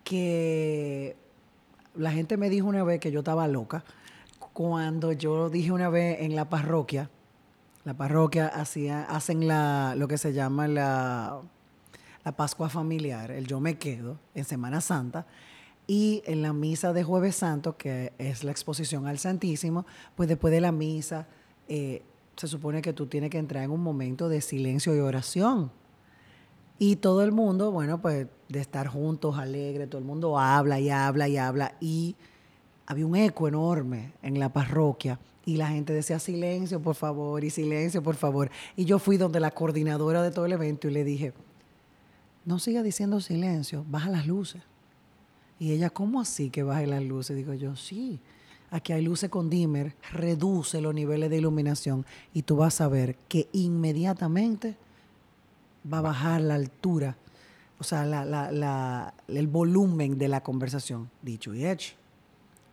que 0.03 1.17
la 1.95 2.11
gente 2.13 2.37
me 2.37 2.51
dijo 2.51 2.67
una 2.67 2.85
vez 2.85 3.01
que 3.01 3.11
yo 3.11 3.21
estaba 3.21 3.47
loca 3.49 3.85
cuando 4.55 5.13
yo 5.13 5.51
dije 5.51 5.73
una 5.73 5.89
vez 5.89 6.21
en 6.21 6.37
la 6.37 6.49
parroquia, 6.49 7.11
la 7.85 7.95
parroquia 7.95 8.47
hacía, 8.47 9.03
hacen 9.03 9.49
la, 9.49 9.95
lo 9.97 10.07
que 10.07 10.17
se 10.17 10.33
llama 10.33 10.69
la, 10.69 11.41
la 12.25 12.33
Pascua 12.33 12.69
familiar, 12.69 13.33
el 13.33 13.47
yo 13.47 13.61
me 13.61 13.79
quedo 13.79 14.19
en 14.33 14.45
Semana 14.45 14.81
Santa, 14.81 15.27
y 15.87 16.23
en 16.27 16.43
la 16.43 16.53
misa 16.53 16.93
de 16.93 17.05
Jueves 17.05 17.37
Santo, 17.37 17.77
que 17.77 18.13
es 18.19 18.45
la 18.45 18.51
exposición 18.51 19.07
al 19.07 19.19
Santísimo, 19.19 19.85
pues 20.15 20.29
después 20.29 20.53
de 20.53 20.61
la 20.61 20.73
misa 20.73 21.27
eh, 21.69 22.03
se 22.37 22.49
supone 22.49 22.81
que 22.83 22.93
tú 22.93 23.07
tienes 23.07 23.31
que 23.31 23.39
entrar 23.39 23.65
en 23.65 23.71
un 23.71 23.83
momento 23.83 24.29
de 24.29 24.41
silencio 24.41 24.95
y 24.95 25.01
oración. 25.01 25.71
Y 26.79 26.97
todo 26.97 27.23
el 27.23 27.33
mundo, 27.33 27.71
bueno, 27.71 28.01
pues 28.01 28.27
de 28.49 28.61
estar 28.61 28.89
juntos, 28.89 29.39
alegre, 29.39 29.87
todo 29.87 30.01
el 30.01 30.07
mundo 30.07 30.39
habla 30.39 30.81
y 30.81 30.91
habla 30.91 31.29
y 31.29 31.37
habla. 31.37 31.75
Y 31.81 32.17
había 32.87 33.07
un 33.07 33.17
eco 33.17 33.47
enorme 33.47 34.15
en 34.23 34.39
la 34.41 34.53
parroquia 34.53 35.21
y 35.47 35.57
la 35.57 35.69
gente 35.69 35.93
decía 35.93 36.19
silencio, 36.19 36.81
por 36.81 36.95
favor, 36.95 37.45
y 37.45 37.51
silencio, 37.51 38.03
por 38.03 38.17
favor. 38.17 38.51
Y 38.77 38.87
yo 38.87 38.99
fui 38.99 39.19
donde 39.19 39.41
la 39.41 39.51
coordinadora 39.51 40.23
de 40.23 40.31
todo 40.31 40.47
el 40.47 40.53
evento 40.53 40.89
y 40.89 40.93
le 40.93 41.05
dije, 41.05 41.33
no 42.45 42.59
siga 42.59 42.83
diciendo 42.83 43.21
silencio, 43.21 43.85
baja 43.89 44.11
las 44.11 44.27
luces. 44.27 44.63
Y 45.65 45.73
ella, 45.73 45.89
¿cómo 45.89 46.21
así 46.21 46.51
que 46.51 46.63
baje 46.63 46.87
las 46.87 47.03
luces? 47.03 47.35
Digo 47.35 47.55
yo, 47.55 47.75
sí. 47.75 48.21
Aquí 48.71 48.93
hay 48.93 49.01
luces 49.01 49.31
con 49.31 49.49
dimmer, 49.49 49.95
reduce 50.13 50.79
los 50.83 50.95
niveles 50.95 51.31
de 51.31 51.39
iluminación 51.39 52.05
y 52.35 52.43
tú 52.43 52.57
vas 52.57 52.83
a 52.83 52.89
ver 52.89 53.17
que 53.29 53.49
inmediatamente 53.53 54.77
va 55.91 55.99
a 55.99 56.03
bajar 56.03 56.43
la 56.43 56.57
altura, 56.57 57.17
o 57.79 57.83
sea, 57.83 58.03
el 59.27 59.47
volumen 59.47 60.19
de 60.19 60.29
la 60.29 60.43
conversación. 60.43 61.09
Dicho 61.23 61.55
y 61.55 61.65
hecho. 61.65 61.95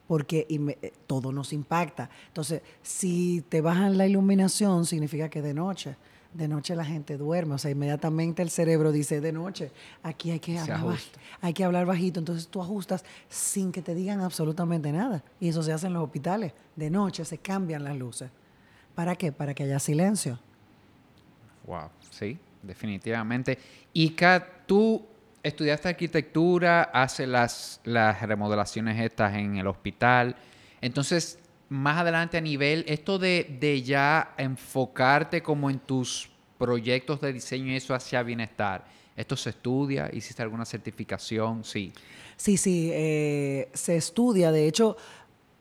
porque 0.06 0.46
eh, 0.50 0.92
todo 1.08 1.32
nos 1.32 1.54
impacta. 1.54 2.10
Entonces, 2.28 2.62
si 2.82 3.42
te 3.48 3.62
bajan 3.62 3.98
la 3.98 4.06
iluminación, 4.06 4.86
significa 4.86 5.30
que 5.30 5.42
de 5.42 5.54
noche. 5.54 5.96
De 6.34 6.48
noche 6.48 6.76
la 6.76 6.86
gente 6.86 7.18
duerme, 7.18 7.56
o 7.56 7.58
sea, 7.58 7.72
inmediatamente 7.72 8.42
el 8.42 8.50
cerebro 8.50 8.94
dice, 8.94 9.20
de 9.20 9.34
noche, 9.34 9.72
aquí 10.02 10.32
hay 10.32 10.40
que, 10.40 10.58
hablar 10.58 10.98
hay 11.42 11.54
que 11.54 11.64
hablar 11.66 11.86
bajito, 11.86 12.20
entonces 12.20 12.48
tú 12.48 12.62
ajustas 12.62 13.04
sin 13.28 13.74
que 13.74 13.82
te 13.82 13.94
digan 13.94 14.22
absolutamente 14.22 14.94
nada. 14.94 15.24
Y 15.42 15.50
eso 15.50 15.62
se 15.62 15.74
hace 15.74 15.88
en 15.88 15.94
los 15.94 16.04
hospitales. 16.04 16.54
De 16.76 16.90
noche 16.90 17.26
se 17.26 17.38
cambian 17.38 17.84
las 17.84 17.98
luces. 17.98 18.30
¿Para 18.96 19.16
qué? 19.16 19.34
Para 19.34 19.54
que 19.54 19.64
haya 19.64 19.80
silencio. 19.80 20.40
Wow, 21.66 21.90
sí, 22.12 22.40
definitivamente. 22.64 23.58
Y 23.92 24.12
Kat, 24.12 24.66
tú 24.66 25.06
estudiaste 25.44 25.90
arquitectura, 25.90 26.84
haces 26.84 27.28
las, 27.28 27.82
las 27.84 28.22
remodelaciones 28.22 29.00
estas 29.00 29.36
en 29.36 29.58
el 29.58 29.68
hospital. 29.68 30.36
Entonces, 30.82 31.40
más 31.72 32.00
adelante 32.00 32.38
a 32.38 32.42
nivel, 32.42 32.84
esto 32.86 33.18
de, 33.18 33.58
de, 33.62 33.82
ya 33.82 34.34
enfocarte 34.38 35.42
como 35.42 35.70
en 35.70 35.80
tus 35.80 36.30
proyectos 36.58 37.22
de 37.22 37.32
diseño 37.32 37.72
y 37.72 37.78
eso 37.78 37.96
hacia 37.96 38.22
bienestar, 38.24 38.86
¿esto 39.16 39.38
se 39.38 39.52
estudia? 39.52 40.10
¿Hiciste 40.12 40.44
alguna 40.44 40.66
certificación? 40.66 41.64
Sí. 41.64 41.94
Sí, 42.36 42.58
sí, 42.58 42.90
eh, 42.92 43.70
se 43.74 43.96
estudia. 43.96 44.52
De 44.52 44.68
hecho, 44.68 44.98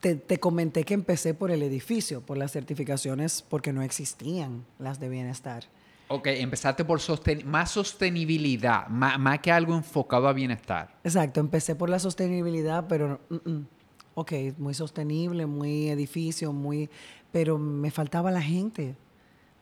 te, 0.00 0.16
te, 0.16 0.40
comenté 0.40 0.82
que 0.82 0.94
empecé 0.94 1.32
por 1.32 1.52
el 1.52 1.62
edificio, 1.62 2.22
por 2.22 2.38
las 2.38 2.50
certificaciones, 2.50 3.44
porque 3.48 3.72
no 3.72 3.82
existían 3.82 4.64
las 4.80 4.98
de 4.98 5.08
bienestar. 5.08 5.64
Ok, 6.08 6.26
empezaste 6.26 6.84
por 6.84 7.00
más 7.44 7.70
sostenibilidad, 7.70 8.88
más, 8.88 9.38
que 9.38 9.52
algo 9.52 9.76
enfocado 9.76 10.26
a 10.26 10.32
bienestar. 10.32 10.92
Exacto, 11.04 11.38
empecé 11.38 11.76
por 11.76 11.88
la 11.88 12.00
sostenibilidad, 12.00 12.86
pero, 12.88 13.20
mm, 13.28 13.48
mm, 13.48 13.66
ok, 14.14 14.32
muy 14.58 14.74
sostenible, 14.74 15.46
muy 15.46 15.88
edificio, 15.88 16.52
muy, 16.52 16.90
pero 17.32 17.58
me 17.58 17.90
faltaba 17.90 18.30
la 18.30 18.42
gente. 18.42 18.96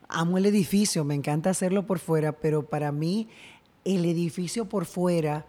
Amo 0.07 0.37
el 0.37 0.45
edificio, 0.45 1.03
me 1.03 1.15
encanta 1.15 1.51
hacerlo 1.51 1.85
por 1.85 1.99
fuera, 1.99 2.31
pero 2.31 2.65
para 2.65 2.91
mí 2.91 3.27
el 3.85 4.05
edificio 4.05 4.65
por 4.65 4.85
fuera 4.85 5.45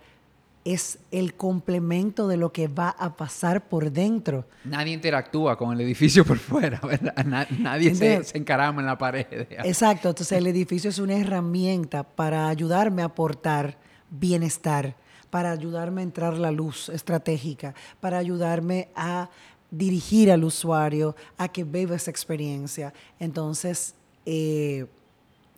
es 0.65 0.99
el 1.11 1.35
complemento 1.35 2.29
de 2.29 2.37
lo 2.37 2.53
que 2.53 2.69
va 2.69 2.91
a 2.91 3.17
pasar 3.17 3.69
por 3.69 3.91
dentro. 3.91 4.45
Nadie 4.65 4.93
interactúa 4.93 5.57
con 5.57 5.73
el 5.73 5.81
edificio 5.81 6.25
por 6.25 6.39
fuera, 6.39 6.81
¿verdad? 6.87 7.15
Nadie 7.59 7.95
se, 7.95 8.23
se, 8.25 8.39
encarama 8.39 8.81
en 8.81 8.87
la 8.87 8.99
pared. 8.99 9.27
Exacto, 9.65 10.11
entonces 10.11 10.37
el 10.37 10.47
edificio 10.47 10.91
es 10.91 10.99
una 10.99 11.17
herramienta 11.17 12.03
para 12.03 12.49
ayudarme 12.49 13.03
a 13.03 13.07
aportar 13.07 13.79
bienestar, 14.11 14.97
para 15.31 15.53
ayudarme 15.53 16.01
a 16.01 16.05
entrar 16.05 16.37
la 16.37 16.51
luz 16.51 16.89
estratégica, 16.89 17.75
para 18.01 18.19
ayudarme 18.19 18.89
a 18.95 19.31
dirigir 19.71 20.31
al 20.31 20.45
usuario 20.45 21.15
a 21.39 21.49
que 21.49 21.65
viva 21.65 21.97
esa 21.97 22.11
experiencia. 22.11 22.93
Entonces, 23.19 23.95
eh, 24.27 24.87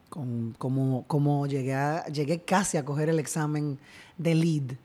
como, 0.09 1.05
como 1.07 1.47
llegué, 1.47 1.75
llegué 2.13 2.41
casi 2.43 2.77
a 2.77 2.85
coger 2.85 3.09
el 3.09 3.19
examen 3.19 3.79
de 4.19 4.35
lead, 4.35 4.77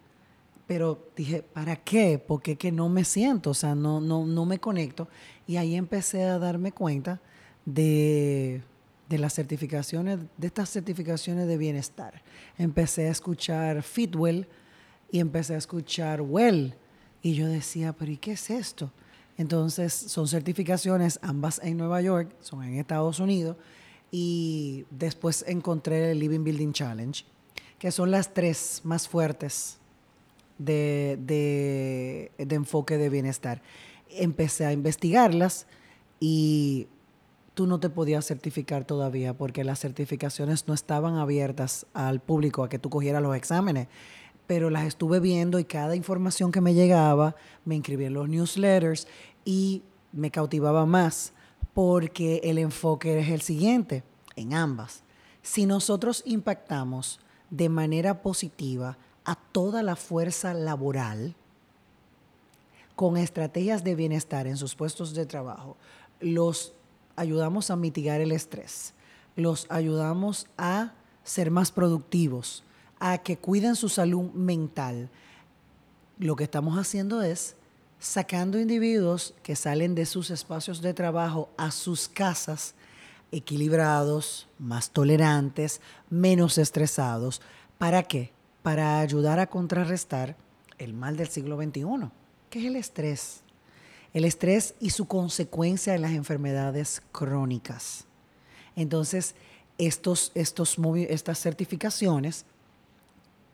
pero 0.66 1.00
dije, 1.16 1.44
¿para 1.44 1.76
qué? 1.76 2.22
Porque 2.26 2.56
que 2.56 2.72
no 2.72 2.90
me 2.90 3.04
siento, 3.04 3.52
o 3.52 3.54
sea, 3.54 3.76
no, 3.76 4.00
no, 4.00 4.26
no 4.26 4.46
me 4.46 4.60
conecto. 4.60 5.08
Y 5.46 5.58
ahí 5.58 5.76
empecé 5.76 6.24
a 6.24 6.40
darme 6.40 6.72
cuenta 6.72 7.22
de, 7.66 8.62
de 9.10 9.18
las 9.18 9.34
certificaciones, 9.34 10.20
de 10.38 10.48
estas 10.48 10.70
certificaciones 10.70 11.48
de 11.48 11.58
bienestar. 11.58 12.22
Empecé 12.58 13.08
a 13.08 13.12
escuchar 13.12 13.82
Fitwell 13.84 14.48
y 15.12 15.20
empecé 15.20 15.56
a 15.56 15.58
escuchar 15.58 16.22
Well. 16.22 16.76
Y 17.22 17.34
yo 17.34 17.48
decía, 17.48 17.94
pero 17.94 18.12
¿y 18.12 18.18
qué 18.18 18.34
es 18.34 18.50
esto? 18.50 18.92
Entonces, 19.38 19.94
son 19.94 20.28
certificaciones, 20.28 21.20
ambas 21.22 21.60
en 21.64 21.78
Nueva 21.78 22.02
York, 22.02 22.34
son 22.40 22.64
en 22.64 22.76
Estados 22.76 23.20
Unidos. 23.20 23.56
Y 24.12 24.86
después 24.90 25.44
encontré 25.48 26.12
el 26.12 26.20
Living 26.20 26.44
Building 26.44 26.72
Challenge, 26.72 27.26
que 27.78 27.92
son 27.92 28.12
las 28.12 28.34
tres 28.34 28.82
más 28.84 29.08
fuertes 29.08 29.78
de, 30.58 32.32
enfoque 32.38 32.98
de 32.98 33.10
bienestar. 33.10 33.62
Empecé 34.10 34.66
a 34.66 34.74
investigarlas 34.74 35.68
y 36.20 36.88
tú 37.54 37.68
no 37.68 37.80
te 37.80 37.90
podías 37.90 38.26
certificar 38.26 38.86
todavía 38.86 39.36
porque 39.36 39.64
las 39.64 39.80
certificaciones 39.80 40.68
no 40.68 40.74
estaban 40.74 41.16
abiertas 41.16 41.86
al 41.94 42.22
público 42.22 42.64
a 42.64 42.70
que 42.70 42.80
tú 42.80 42.90
cogieras 42.90 43.22
los 43.22 43.36
exámenes. 43.36 43.88
Pero 44.48 44.70
las 44.70 44.86
estuve 44.86 45.20
viendo 45.20 45.60
y 45.60 45.66
cada 45.66 45.96
información 45.96 46.52
que 46.52 46.62
me 46.62 46.74
llegaba, 46.74 47.36
me 47.66 47.76
inscribí 47.76 48.06
en 48.06 48.14
los 48.14 48.30
newsletters 48.30 49.08
y 49.46 49.84
me 50.12 50.32
cautivaba 50.32 50.86
más 50.86 51.34
porque 51.74 52.42
el 52.44 52.58
enfoque 52.58 53.20
es 53.20 53.30
el 53.30 53.42
siguiente 53.42 54.04
en 54.36 54.54
ambas. 54.54 55.04
Si 55.42 55.66
nosotros 55.66 56.24
impactamos 56.26 57.20
de 57.50 57.70
manera 57.70 58.22
positiva 58.22 58.98
a 59.26 59.36
toda 59.36 59.84
la 59.84 59.96
fuerza 59.96 60.54
laboral 60.54 61.36
con 62.96 63.18
estrategias 63.18 63.84
de 63.84 63.96
bienestar 63.96 64.48
en 64.48 64.58
sus 64.58 64.74
puestos 64.74 65.14
de 65.14 65.26
trabajo, 65.26 65.78
los 66.20 66.74
ayudamos 67.16 67.70
a 67.70 67.76
mitigar 67.76 68.22
el 68.22 68.32
estrés, 68.32 68.94
los 69.36 69.68
ayudamos 69.70 70.48
a 70.58 70.94
ser 71.24 71.52
más 71.52 71.72
productivos, 71.72 72.64
a 73.00 73.18
que 73.20 73.38
cuiden 73.38 73.76
su 73.76 73.90
salud 73.90 74.32
mental. 74.32 75.10
Lo 76.20 76.36
que 76.36 76.46
estamos 76.46 76.78
haciendo 76.78 77.22
es 77.22 77.56
sacando 78.00 78.60
individuos 78.60 79.34
que 79.44 79.56
salen 79.56 79.96
de 79.96 80.06
sus 80.06 80.30
espacios 80.30 80.82
de 80.82 80.94
trabajo 80.94 81.50
a 81.58 81.72
sus 81.72 82.08
casas 82.08 82.76
equilibrados, 83.32 84.48
más 84.60 84.92
tolerantes, 84.92 85.82
menos 86.10 86.58
estresados. 86.58 87.42
¿Para 87.78 88.04
qué? 88.04 88.32
para 88.68 89.00
ayudar 89.00 89.40
a 89.40 89.48
contrarrestar 89.48 90.36
el 90.78 90.94
mal 90.94 91.16
del 91.16 91.30
siglo 91.30 91.56
XXI, 91.56 92.10
que 92.50 92.60
es 92.60 92.66
el 92.66 92.76
estrés. 92.76 93.40
El 94.14 94.26
estrés 94.26 94.76
y 94.82 94.90
su 94.90 95.06
consecuencia 95.06 95.96
en 95.96 96.02
las 96.02 96.12
enfermedades 96.12 97.02
crónicas. 97.14 98.04
Entonces, 98.76 99.36
estos, 99.78 100.34
estos, 100.36 100.78
estas 101.08 101.40
certificaciones 101.40 102.44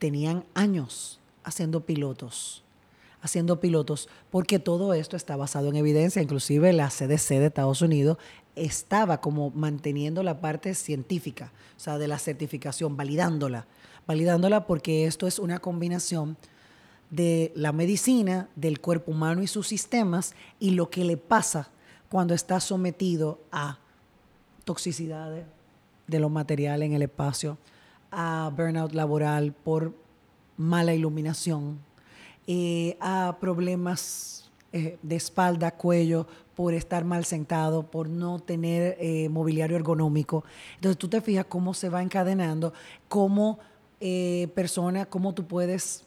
tenían 0.04 0.44
años 0.54 1.22
haciendo 1.46 1.86
pilotos, 1.86 2.62
haciendo 3.22 3.62
pilotos, 3.62 4.10
porque 4.32 4.60
todo 4.60 4.94
esto 4.94 5.16
está 5.16 5.38
basado 5.38 5.70
en 5.70 5.78
evidencia, 5.78 6.22
inclusive 6.22 6.74
la 6.74 6.90
CDC 6.90 7.30
de 7.40 7.46
Estados 7.46 7.82
Unidos 7.82 8.18
estaba 8.58 9.22
como 9.22 9.50
manteniendo 9.52 10.22
la 10.22 10.42
parte 10.42 10.76
científica, 10.76 11.54
o 11.78 11.80
sea, 11.80 11.98
de 11.98 12.10
la 12.10 12.20
certificación, 12.20 12.98
validándola 12.98 13.66
validándola 14.06 14.68
porque 14.68 15.06
esto 15.06 15.26
es 15.26 15.40
una 15.40 15.60
combinación 15.60 16.36
de 17.10 17.54
la 17.56 17.72
medicina, 17.72 18.50
del 18.58 18.82
cuerpo 18.82 19.12
humano 19.12 19.42
y 19.42 19.48
sus 19.48 19.70
sistemas 19.70 20.34
y 20.60 20.72
lo 20.72 20.90
que 20.90 21.06
le 21.06 21.16
pasa 21.16 21.70
cuando 22.10 22.34
está 22.34 22.60
sometido 22.60 23.40
a 23.54 23.80
toxicidades 24.66 25.46
de 26.08 26.20
los 26.20 26.30
materiales 26.30 26.88
en 26.88 26.94
el 26.94 27.04
espacio, 27.04 27.58
a 28.16 28.52
burnout 28.56 28.94
laboral 28.94 29.54
por 29.54 29.94
mala 30.58 30.94
iluminación, 30.94 31.80
eh, 32.48 32.96
a 33.00 33.38
problemas 33.40 34.52
eh, 34.72 34.98
de 35.02 35.16
espalda, 35.16 35.72
cuello, 35.72 36.28
por 36.56 36.74
estar 36.74 37.04
mal 37.04 37.26
sentado, 37.26 37.90
por 37.90 38.08
no 38.08 38.40
tener 38.40 38.96
eh, 39.00 39.28
mobiliario 39.30 39.76
ergonómico. 39.76 40.44
Entonces 40.76 40.98
tú 40.98 41.08
te 41.08 41.22
fijas 41.22 41.46
cómo 41.46 41.74
se 41.74 41.90
va 41.90 42.02
encadenando, 42.02 42.74
cómo 43.08 43.60
persona, 44.54 45.06
cómo 45.06 45.34
tú 45.34 45.48
puedes 45.48 46.04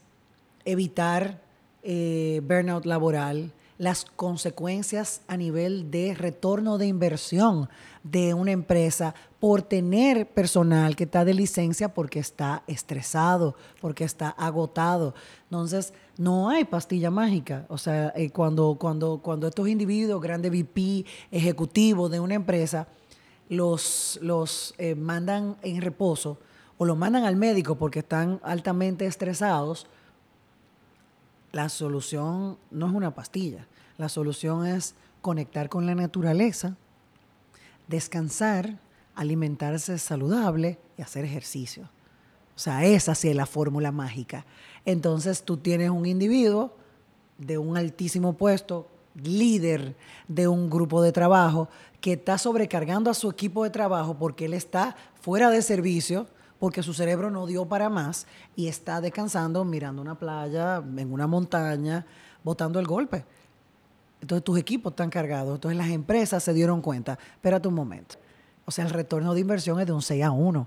evitar 0.66 1.40
burnout 1.82 2.84
laboral, 2.84 3.50
las 3.78 4.04
consecuencias 4.04 5.20
a 5.28 5.36
nivel 5.36 5.90
de 5.90 6.14
retorno 6.14 6.78
de 6.78 6.86
inversión 6.86 7.68
de 8.02 8.34
una 8.34 8.52
empresa 8.52 9.14
por 9.40 9.62
tener 9.62 10.28
personal 10.28 10.96
que 10.96 11.04
está 11.04 11.24
de 11.24 11.34
licencia 11.34 11.92
porque 11.92 12.18
está 12.18 12.62
estresado, 12.66 13.54
porque 13.80 14.04
está 14.04 14.30
agotado. 14.30 15.14
Entonces, 15.44 15.92
no 16.16 16.48
hay 16.48 16.64
pastilla 16.64 17.10
mágica. 17.10 17.66
O 17.68 17.78
sea, 17.78 18.12
eh, 18.16 18.30
cuando, 18.30 18.76
cuando, 18.78 19.20
cuando 19.22 19.48
estos 19.48 19.68
individuos, 19.68 20.22
grandes 20.22 20.50
VP, 20.50 21.04
ejecutivos 21.30 22.10
de 22.10 22.20
una 22.20 22.34
empresa, 22.34 22.88
los, 23.48 24.18
los 24.22 24.74
eh, 24.78 24.94
mandan 24.94 25.56
en 25.62 25.80
reposo, 25.80 26.38
o 26.78 26.84
lo 26.84 26.96
mandan 26.96 27.24
al 27.24 27.36
médico 27.36 27.76
porque 27.76 28.00
están 28.00 28.40
altamente 28.42 29.06
estresados, 29.06 29.86
la 31.52 31.68
solución 31.68 32.58
no 32.70 32.86
es 32.86 32.92
una 32.92 33.14
pastilla. 33.14 33.66
La 33.98 34.08
solución 34.08 34.66
es 34.66 34.94
conectar 35.22 35.68
con 35.68 35.86
la 35.86 35.94
naturaleza, 35.94 36.76
descansar, 37.88 38.78
alimentarse 39.14 39.98
saludable 39.98 40.78
y 40.98 41.02
hacer 41.02 41.24
ejercicio. 41.24 41.84
O 42.54 42.58
sea, 42.58 42.84
esa 42.84 43.14
sí 43.14 43.28
es 43.28 43.36
la 43.36 43.46
fórmula 43.46 43.92
mágica. 43.92 44.44
Entonces 44.84 45.42
tú 45.42 45.56
tienes 45.56 45.90
un 45.90 46.06
individuo 46.06 46.74
de 47.38 47.58
un 47.58 47.76
altísimo 47.76 48.34
puesto, 48.34 48.86
líder 49.14 49.94
de 50.28 50.48
un 50.48 50.70
grupo 50.70 51.02
de 51.02 51.12
trabajo 51.12 51.68
que 52.00 52.14
está 52.14 52.38
sobrecargando 52.38 53.10
a 53.10 53.14
su 53.14 53.30
equipo 53.30 53.64
de 53.64 53.70
trabajo 53.70 54.14
porque 54.14 54.44
él 54.46 54.54
está 54.54 54.96
fuera 55.20 55.50
de 55.50 55.62
servicio, 55.62 56.26
porque 56.58 56.82
su 56.82 56.94
cerebro 56.94 57.30
no 57.30 57.46
dio 57.46 57.66
para 57.66 57.88
más 57.88 58.26
y 58.54 58.68
está 58.68 59.00
descansando 59.00 59.64
mirando 59.64 60.02
una 60.02 60.18
playa, 60.18 60.76
en 60.78 61.12
una 61.12 61.26
montaña, 61.26 62.06
botando 62.42 62.78
el 62.78 62.86
golpe. 62.86 63.24
Entonces 64.20 64.44
tus 64.44 64.58
equipos 64.58 64.92
están 64.92 65.10
cargados. 65.10 65.54
Entonces 65.54 65.76
las 65.76 65.90
empresas 65.90 66.42
se 66.42 66.52
dieron 66.54 66.80
cuenta, 66.80 67.18
espérate 67.34 67.68
un 67.68 67.74
momento. 67.74 68.16
O 68.64 68.70
sea, 68.70 68.84
el 68.84 68.90
retorno 68.90 69.34
de 69.34 69.40
inversión 69.40 69.78
es 69.80 69.86
de 69.86 69.92
un 69.92 70.02
6 70.02 70.24
a 70.24 70.30
1 70.30 70.66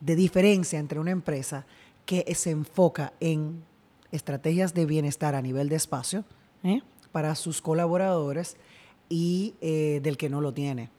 de 0.00 0.16
diferencia 0.16 0.78
entre 0.78 1.00
una 1.00 1.10
empresa 1.10 1.66
que 2.04 2.34
se 2.34 2.50
enfoca 2.50 3.12
en 3.20 3.64
estrategias 4.12 4.74
de 4.74 4.86
bienestar 4.86 5.34
a 5.34 5.42
nivel 5.42 5.68
de 5.68 5.76
espacio 5.76 6.24
¿eh? 6.62 6.82
para 7.10 7.34
sus 7.34 7.62
colaboradores 7.62 8.56
y 9.08 9.54
eh, 9.60 10.00
del 10.02 10.16
que 10.16 10.28
no 10.28 10.40
lo 10.40 10.52
tiene. 10.52 10.90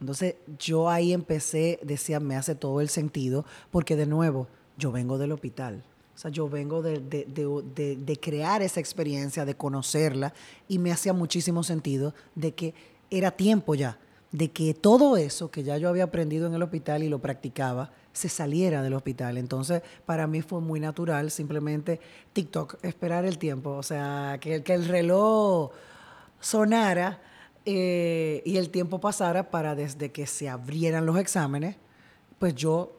Entonces 0.00 0.36
yo 0.58 0.88
ahí 0.90 1.12
empecé, 1.12 1.78
decía, 1.82 2.20
me 2.20 2.36
hace 2.36 2.54
todo 2.54 2.80
el 2.80 2.88
sentido, 2.88 3.44
porque 3.70 3.96
de 3.96 4.06
nuevo, 4.06 4.48
yo 4.76 4.92
vengo 4.92 5.18
del 5.18 5.32
hospital. 5.32 5.84
O 6.14 6.18
sea, 6.18 6.30
yo 6.30 6.48
vengo 6.48 6.82
de, 6.82 7.00
de, 7.00 8.20
crear 8.20 8.62
esa 8.62 8.80
experiencia, 8.80 9.44
de 9.44 9.56
conocerla, 9.56 10.32
y 10.68 10.78
me 10.78 10.92
hacía 10.92 11.12
muchísimo 11.12 11.62
sentido 11.64 12.14
de 12.34 12.52
que 12.52 12.74
era 13.10 13.32
tiempo 13.32 13.74
ya 13.74 13.98
de 14.34 14.50
que 14.50 14.74
todo 14.74 15.16
eso 15.16 15.48
que 15.52 15.62
ya 15.62 15.78
yo 15.78 15.88
había 15.88 16.02
aprendido 16.02 16.48
en 16.48 16.54
el 16.54 16.62
hospital 16.64 17.04
y 17.04 17.08
lo 17.08 17.20
practicaba, 17.20 17.92
se 18.12 18.28
saliera 18.28 18.82
del 18.82 18.94
hospital. 18.94 19.38
Entonces, 19.38 19.80
para 20.06 20.26
mí 20.26 20.42
fue 20.42 20.60
muy 20.60 20.80
natural 20.80 21.30
simplemente 21.30 22.00
TikTok, 22.32 22.82
esperar 22.82 23.24
el 23.24 23.38
tiempo, 23.38 23.70
o 23.70 23.84
sea, 23.84 24.38
que, 24.40 24.64
que 24.64 24.74
el 24.74 24.86
reloj 24.86 25.70
sonara 26.40 27.20
eh, 27.66 28.42
y 28.44 28.56
el 28.56 28.70
tiempo 28.70 29.00
pasara 29.00 29.50
para 29.50 29.74
desde 29.74 30.12
que 30.12 30.26
se 30.26 30.48
abrieran 30.48 31.06
los 31.06 31.18
exámenes, 31.18 31.76
pues 32.38 32.54
yo 32.54 32.92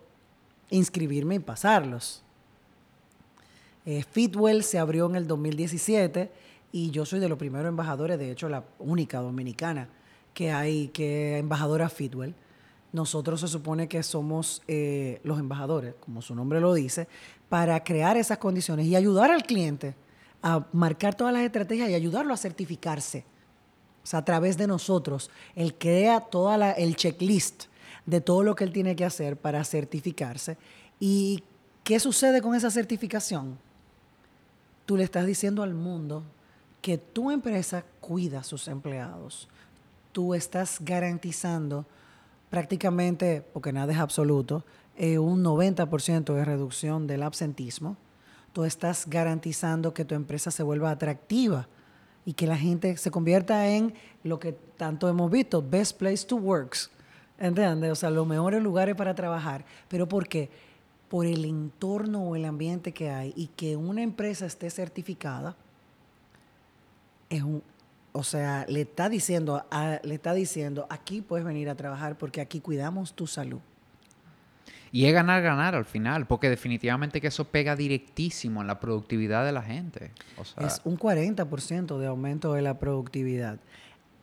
inscribirme 0.70 1.36
y 1.36 1.40
pasarlos. 1.40 2.24
Eh, 3.86 4.04
Fitwell 4.10 4.64
se 4.64 4.80
abrió 4.80 5.06
en 5.08 5.16
el 5.16 5.28
2017 5.28 6.32
y 6.72 6.90
yo 6.90 7.06
soy 7.06 7.20
de 7.20 7.30
los 7.30 7.38
primeros 7.38 7.68
embajadores, 7.68 8.18
de 8.18 8.32
hecho 8.32 8.50
la 8.50 8.64
única 8.80 9.20
dominicana 9.20 9.88
que 10.34 10.52
hay, 10.52 10.88
que 10.88 11.38
embajadora 11.38 11.88
Fitwell. 11.90 12.34
Nosotros 12.92 13.42
se 13.42 13.48
supone 13.48 13.88
que 13.88 14.02
somos 14.04 14.64
eh, 14.68 15.20
los 15.24 15.38
embajadores, 15.38 15.94
como 16.00 16.22
su 16.22 16.34
nombre 16.34 16.60
lo 16.60 16.74
dice, 16.74 17.08
para 17.50 17.84
crear 17.84 18.18
esas 18.18 18.40
condiciones 18.40 18.88
y 18.88 18.96
ayudar 18.96 19.32
al 19.32 19.44
cliente 19.44 19.96
a 20.42 20.66
marcar 20.74 21.14
todas 21.14 21.34
las 21.34 21.44
estrategias 21.44 21.90
y 21.90 21.94
ayudarlo 21.94 22.34
a 22.34 22.38
certificarse. 22.38 23.26
O 24.06 24.08
sea, 24.08 24.20
a 24.20 24.26
través 24.26 24.56
de 24.56 24.68
nosotros, 24.68 25.32
él 25.56 25.74
crea 25.74 26.20
toda 26.20 26.74
el 26.74 26.96
checklist 26.96 27.64
de 28.06 28.22
todo 28.22 28.44
lo 28.44 28.56
que 28.56 28.64
él 28.64 28.72
tiene 28.72 28.96
que 28.96 29.04
hacer 29.04 29.36
para 29.36 29.64
certificarse. 29.64 30.58
¿Y 31.00 31.44
qué 31.84 32.00
sucede 32.00 32.40
con 32.40 32.54
esa 32.54 32.70
certificación? 32.70 33.58
Tú 34.86 34.96
le 34.96 35.04
estás 35.04 35.26
diciendo 35.26 35.64
al 35.64 35.74
mundo 35.74 36.22
que 36.84 37.00
tu 37.00 37.32
empresa 37.32 37.84
cuida 38.00 38.42
a 38.42 38.44
sus 38.44 38.68
empleados, 38.68 39.50
tú 40.12 40.36
estás 40.36 40.78
garantizando 40.82 41.88
prácticamente, 42.52 43.44
porque 43.54 43.74
nada 43.74 43.92
es 43.92 43.98
absoluto, 43.98 44.64
eh, 44.98 45.18
un 45.18 45.44
90% 45.44 46.36
de 46.36 46.46
reducción 46.46 47.08
del 47.08 47.24
absentismo. 47.24 47.98
Tú 48.54 48.66
estás 48.66 49.10
garantizando 49.10 49.96
que 49.96 50.06
tu 50.06 50.14
empresa 50.14 50.52
se 50.52 50.62
vuelva 50.62 50.92
atractiva 50.92 51.68
y 52.26 52.34
que 52.34 52.48
la 52.48 52.58
gente 52.58 52.98
se 52.98 53.12
convierta 53.12 53.68
en 53.68 53.94
lo 54.24 54.40
que 54.40 54.54
tanto 54.54 55.08
hemos 55.08 55.30
visto, 55.32 55.62
best 55.62 55.98
place 55.98 56.26
to 56.26 56.36
work. 56.36 56.76
¿Entiendes? 57.38 57.92
O 57.92 57.96
sea, 57.96 58.10
los 58.10 58.26
mejores 58.26 58.64
lugares 58.64 58.96
para 58.96 59.14
trabajar. 59.14 59.66
¿Pero 59.88 60.08
por 60.08 60.28
qué? 60.28 60.50
Por 61.10 61.26
el 61.26 61.46
entorno 61.46 62.24
o 62.24 62.36
el 62.36 62.46
ambiente 62.46 62.94
que 62.94 63.10
hay 63.10 63.34
y 63.36 63.48
que 63.48 63.76
una 63.76 64.02
empresa 64.02 64.46
esté 64.46 64.70
certificada 64.70 65.56
es 67.30 67.44
un, 67.44 67.62
o 68.14 68.24
sea, 68.24 68.66
le 68.68 68.82
está 68.82 69.10
diciendo, 69.10 69.64
le 70.04 70.16
está 70.16 70.34
diciendo, 70.34 70.88
aquí 70.90 71.22
puedes 71.22 71.46
venir 71.46 71.70
a 71.70 71.76
trabajar 71.76 72.18
porque 72.18 72.42
aquí 72.42 72.62
cuidamos 72.62 73.14
tu 73.14 73.28
salud. 73.28 73.60
Y 74.92 75.06
es 75.06 75.14
ganar, 75.14 75.42
ganar 75.42 75.76
al 75.76 75.86
final, 75.86 76.26
porque 76.26 76.50
definitivamente 76.50 77.20
que 77.22 77.28
eso 77.28 77.46
pega 77.46 77.76
directísimo 77.76 78.62
en 78.62 78.68
la 78.68 78.80
productividad 78.80 79.46
de 79.46 79.52
la 79.52 79.62
gente. 79.62 80.12
es 80.60 80.82
un 80.84 80.98
40% 80.98 81.98
de 81.98 82.08
aumento 82.08 82.54
de 82.54 82.62
la 82.62 82.80
productividad. 82.80 83.60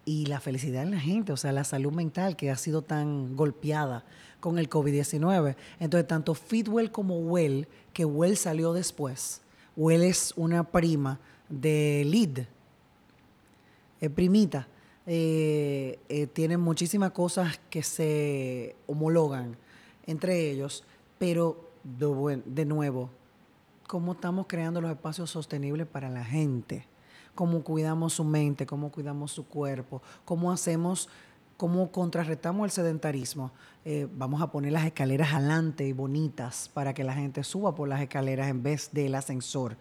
Y 0.05 0.27
la 0.27 0.41
felicidad 0.41 0.83
en 0.83 0.91
la 0.91 1.01
gente, 1.01 1.33
o 1.33 1.37
sea, 1.37 1.53
la 1.53 1.63
salud 1.63 1.93
mental 1.93 2.37
que 2.37 2.51
ha 2.51 2.57
sido 2.57 2.83
tan 2.83 3.37
golpeada 3.37 4.05
con 4.41 4.59
el 4.59 4.69
COVID-19. 4.69 5.55
Entonces, 5.79 6.09
tanto 6.09 6.35
Fitwell 6.35 6.91
como 6.91 7.19
Well, 7.19 7.69
que 7.93 8.05
Well 8.05 8.37
salió 8.37 8.73
después, 8.73 9.43
Well 9.77 10.03
es 10.03 10.33
una 10.37 10.65
prima 10.65 11.21
de 11.49 12.03
Lead, 12.05 12.47
eh, 14.01 14.11
primita, 14.11 14.67
eh, 15.07 15.99
eh, 16.09 16.27
tienen 16.27 16.61
muchísimas 16.61 17.13
cosas 17.13 17.61
que 17.71 17.83
se 17.83 18.75
homologan 18.87 19.57
entre 20.07 20.51
ellos, 20.51 20.85
pero 21.19 21.71
de, 21.85 22.65
nuevo, 22.65 23.11
¿cómo 23.87 24.13
estamos 24.13 24.47
creando 24.49 24.81
los 24.81 24.91
espacios 24.91 25.31
sostenibles 25.31 25.87
para 25.87 26.09
la 26.09 26.25
gente? 26.25 26.87
¿Cómo 27.35 27.63
cuidamos 27.63 28.15
su 28.15 28.25
mente? 28.25 28.67
¿Cómo 28.67 28.91
cuidamos 28.91 29.33
su 29.33 29.47
cuerpo? 29.47 30.03
¿Cómo 30.25 30.53
hacemos 30.53 31.09
cómo 31.57 31.93
contrarrestamos 31.93 32.65
el 32.65 32.71
sedentarismo. 32.73 33.53
vamos 34.17 34.43
a 34.43 34.51
poner 34.51 34.73
las 34.73 34.85
escaleras 34.85 35.33
adelante 35.33 35.87
y 35.87 35.93
bonitas 35.93 36.69
para 36.75 36.93
que 36.93 37.05
la 37.05 37.15
gente 37.15 37.45
suba 37.45 37.73
por 37.73 37.89
las 37.89 38.01
escaleras 38.01 38.49
en 38.49 38.65
vez 38.65 38.91
del 38.93 39.15
ascensor. 39.15 39.77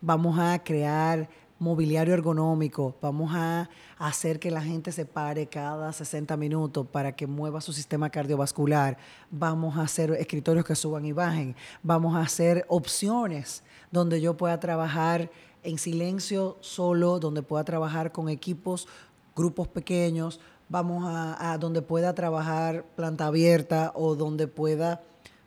Vamos 0.00 0.38
a 0.38 0.58
crear 0.64 1.28
mobiliario 1.60 2.14
ergonómico, 2.14 2.96
vamos 3.02 3.30
a 3.34 3.68
hacer 3.98 4.40
que 4.40 4.50
la 4.50 4.62
gente 4.62 4.92
se 4.92 5.04
pare 5.04 5.46
cada 5.46 5.92
60 5.92 6.36
minutos 6.38 6.86
para 6.90 7.12
que 7.12 7.26
mueva 7.26 7.60
su 7.60 7.74
sistema 7.74 8.08
cardiovascular, 8.08 8.96
vamos 9.30 9.76
a 9.76 9.82
hacer 9.82 10.10
escritorios 10.12 10.64
que 10.64 10.74
suban 10.74 11.04
y 11.04 11.12
bajen, 11.12 11.54
vamos 11.82 12.16
a 12.16 12.22
hacer 12.22 12.64
opciones 12.68 13.62
donde 13.90 14.22
yo 14.22 14.38
pueda 14.38 14.58
trabajar 14.58 15.30
en 15.62 15.76
silencio 15.76 16.56
solo, 16.60 17.20
donde 17.20 17.42
pueda 17.42 17.62
trabajar 17.62 18.10
con 18.10 18.30
equipos, 18.30 18.88
grupos 19.36 19.68
pequeños, 19.68 20.40
vamos 20.70 21.04
a, 21.06 21.58
donde 21.58 21.82
pueda 21.82 22.14
trabajar 22.14 22.86
planta 22.96 23.26
abierta 23.26 23.92
o 23.94 24.14
donde 24.14 24.48
pueda 24.48 25.02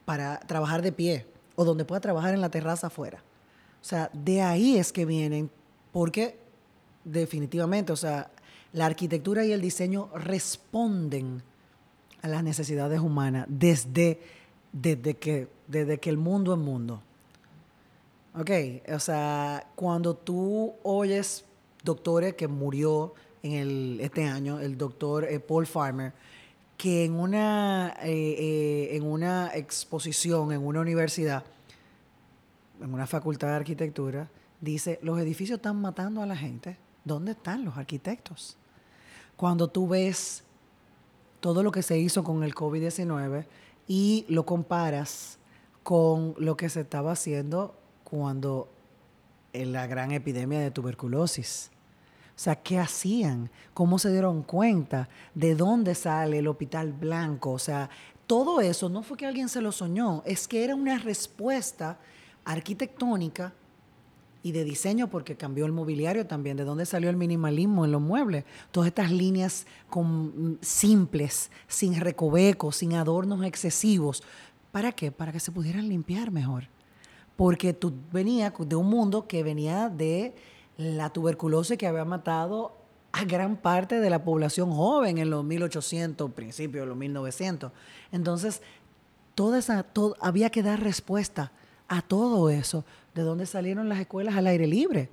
para 0.06 0.39
trabajar 0.41 0.84
de 0.84 0.91
pie 0.91 1.26
o 1.56 1.65
donde 1.65 1.86
pueda 1.86 2.02
trabajar 2.02 2.36
en 2.36 2.41
la 2.41 2.49
terraza 2.49 2.88
afuera. 2.88 3.23
O 3.82 3.86
sea, 3.86 4.12
de 4.13 4.43
ahí 4.43 4.78
es 4.78 4.93
que 4.93 5.06
vienen 5.06 5.49
porque 5.93 6.38
definitivamente, 7.06 7.93
o 7.93 7.95
sea, 7.95 8.29
la 8.73 8.88
arquitectura 8.88 9.45
y 9.45 9.53
el 9.53 9.62
diseño 9.62 10.10
responden 10.15 11.41
a 12.21 12.27
las 12.27 12.43
necesidades 12.43 12.99
humanas 12.99 13.45
desde, 13.47 14.19
desde, 14.73 15.13
que, 15.13 15.47
desde 15.67 15.99
que 15.99 16.10
el 16.10 16.17
mundo 16.17 16.53
es 16.53 16.60
mundo. 16.60 17.01
Ok, 18.36 18.49
o 18.91 18.99
sea, 18.99 19.67
cuando 19.75 20.15
tú 20.15 20.73
oyes 20.82 21.45
doctores 21.84 22.34
que 22.34 22.47
murió 22.47 23.13
en 23.43 23.51
el, 23.53 23.99
este 24.01 24.25
año, 24.25 24.60
el 24.60 24.75
doctor 24.75 25.25
eh, 25.25 25.39
Paul 25.39 25.67
Farmer, 25.67 26.13
que 26.75 27.06
en 27.06 27.13
una, 27.13 27.95
eh, 28.01 28.10
eh, 28.12 28.95
en 28.95 29.03
una 29.03 29.51
exposición 29.53 30.51
en 30.51 30.65
una 30.65 30.82
universidad, 30.82 31.43
en 32.82 32.91
una 32.91 33.06
facultad 33.06 33.49
de 33.49 33.56
arquitectura, 33.56 34.27
dice, 34.63 34.99
los 35.02 35.19
edificios 35.19 35.58
están 35.58 35.82
matando 35.82 36.21
a 36.21 36.26
la 36.26 36.36
gente. 36.36 36.78
¿Dónde 37.04 37.34
están 37.34 37.65
los 37.65 37.78
arquitectos? 37.78 38.58
Cuando 39.36 39.67
tú 39.67 39.88
ves 39.88 40.43
todo 41.41 41.63
lo 41.63 41.71
que 41.71 41.84
se 41.84 41.97
hizo 41.97 42.23
con 42.23 42.43
el 42.43 42.56
COVID-19 42.56 43.45
y 43.88 44.26
lo 44.30 44.45
comparas 44.45 45.38
con 45.84 46.34
lo 46.38 46.56
que 46.56 46.69
se 46.69 46.82
estaba 46.82 47.12
haciendo 47.12 47.76
cuando 48.06 48.69
en 49.52 49.73
la 49.73 49.86
gran 49.86 50.12
epidemia 50.12 50.60
de 50.60 50.71
tuberculosis. 50.71 51.69
O 52.30 52.39
sea, 52.39 52.56
¿qué 52.56 52.80
hacían? 52.80 53.52
¿Cómo 53.73 53.99
se 53.99 54.12
dieron 54.12 54.43
cuenta? 54.43 55.10
¿De 55.36 55.56
dónde 55.56 55.93
sale 55.93 56.39
el 56.39 56.47
hospital 56.47 56.93
blanco? 56.93 57.52
O 57.52 57.60
sea, 57.60 57.89
todo 58.26 58.62
eso 58.62 58.88
no 58.88 59.04
fue 59.04 59.17
que 59.17 59.28
alguien 59.28 59.49
se 59.49 59.62
lo 59.62 59.73
soñó, 59.73 60.23
es 60.26 60.47
que 60.47 60.63
era 60.63 60.73
una 60.73 60.97
respuesta 60.97 61.99
arquitectónica 62.45 63.54
y 64.43 64.51
de 64.51 64.65
diseño 64.65 65.10
porque 65.10 65.38
cambió 65.38 65.65
el 65.65 65.71
mobiliario 65.71 66.27
también, 66.27 66.58
de 66.58 66.65
dónde 66.65 66.86
salió 66.86 67.10
el 67.10 67.15
minimalismo 67.15 67.86
en 67.86 67.93
los 67.93 68.01
muebles. 68.01 68.43
Todas 68.71 68.89
estas 68.89 69.10
líneas 69.10 69.65
mm, 69.95 70.56
simples, 70.60 71.49
sin 71.67 71.99
recovecos, 71.99 72.75
sin 72.75 72.93
adornos 72.93 73.43
excesivos. 73.45 74.21
¿Para 74.71 74.91
qué? 74.91 75.12
Para 75.12 75.32
que 75.32 75.39
se 75.39 75.53
pudieran 75.53 75.88
limpiar 75.88 76.29
mejor. 76.29 76.67
Porque 77.38 77.73
tú 77.73 77.93
venías 78.12 78.51
de 78.60 78.75
un 78.75 78.88
mundo 78.88 79.27
que 79.27 79.43
venía 79.43 79.88
de 79.88 80.36
la 80.77 81.10
tuberculosis 81.10 81.77
que 81.77 81.88
había 81.88 82.06
matado 82.06 82.73
a 83.13 83.23
gran 83.23 83.56
parte 83.56 83.99
de 83.99 84.10
la 84.10 84.23
población 84.23 84.71
joven 84.71 85.19
en 85.19 85.29
los 85.29 85.45
1800, 85.45 86.32
principios 86.32 86.84
de 86.84 86.88
los 86.88 86.97
1900. 86.97 87.71
Entonces, 88.12 88.62
toda 89.36 89.60
esa, 89.60 89.86
había 90.19 90.49
que 90.49 90.63
dar 90.63 90.82
respuesta 90.82 91.51
a 91.88 92.01
todo 92.01 92.49
eso, 92.49 92.86
de 93.13 93.21
dónde 93.21 93.45
salieron 93.45 93.89
las 93.89 93.99
escuelas 93.99 94.36
al 94.36 94.47
aire 94.47 94.67
libre. 94.67 95.10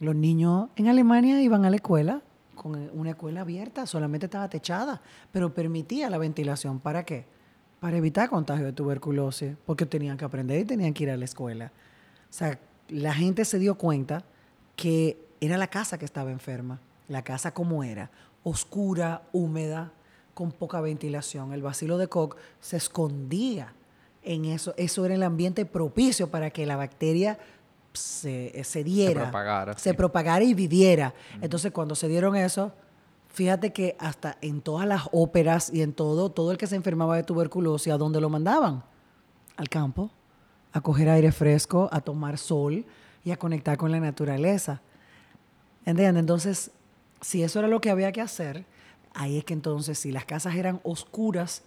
Los 0.00 0.14
niños 0.14 0.68
en 0.76 0.88
Alemania 0.88 1.40
iban 1.40 1.64
a 1.64 1.70
la 1.70 1.76
escuela 1.76 2.22
con 2.54 2.74
una 2.94 3.10
escuela 3.10 3.42
abierta, 3.42 3.86
solamente 3.86 4.26
estaba 4.26 4.48
techada, 4.48 5.00
pero 5.30 5.54
permitía 5.54 6.10
la 6.10 6.18
ventilación. 6.18 6.80
¿Para 6.80 7.04
qué? 7.04 7.26
Para 7.80 7.96
evitar 7.96 8.28
contagio 8.28 8.64
de 8.64 8.72
tuberculosis, 8.72 9.54
porque 9.64 9.86
tenían 9.86 10.16
que 10.16 10.24
aprender 10.24 10.60
y 10.60 10.64
tenían 10.64 10.92
que 10.92 11.04
ir 11.04 11.10
a 11.10 11.16
la 11.16 11.26
escuela. 11.26 11.70
O 12.28 12.32
sea, 12.32 12.58
la 12.88 13.14
gente 13.14 13.44
se 13.44 13.58
dio 13.58 13.76
cuenta 13.76 14.24
que 14.74 15.18
era 15.40 15.56
la 15.58 15.68
casa 15.68 15.98
que 15.98 16.04
estaba 16.04 16.30
enferma, 16.30 16.80
la 17.08 17.22
casa 17.22 17.52
como 17.52 17.84
era, 17.84 18.10
oscura, 18.42 19.22
húmeda, 19.32 19.92
con 20.34 20.52
poca 20.52 20.80
ventilación. 20.80 21.52
El 21.52 21.62
bacilo 21.62 21.98
de 21.98 22.08
Koch 22.08 22.36
se 22.60 22.76
escondía 22.76 23.72
en 24.26 24.44
eso. 24.44 24.74
Eso 24.76 25.06
era 25.06 25.14
el 25.14 25.22
ambiente 25.22 25.64
propicio 25.64 26.30
para 26.30 26.50
que 26.50 26.66
la 26.66 26.76
bacteria 26.76 27.38
se, 27.94 28.62
se 28.64 28.84
diera, 28.84 29.20
se 29.20 29.26
propagara, 29.26 29.78
se 29.78 29.94
propagara 29.94 30.44
y 30.44 30.52
viviera. 30.52 31.14
Entonces, 31.40 31.72
cuando 31.72 31.94
se 31.94 32.08
dieron 32.08 32.36
eso, 32.36 32.72
fíjate 33.28 33.72
que 33.72 33.96
hasta 33.98 34.36
en 34.42 34.60
todas 34.60 34.86
las 34.86 35.08
óperas 35.12 35.72
y 35.72 35.80
en 35.80 35.94
todo, 35.94 36.30
todo 36.30 36.52
el 36.52 36.58
que 36.58 36.66
se 36.66 36.76
enfermaba 36.76 37.16
de 37.16 37.22
tuberculosis, 37.22 37.92
¿a 37.92 37.96
dónde 37.96 38.20
lo 38.20 38.28
mandaban? 38.28 38.82
Al 39.56 39.68
campo, 39.68 40.10
a 40.72 40.80
coger 40.80 41.08
aire 41.08 41.32
fresco, 41.32 41.88
a 41.90 42.00
tomar 42.00 42.36
sol 42.36 42.84
y 43.24 43.30
a 43.30 43.38
conectar 43.38 43.78
con 43.78 43.90
la 43.90 44.00
naturaleza. 44.00 44.82
¿Entiendes? 45.86 46.20
Entonces, 46.20 46.70
si 47.20 47.42
eso 47.42 47.60
era 47.60 47.68
lo 47.68 47.80
que 47.80 47.90
había 47.90 48.12
que 48.12 48.20
hacer, 48.20 48.66
ahí 49.14 49.38
es 49.38 49.44
que 49.44 49.54
entonces, 49.54 49.98
si 49.98 50.12
las 50.12 50.24
casas 50.26 50.56
eran 50.56 50.80
oscuras 50.82 51.62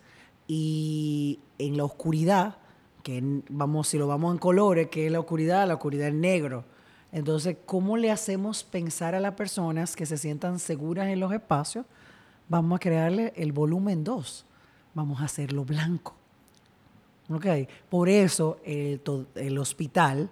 y 0.51 1.39
en 1.59 1.77
la 1.77 1.83
oscuridad, 1.83 2.57
que 3.03 3.21
vamos, 3.49 3.87
si 3.87 3.99
lo 3.99 4.07
vamos 4.07 4.33
en 4.33 4.39
colores, 4.39 4.87
que 4.87 5.05
es 5.05 5.11
la 5.11 5.19
oscuridad, 5.19 5.67
la 5.67 5.75
oscuridad 5.75 6.07
es 6.07 6.15
negro. 6.15 6.65
Entonces, 7.11 7.57
¿cómo 7.67 7.97
le 7.97 8.09
hacemos 8.09 8.63
pensar 8.63 9.13
a 9.13 9.19
las 9.19 9.35
personas 9.35 9.95
que 9.95 10.07
se 10.07 10.17
sientan 10.17 10.57
seguras 10.57 11.07
en 11.09 11.19
los 11.19 11.31
espacios? 11.31 11.85
Vamos 12.47 12.77
a 12.77 12.79
crearle 12.79 13.31
el 13.35 13.51
volumen 13.51 14.03
2. 14.03 14.45
Vamos 14.95 15.21
a 15.21 15.25
hacerlo 15.25 15.65
blanco. 15.65 16.15
¿Ok? 17.29 17.45
Por 17.87 18.09
eso 18.09 18.57
el, 18.65 18.99
el 19.35 19.57
hospital 19.59 20.31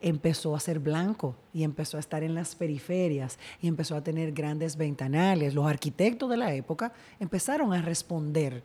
empezó 0.00 0.56
a 0.56 0.60
ser 0.60 0.78
blanco 0.78 1.36
y 1.52 1.62
empezó 1.62 1.98
a 1.98 2.00
estar 2.00 2.22
en 2.22 2.34
las 2.34 2.54
periferias 2.54 3.38
y 3.60 3.68
empezó 3.68 3.96
a 3.96 4.02
tener 4.02 4.32
grandes 4.32 4.78
ventanales. 4.78 5.52
Los 5.52 5.66
arquitectos 5.66 6.30
de 6.30 6.38
la 6.38 6.54
época 6.54 6.90
empezaron 7.20 7.74
a 7.74 7.82
responder 7.82 8.62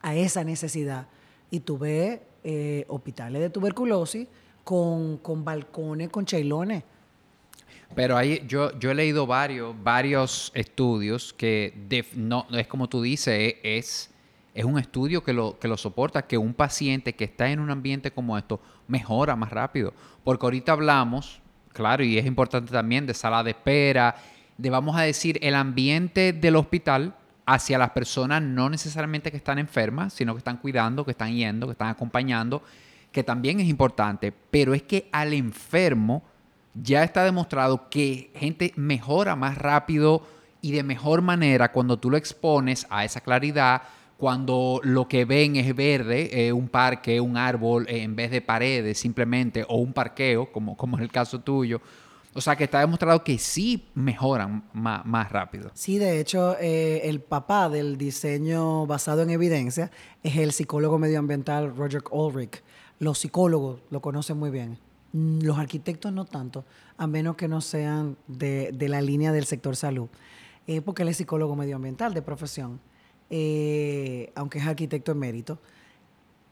a 0.00 0.14
esa 0.14 0.44
necesidad. 0.44 1.06
Y 1.50 1.60
tuve 1.60 2.22
eh, 2.44 2.84
hospitales 2.88 3.42
de 3.42 3.50
tuberculosis 3.50 4.28
con, 4.66 5.20
balcones, 5.44 6.08
con 6.08 6.26
chailones. 6.26 6.82
Pero 7.94 8.16
ahí 8.16 8.42
yo, 8.48 8.76
yo 8.78 8.90
he 8.90 8.94
leído 8.94 9.26
varios, 9.26 9.74
varios 9.82 10.50
estudios 10.54 11.32
que 11.32 11.72
no, 12.14 12.46
es 12.50 12.66
como 12.66 12.88
tú 12.88 13.00
dices, 13.00 13.54
es, 13.62 14.10
es 14.54 14.64
un 14.64 14.78
estudio 14.78 15.22
que 15.22 15.32
lo, 15.32 15.58
que 15.58 15.68
lo 15.68 15.76
soporta, 15.76 16.22
que 16.22 16.36
un 16.36 16.52
paciente 16.52 17.14
que 17.14 17.24
está 17.24 17.48
en 17.48 17.60
un 17.60 17.70
ambiente 17.70 18.10
como 18.10 18.36
esto 18.36 18.60
mejora 18.88 19.36
más 19.36 19.50
rápido. 19.50 19.94
Porque 20.24 20.46
ahorita 20.46 20.72
hablamos, 20.72 21.40
claro, 21.72 22.02
y 22.02 22.18
es 22.18 22.26
importante 22.26 22.72
también 22.72 23.06
de 23.06 23.14
sala 23.14 23.44
de 23.44 23.50
espera, 23.50 24.16
de 24.58 24.70
vamos 24.70 24.96
a 24.96 25.02
decir 25.02 25.38
el 25.42 25.54
ambiente 25.54 26.32
del 26.32 26.56
hospital 26.56 27.14
hacia 27.46 27.78
las 27.78 27.90
personas 27.90 28.42
no 28.42 28.68
necesariamente 28.68 29.30
que 29.30 29.36
están 29.36 29.58
enfermas, 29.58 30.12
sino 30.12 30.34
que 30.34 30.38
están 30.38 30.56
cuidando, 30.58 31.04
que 31.04 31.12
están 31.12 31.32
yendo, 31.32 31.66
que 31.66 31.72
están 31.72 31.88
acompañando, 31.88 32.62
que 33.12 33.22
también 33.22 33.60
es 33.60 33.68
importante, 33.68 34.32
pero 34.50 34.74
es 34.74 34.82
que 34.82 35.08
al 35.12 35.32
enfermo 35.32 36.24
ya 36.74 37.04
está 37.04 37.24
demostrado 37.24 37.88
que 37.88 38.30
gente 38.34 38.72
mejora 38.76 39.36
más 39.36 39.56
rápido 39.56 40.26
y 40.60 40.72
de 40.72 40.82
mejor 40.82 41.22
manera 41.22 41.72
cuando 41.72 41.98
tú 41.98 42.10
lo 42.10 42.16
expones 42.16 42.86
a 42.90 43.04
esa 43.04 43.20
claridad, 43.20 43.82
cuando 44.16 44.80
lo 44.82 45.06
que 45.06 45.24
ven 45.24 45.56
es 45.56 45.74
verde, 45.74 46.48
eh, 46.48 46.52
un 46.52 46.68
parque, 46.68 47.20
un 47.20 47.36
árbol, 47.36 47.86
eh, 47.88 48.02
en 48.02 48.16
vez 48.16 48.30
de 48.30 48.40
paredes 48.40 48.98
simplemente, 48.98 49.64
o 49.68 49.76
un 49.76 49.92
parqueo, 49.92 50.50
como, 50.50 50.76
como 50.76 50.96
es 50.96 51.02
el 51.02 51.12
caso 51.12 51.40
tuyo, 51.40 51.80
o 52.36 52.40
sea, 52.42 52.54
que 52.54 52.64
está 52.64 52.80
demostrado 52.80 53.24
que 53.24 53.38
sí 53.38 53.88
mejoran 53.94 54.68
más, 54.74 55.32
rápido. 55.32 55.70
Sí, 55.72 55.98
de 55.98 56.20
hecho, 56.20 56.56
eh, 56.60 57.02
el 57.04 57.20
papá 57.20 57.70
del 57.70 57.96
diseño 57.96 58.86
basado 58.86 59.22
en 59.22 59.30
evidencia 59.30 59.90
es 60.22 60.36
el 60.36 60.52
psicólogo 60.52 60.98
medioambiental 60.98 61.74
Roger 61.74 62.02
Ulrich. 62.10 62.62
Los 62.98 63.18
psicólogos 63.18 63.80
lo 63.90 64.00
conocen 64.02 64.38
muy 64.38 64.50
bien. 64.50 64.78
Mm, 65.12 65.40
los 65.42 65.58
arquitectos 65.58 66.12
no 66.12 66.26
tanto, 66.26 66.66
a 66.98 67.06
menos 67.06 67.36
que 67.36 67.48
no 67.48 67.62
sean 67.62 68.18
de, 68.26 68.74
la 68.78 69.00
línea 69.00 69.32
del 69.32 69.46
sector 69.46 69.74
salud. 69.74 70.08
Eh, 70.66 70.82
porque 70.82 71.02
él 71.02 71.08
es 71.08 71.16
psicólogo 71.16 71.56
medioambiental 71.56 72.12
de 72.12 72.20
profesión, 72.20 72.80
eh, 73.30 74.30
aunque 74.34 74.58
es 74.58 74.66
arquitecto 74.66 75.12
en 75.12 75.18
mérito. 75.18 75.58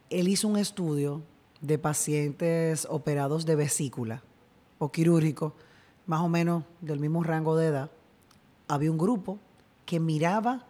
Él 0.09 0.29
hizo 0.29 0.49
un 0.49 0.57
estudio 0.57 1.23
de 1.61 1.79
pacientes 1.79 2.87
operados 2.88 3.44
de 3.44 3.57
vesícula 3.57 4.23
o 4.79 4.90
quirúrgico 4.90 5.55
más 6.07 6.21
o 6.21 6.29
menos 6.29 6.64
del 6.81 7.01
mismo 7.01 7.23
rango 7.23 7.57
de 7.57 7.67
edad, 7.67 7.90
había 8.69 8.90
un 8.90 8.99
grupo 8.99 9.38
que 9.87 10.01
miraba 10.01 10.67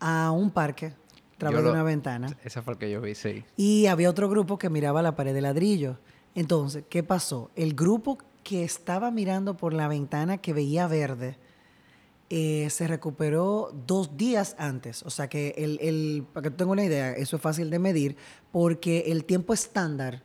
a 0.00 0.30
un 0.30 0.50
parque 0.50 0.86
a 0.86 1.38
través 1.38 1.62
de 1.62 1.70
una 1.70 1.82
ventana. 1.82 2.36
Esa 2.44 2.62
fue 2.62 2.74
el 2.74 2.78
que 2.78 2.90
yo 2.90 3.00
vi, 3.00 3.14
sí. 3.14 3.44
Y 3.56 3.86
había 3.86 4.10
otro 4.10 4.28
grupo 4.28 4.58
que 4.58 4.70
miraba 4.70 5.02
la 5.02 5.14
pared 5.14 5.34
de 5.34 5.40
ladrillo. 5.40 5.98
Entonces, 6.34 6.84
¿qué 6.88 7.02
pasó? 7.02 7.50
El 7.54 7.74
grupo 7.74 8.18
que 8.42 8.64
estaba 8.64 9.10
mirando 9.10 9.56
por 9.56 9.72
la 9.72 9.88
ventana 9.88 10.38
que 10.38 10.52
veía 10.52 10.86
verde 10.86 11.36
eh, 12.30 12.68
se 12.70 12.86
recuperó 12.86 13.72
dos 13.86 14.16
días 14.16 14.54
antes. 14.58 15.02
O 15.04 15.10
sea 15.10 15.28
que, 15.28 15.54
el, 15.56 15.78
el, 15.80 16.26
para 16.32 16.44
que 16.44 16.50
tenga 16.50 16.72
una 16.72 16.84
idea, 16.84 17.12
eso 17.12 17.36
es 17.36 17.42
fácil 17.42 17.70
de 17.70 17.78
medir, 17.78 18.16
porque 18.52 19.04
el 19.06 19.24
tiempo 19.24 19.54
estándar 19.54 20.22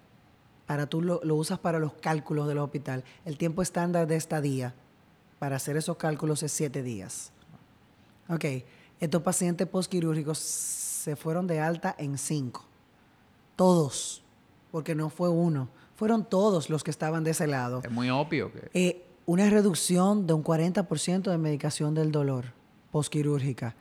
para 0.65 0.87
tú 0.87 1.01
lo, 1.01 1.19
usas 1.35 1.59
para 1.59 1.79
los 1.79 1.93
cálculos 1.93 2.47
del 2.47 2.59
hospital. 2.59 3.03
El 3.25 3.37
tiempo 3.37 3.61
estándar 3.61 4.07
de 4.07 4.15
estadía 4.15 4.73
para 5.39 5.57
hacer 5.57 5.77
esos 5.77 5.97
cálculos 5.97 6.43
es 6.43 6.51
siete 6.51 6.83
días. 6.83 7.31
Ok, 8.29 8.45
estos 8.99 9.21
pacientes 9.21 9.67
postquirúrgicos 9.67 10.37
se 10.37 11.15
fueron 11.15 11.47
de 11.47 11.59
alta 11.59 11.95
en 11.97 12.17
cinco. 12.17 12.65
Todos, 13.55 14.23
porque 14.71 14.95
no 14.95 15.09
fue 15.09 15.29
uno, 15.29 15.69
fueron 15.95 16.25
todos 16.25 16.69
los 16.69 16.83
que 16.83 16.91
estaban 16.91 17.23
de 17.23 17.31
ese 17.31 17.47
lado. 17.47 17.81
Es 17.83 17.91
muy 17.91 18.09
obvio 18.09 18.51
que... 18.51 18.69
Eh, 18.73 19.05
una 19.25 19.49
reducción 19.49 20.27
de 20.27 20.33
un 20.33 20.43
40% 20.43 21.29
de 21.29 21.37
medicación 21.37 21.93
del 21.93 22.11
dolor 22.11 22.45
postquirúrgica. 22.91 23.75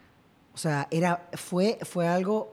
O 0.54 0.58
sea, 0.58 0.86
era, 0.90 1.28
fue, 1.32 1.78
fue 1.82 2.06
algo 2.06 2.52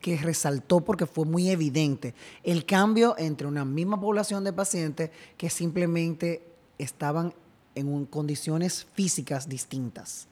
que 0.00 0.16
resaltó 0.16 0.80
porque 0.80 1.06
fue 1.06 1.24
muy 1.26 1.50
evidente 1.50 2.14
el 2.42 2.64
cambio 2.64 3.14
entre 3.18 3.46
una 3.46 3.64
misma 3.64 4.00
población 4.00 4.44
de 4.44 4.52
pacientes 4.52 5.10
que 5.36 5.50
simplemente 5.50 6.46
estaban 6.78 7.34
en 7.74 8.06
condiciones 8.06 8.86
físicas 8.94 9.48
distintas. 9.48 10.26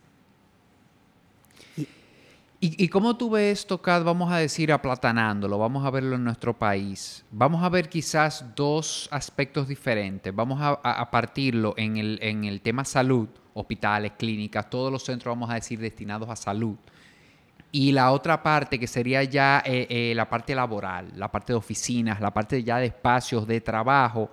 ¿Y, 2.61 2.85
¿Y, 2.85 2.88
cómo 2.88 3.16
tú 3.16 3.31
ves 3.31 3.61
esto, 3.61 3.81
Vamos 3.85 4.33
a 4.33 4.38
decir, 4.38 4.72
aplatanándolo, 4.72 5.59
vamos 5.59 5.87
a 5.87 5.90
verlo 5.90 6.16
en 6.16 6.24
nuestro 6.24 6.59
país. 6.59 7.24
Vamos 7.31 7.62
a 7.62 7.68
ver 7.68 7.88
quizás 7.88 8.44
dos 8.57 9.09
aspectos 9.12 9.68
diferentes. 9.68 10.35
Vamos 10.35 10.61
a, 10.61 10.70
a 10.70 11.09
partirlo 11.09 11.74
en 11.76 11.99
el, 11.99 12.18
en 12.20 12.45
el 12.45 12.61
tema 12.61 12.84
salud, 12.84 13.28
hospitales, 13.55 14.12
clínicas, 14.18 14.68
todos 14.68 14.90
los 14.90 15.05
centros, 15.05 15.30
vamos 15.36 15.51
a 15.51 15.55
decir, 15.55 15.78
destinados 15.78 16.28
a 16.28 16.34
salud. 16.34 16.74
Y 17.71 17.93
la 17.93 18.12
otra 18.12 18.43
parte 18.43 18.79
que 18.79 18.87
sería 18.87 19.23
ya 19.25 19.62
eh, 19.64 19.87
eh, 19.91 20.12
la 20.14 20.29
parte 20.29 20.55
laboral, 20.55 21.12
la 21.16 21.31
parte 21.31 21.53
de 21.53 21.59
oficinas, 21.59 22.21
la 22.21 22.33
parte 22.33 22.62
ya 22.62 22.79
de 22.79 22.87
espacios 22.87 23.47
de 23.47 23.61
trabajo. 23.61 24.31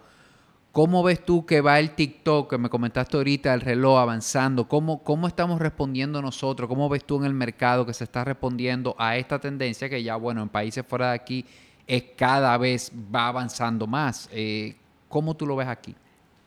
¿Cómo 0.72 1.04
ves 1.04 1.24
tú 1.24 1.46
que 1.46 1.62
va 1.62 1.80
el 1.80 1.92
TikTok, 1.96 2.50
que 2.50 2.58
me 2.58 2.70
comentaste 2.70 3.18
ahorita, 3.18 3.54
el 3.54 3.62
reloj 3.62 4.00
avanzando? 4.00 4.68
¿Cómo, 4.68 5.04
¿Cómo 5.04 5.28
estamos 5.28 5.60
respondiendo 5.60 6.22
nosotros? 6.22 6.68
¿Cómo 6.68 6.88
ves 6.90 7.06
tú 7.06 7.18
en 7.18 7.26
el 7.26 7.34
mercado 7.34 7.86
que 7.86 7.94
se 7.94 8.06
está 8.06 8.24
respondiendo 8.24 8.96
a 8.98 9.18
esta 9.18 9.40
tendencia 9.40 9.90
que 9.90 10.02
ya, 10.04 10.16
bueno, 10.16 10.42
en 10.42 10.50
países 10.50 10.86
fuera 10.86 11.10
de 11.10 11.16
aquí 11.16 11.46
es 11.88 12.04
cada 12.18 12.58
vez 12.58 12.92
va 13.14 13.28
avanzando 13.28 13.86
más? 13.88 14.30
Eh, 14.32 14.76
¿Cómo 15.10 15.36
tú 15.36 15.46
lo 15.46 15.56
ves 15.56 15.68
aquí? 15.68 15.96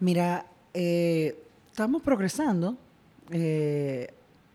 Mira, 0.00 0.44
estamos 0.74 2.02
progresando 2.02 2.76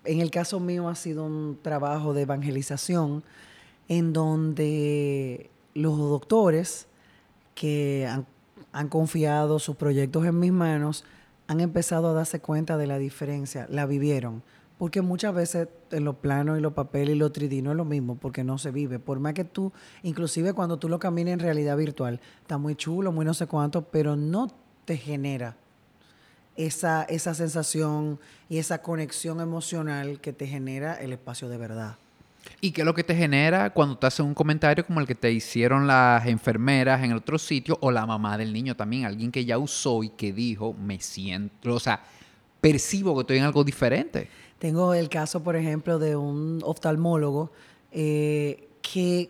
en 0.05 0.19
el 0.19 0.31
caso 0.31 0.59
mío 0.59 0.89
ha 0.89 0.95
sido 0.95 1.25
un 1.25 1.57
trabajo 1.61 2.13
de 2.13 2.23
evangelización 2.23 3.23
en 3.87 4.13
donde 4.13 5.49
los 5.73 5.97
doctores 5.97 6.87
que 7.55 8.07
han, 8.71 8.89
confiado 8.89 9.59
sus 9.59 9.75
proyectos 9.75 10.25
en 10.25 10.39
mis 10.39 10.51
manos 10.51 11.03
han 11.47 11.59
empezado 11.59 12.09
a 12.09 12.13
darse 12.13 12.39
cuenta 12.39 12.77
de 12.77 12.87
la 12.87 12.97
diferencia, 12.97 13.67
la 13.69 13.85
vivieron. 13.85 14.41
Porque 14.79 15.01
muchas 15.01 15.35
veces 15.35 15.67
en 15.91 16.03
los 16.03 16.15
planos 16.15 16.57
y 16.57 16.61
los 16.61 16.73
papeles 16.73 17.15
y 17.15 17.19
los 17.19 17.31
3D 17.31 17.61
no 17.61 17.71
es 17.71 17.77
lo 17.77 17.85
mismo, 17.85 18.15
porque 18.15 18.43
no 18.43 18.57
se 18.57 18.71
vive. 18.71 18.97
Por 18.99 19.19
más 19.19 19.33
que 19.33 19.43
tú, 19.43 19.71
inclusive 20.01 20.53
cuando 20.53 20.77
tú 20.77 20.89
lo 20.89 20.99
caminas 20.99 21.33
en 21.33 21.39
realidad 21.39 21.77
virtual, 21.77 22.19
está 22.41 22.57
muy 22.57 22.75
chulo, 22.75 23.11
muy 23.11 23.25
no 23.25 23.33
sé 23.33 23.45
cuánto, 23.45 23.83
pero 23.83 24.15
no 24.15 24.47
te 24.85 24.97
genera 24.97 25.55
esa, 26.55 27.03
esa 27.03 27.33
sensación 27.33 28.19
y 28.49 28.57
esa 28.57 28.81
conexión 28.81 29.41
emocional 29.41 30.19
que 30.19 30.33
te 30.33 30.47
genera 30.47 30.95
el 30.95 31.13
espacio 31.13 31.49
de 31.49 31.57
verdad. 31.57 31.97
¿Y 32.61 32.71
qué 32.71 32.81
es 32.81 32.85
lo 32.85 32.93
que 32.93 33.03
te 33.03 33.15
genera 33.15 33.71
cuando 33.71 33.97
te 33.97 34.07
hacen 34.07 34.25
un 34.25 34.33
comentario 34.33 34.85
como 34.85 34.99
el 34.99 35.07
que 35.07 35.15
te 35.15 35.31
hicieron 35.31 35.87
las 35.87 36.25
enfermeras 36.27 37.03
en 37.03 37.11
el 37.11 37.17
otro 37.17 37.37
sitio 37.37 37.77
o 37.81 37.91
la 37.91 38.05
mamá 38.05 38.37
del 38.37 38.53
niño 38.53 38.75
también? 38.75 39.05
Alguien 39.05 39.31
que 39.31 39.45
ya 39.45 39.57
usó 39.57 40.03
y 40.03 40.09
que 40.09 40.33
dijo, 40.33 40.73
me 40.73 40.99
siento, 40.99 41.73
o 41.73 41.79
sea, 41.79 42.03
percibo 42.61 43.15
que 43.15 43.21
estoy 43.21 43.37
en 43.37 43.43
algo 43.43 43.63
diferente. 43.63 44.29
Tengo 44.59 44.93
el 44.93 45.09
caso, 45.09 45.43
por 45.43 45.55
ejemplo, 45.55 45.99
de 45.99 46.15
un 46.15 46.61
oftalmólogo 46.63 47.51
eh, 47.91 48.69
que 48.81 49.29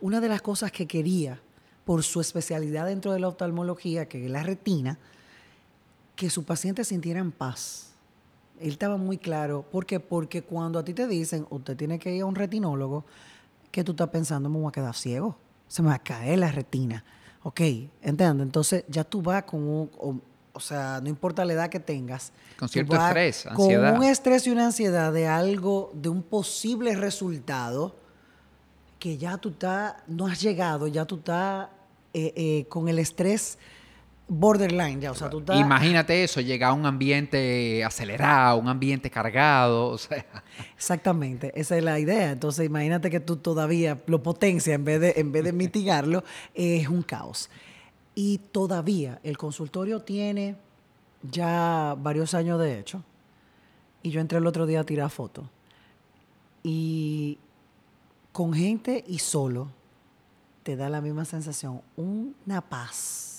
una 0.00 0.20
de 0.20 0.28
las 0.28 0.42
cosas 0.42 0.72
que 0.72 0.86
quería 0.86 1.40
por 1.84 2.02
su 2.02 2.20
especialidad 2.20 2.86
dentro 2.86 3.12
de 3.12 3.20
la 3.20 3.28
oftalmología, 3.28 4.08
que 4.08 4.24
es 4.24 4.30
la 4.30 4.42
retina, 4.42 4.98
que 6.16 6.30
su 6.30 6.44
paciente 6.44 6.84
sintiera 6.84 7.20
en 7.20 7.32
paz. 7.32 7.90
Él 8.60 8.70
estaba 8.70 8.96
muy 8.96 9.18
claro. 9.18 9.62
¿Por 9.62 9.84
qué? 9.84 10.00
Porque 10.00 10.42
cuando 10.42 10.78
a 10.78 10.84
ti 10.84 10.94
te 10.94 11.06
dicen, 11.06 11.46
usted 11.50 11.76
tiene 11.76 11.98
que 11.98 12.14
ir 12.14 12.22
a 12.22 12.26
un 12.26 12.34
retinólogo, 12.34 13.04
¿qué 13.70 13.82
tú 13.82 13.92
estás 13.92 14.08
pensando? 14.08 14.48
Me 14.48 14.58
voy 14.58 14.68
a 14.68 14.72
quedar 14.72 14.94
ciego. 14.94 15.36
Se 15.66 15.82
me 15.82 15.88
va 15.88 15.96
a 15.96 16.02
caer 16.02 16.38
la 16.38 16.52
retina. 16.52 17.04
Ok, 17.42 17.60
entiendo. 18.02 18.42
Entonces 18.42 18.84
ya 18.88 19.04
tú 19.04 19.20
vas 19.22 19.42
con 19.42 19.62
un, 19.62 20.22
o, 20.52 20.60
sea, 20.60 21.00
no 21.02 21.08
importa 21.08 21.44
la 21.44 21.54
edad 21.54 21.68
que 21.68 21.80
tengas. 21.80 22.32
Con 22.58 22.68
cierto 22.68 22.94
estrés, 22.94 23.46
ansiedad. 23.46 23.90
Con 23.90 24.02
un 24.02 24.04
estrés 24.08 24.46
y 24.46 24.50
una 24.50 24.66
ansiedad 24.66 25.12
de 25.12 25.26
algo, 25.26 25.90
de 25.94 26.08
un 26.08 26.22
posible 26.22 26.94
resultado 26.94 27.96
que 29.00 29.18
ya 29.18 29.36
tú 29.36 29.50
estás, 29.50 29.96
no 30.06 30.26
has 30.26 30.40
llegado, 30.40 30.86
ya 30.86 31.04
tú 31.04 31.16
estás 31.16 31.68
eh, 32.14 32.32
eh, 32.36 32.66
con 32.68 32.88
el 32.88 32.98
estrés 32.98 33.58
borderline 34.26 35.00
ya, 35.00 35.10
o 35.10 35.14
sea, 35.14 35.28
tú 35.28 35.40
estás... 35.40 35.58
Imagínate 35.58 36.24
eso, 36.24 36.40
llega 36.40 36.68
a 36.68 36.72
un 36.72 36.86
ambiente 36.86 37.84
acelerado, 37.84 38.58
un 38.58 38.68
ambiente 38.68 39.10
cargado, 39.10 39.88
o 39.88 39.98
sea... 39.98 40.24
Exactamente, 40.74 41.52
esa 41.54 41.76
es 41.76 41.84
la 41.84 41.98
idea. 41.98 42.32
Entonces, 42.32 42.66
imagínate 42.66 43.10
que 43.10 43.20
tú 43.20 43.36
todavía 43.36 44.00
lo 44.06 44.22
potencia 44.22 44.74
en 44.74 44.84
vez 44.84 45.00
de, 45.00 45.14
en 45.16 45.32
vez 45.32 45.44
de 45.44 45.52
mitigarlo, 45.64 46.24
es 46.54 46.88
un 46.88 47.02
caos. 47.02 47.50
Y 48.14 48.38
todavía 48.38 49.20
el 49.22 49.36
consultorio 49.36 50.00
tiene 50.00 50.56
ya 51.30 51.96
varios 51.98 52.34
años 52.34 52.60
de 52.60 52.78
hecho, 52.78 53.02
y 54.02 54.10
yo 54.10 54.20
entré 54.20 54.38
el 54.38 54.46
otro 54.46 54.66
día 54.66 54.80
a 54.80 54.84
tirar 54.84 55.10
fotos, 55.10 55.46
y 56.62 57.38
con 58.32 58.52
gente 58.52 59.04
y 59.06 59.18
solo, 59.18 59.68
te 60.62 60.76
da 60.76 60.88
la 60.88 61.00
misma 61.00 61.24
sensación, 61.24 61.82
una 61.96 62.62
paz 62.62 63.33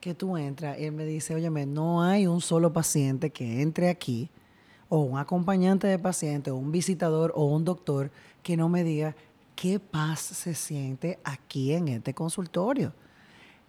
que 0.00 0.14
tú 0.14 0.36
entras 0.36 0.78
y 0.78 0.84
él 0.84 0.92
me 0.92 1.04
dice, 1.04 1.34
óyeme, 1.34 1.66
no 1.66 2.02
hay 2.02 2.26
un 2.26 2.40
solo 2.40 2.72
paciente 2.72 3.30
que 3.30 3.62
entre 3.62 3.90
aquí, 3.90 4.30
o 4.88 5.00
un 5.00 5.18
acompañante 5.18 5.86
de 5.86 5.98
paciente, 5.98 6.50
o 6.50 6.56
un 6.56 6.72
visitador, 6.72 7.32
o 7.36 7.44
un 7.44 7.64
doctor, 7.64 8.10
que 8.42 8.56
no 8.56 8.68
me 8.68 8.82
diga 8.82 9.14
qué 9.54 9.78
paz 9.78 10.20
se 10.20 10.54
siente 10.54 11.18
aquí 11.22 11.74
en 11.74 11.88
este 11.88 12.14
consultorio, 12.14 12.92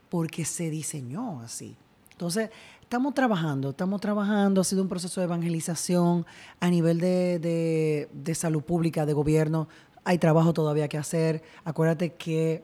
porque 0.10 0.46
se 0.46 0.70
diseñó 0.70 1.42
así. 1.42 1.76
Entonces, 2.12 2.50
estamos 2.82 3.14
trabajando, 3.14 3.72
estamos 3.72 4.00
trabajando, 4.00 4.62
ha 4.62 4.64
sido 4.64 4.82
un 4.82 4.90
proceso 4.90 5.22
de 5.22 5.26
evangelización 5.26 6.26
a 6.60 6.70
nivel 6.70 7.00
de, 7.00 8.10
de 8.12 8.36
salud 8.36 8.64
pública, 8.64 9.06
de 9.06 9.14
gobierno, 9.14 9.68
hay 10.04 10.18
trabajo 10.18 10.54
todavía 10.54 10.88
que 10.88 10.98
hacer. 10.98 11.44
Acuérdate 11.64 12.14
que 12.14 12.64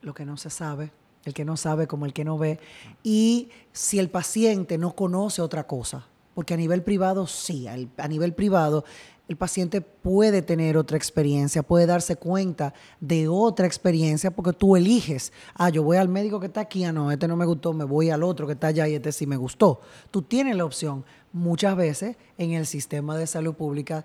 lo 0.00 0.14
que 0.14 0.24
no 0.24 0.36
se 0.36 0.50
sabe 0.50 0.90
el 1.24 1.34
que 1.34 1.44
no 1.44 1.56
sabe 1.56 1.86
como 1.86 2.06
el 2.06 2.12
que 2.12 2.24
no 2.24 2.38
ve, 2.38 2.58
y 3.02 3.50
si 3.72 3.98
el 3.98 4.10
paciente 4.10 4.78
no 4.78 4.94
conoce 4.94 5.42
otra 5.42 5.66
cosa, 5.66 6.06
porque 6.34 6.54
a 6.54 6.56
nivel 6.56 6.82
privado 6.82 7.26
sí, 7.26 7.66
a 7.68 8.08
nivel 8.08 8.34
privado 8.34 8.84
el 9.28 9.36
paciente 9.36 9.80
puede 9.80 10.42
tener 10.42 10.76
otra 10.76 10.96
experiencia, 10.96 11.62
puede 11.62 11.86
darse 11.86 12.16
cuenta 12.16 12.74
de 13.00 13.28
otra 13.28 13.66
experiencia 13.66 14.30
porque 14.30 14.52
tú 14.52 14.76
eliges, 14.76 15.32
ah, 15.54 15.70
yo 15.70 15.82
voy 15.82 15.96
al 15.96 16.08
médico 16.08 16.40
que 16.40 16.46
está 16.46 16.60
aquí, 16.60 16.84
ah, 16.84 16.92
no, 16.92 17.10
este 17.10 17.28
no 17.28 17.36
me 17.36 17.46
gustó, 17.46 17.72
me 17.72 17.84
voy 17.84 18.10
al 18.10 18.22
otro 18.22 18.46
que 18.46 18.54
está 18.54 18.66
allá 18.68 18.88
y 18.88 18.94
este 18.94 19.12
sí 19.12 19.26
me 19.26 19.36
gustó. 19.36 19.80
Tú 20.10 20.22
tienes 20.22 20.56
la 20.56 20.64
opción. 20.64 21.04
Muchas 21.32 21.76
veces 21.76 22.16
en 22.36 22.52
el 22.52 22.66
sistema 22.66 23.16
de 23.16 23.26
salud 23.26 23.54
pública 23.54 24.04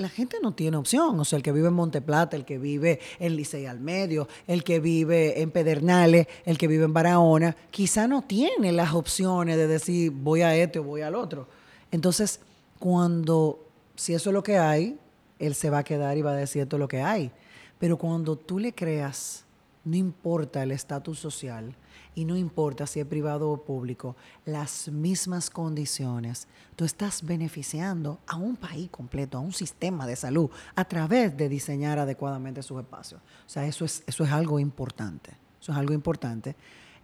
la 0.00 0.08
gente 0.08 0.38
no 0.42 0.52
tiene 0.52 0.76
opción. 0.76 1.20
O 1.20 1.24
sea, 1.24 1.36
el 1.36 1.42
que 1.42 1.52
vive 1.52 1.68
en 1.68 1.74
Monteplata, 1.74 2.36
el 2.36 2.44
que 2.44 2.58
vive 2.58 3.00
en 3.18 3.36
Licey 3.36 3.66
al 3.66 3.80
Medio, 3.80 4.28
el 4.46 4.64
que 4.64 4.80
vive 4.80 5.42
en 5.42 5.50
Pedernales, 5.50 6.26
el 6.44 6.58
que 6.58 6.66
vive 6.66 6.84
en 6.84 6.92
Barahona, 6.92 7.56
quizá 7.70 8.08
no 8.08 8.22
tiene 8.22 8.72
las 8.72 8.94
opciones 8.94 9.56
de 9.56 9.66
decir 9.66 10.10
voy 10.10 10.42
a 10.42 10.56
este 10.56 10.78
o 10.78 10.84
voy 10.84 11.02
al 11.02 11.14
otro. 11.14 11.46
Entonces, 11.90 12.40
cuando, 12.78 13.66
si 13.94 14.14
eso 14.14 14.30
es 14.30 14.34
lo 14.34 14.42
que 14.42 14.58
hay, 14.58 14.98
él 15.38 15.54
se 15.54 15.70
va 15.70 15.78
a 15.78 15.84
quedar 15.84 16.16
y 16.16 16.22
va 16.22 16.32
a 16.32 16.36
decir 16.36 16.62
esto 16.62 16.76
es 16.76 16.80
lo 16.80 16.88
que 16.88 17.02
hay. 17.02 17.30
Pero 17.78 17.96
cuando 17.96 18.36
tú 18.36 18.58
le 18.58 18.72
creas, 18.72 19.44
no 19.84 19.96
importa 19.96 20.62
el 20.62 20.72
estatus 20.72 21.18
social, 21.18 21.74
y 22.20 22.26
no 22.26 22.36
importa 22.36 22.86
si 22.86 23.00
es 23.00 23.06
privado 23.06 23.50
o 23.50 23.64
público, 23.64 24.14
las 24.44 24.88
mismas 24.88 25.48
condiciones, 25.48 26.48
tú 26.76 26.84
estás 26.84 27.24
beneficiando 27.24 28.18
a 28.26 28.36
un 28.36 28.56
país 28.56 28.90
completo, 28.90 29.38
a 29.38 29.40
un 29.40 29.54
sistema 29.54 30.06
de 30.06 30.16
salud, 30.16 30.50
a 30.74 30.84
través 30.84 31.34
de 31.34 31.48
diseñar 31.48 31.98
adecuadamente 31.98 32.62
sus 32.62 32.78
espacios. 32.78 33.22
O 33.22 33.48
sea, 33.48 33.66
eso 33.66 33.86
es, 33.86 34.02
eso 34.06 34.22
es 34.22 34.30
algo 34.30 34.60
importante. 34.60 35.30
Eso 35.58 35.72
es 35.72 35.78
algo 35.78 35.94
importante. 35.94 36.56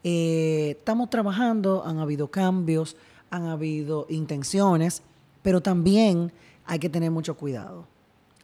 Eh, 0.04 0.76
estamos 0.78 1.08
trabajando, 1.08 1.82
han 1.86 1.98
habido 1.98 2.30
cambios, 2.30 2.94
han 3.30 3.46
habido 3.46 4.04
intenciones, 4.10 5.00
pero 5.40 5.62
también 5.62 6.30
hay 6.66 6.78
que 6.78 6.90
tener 6.90 7.10
mucho 7.10 7.38
cuidado 7.38 7.86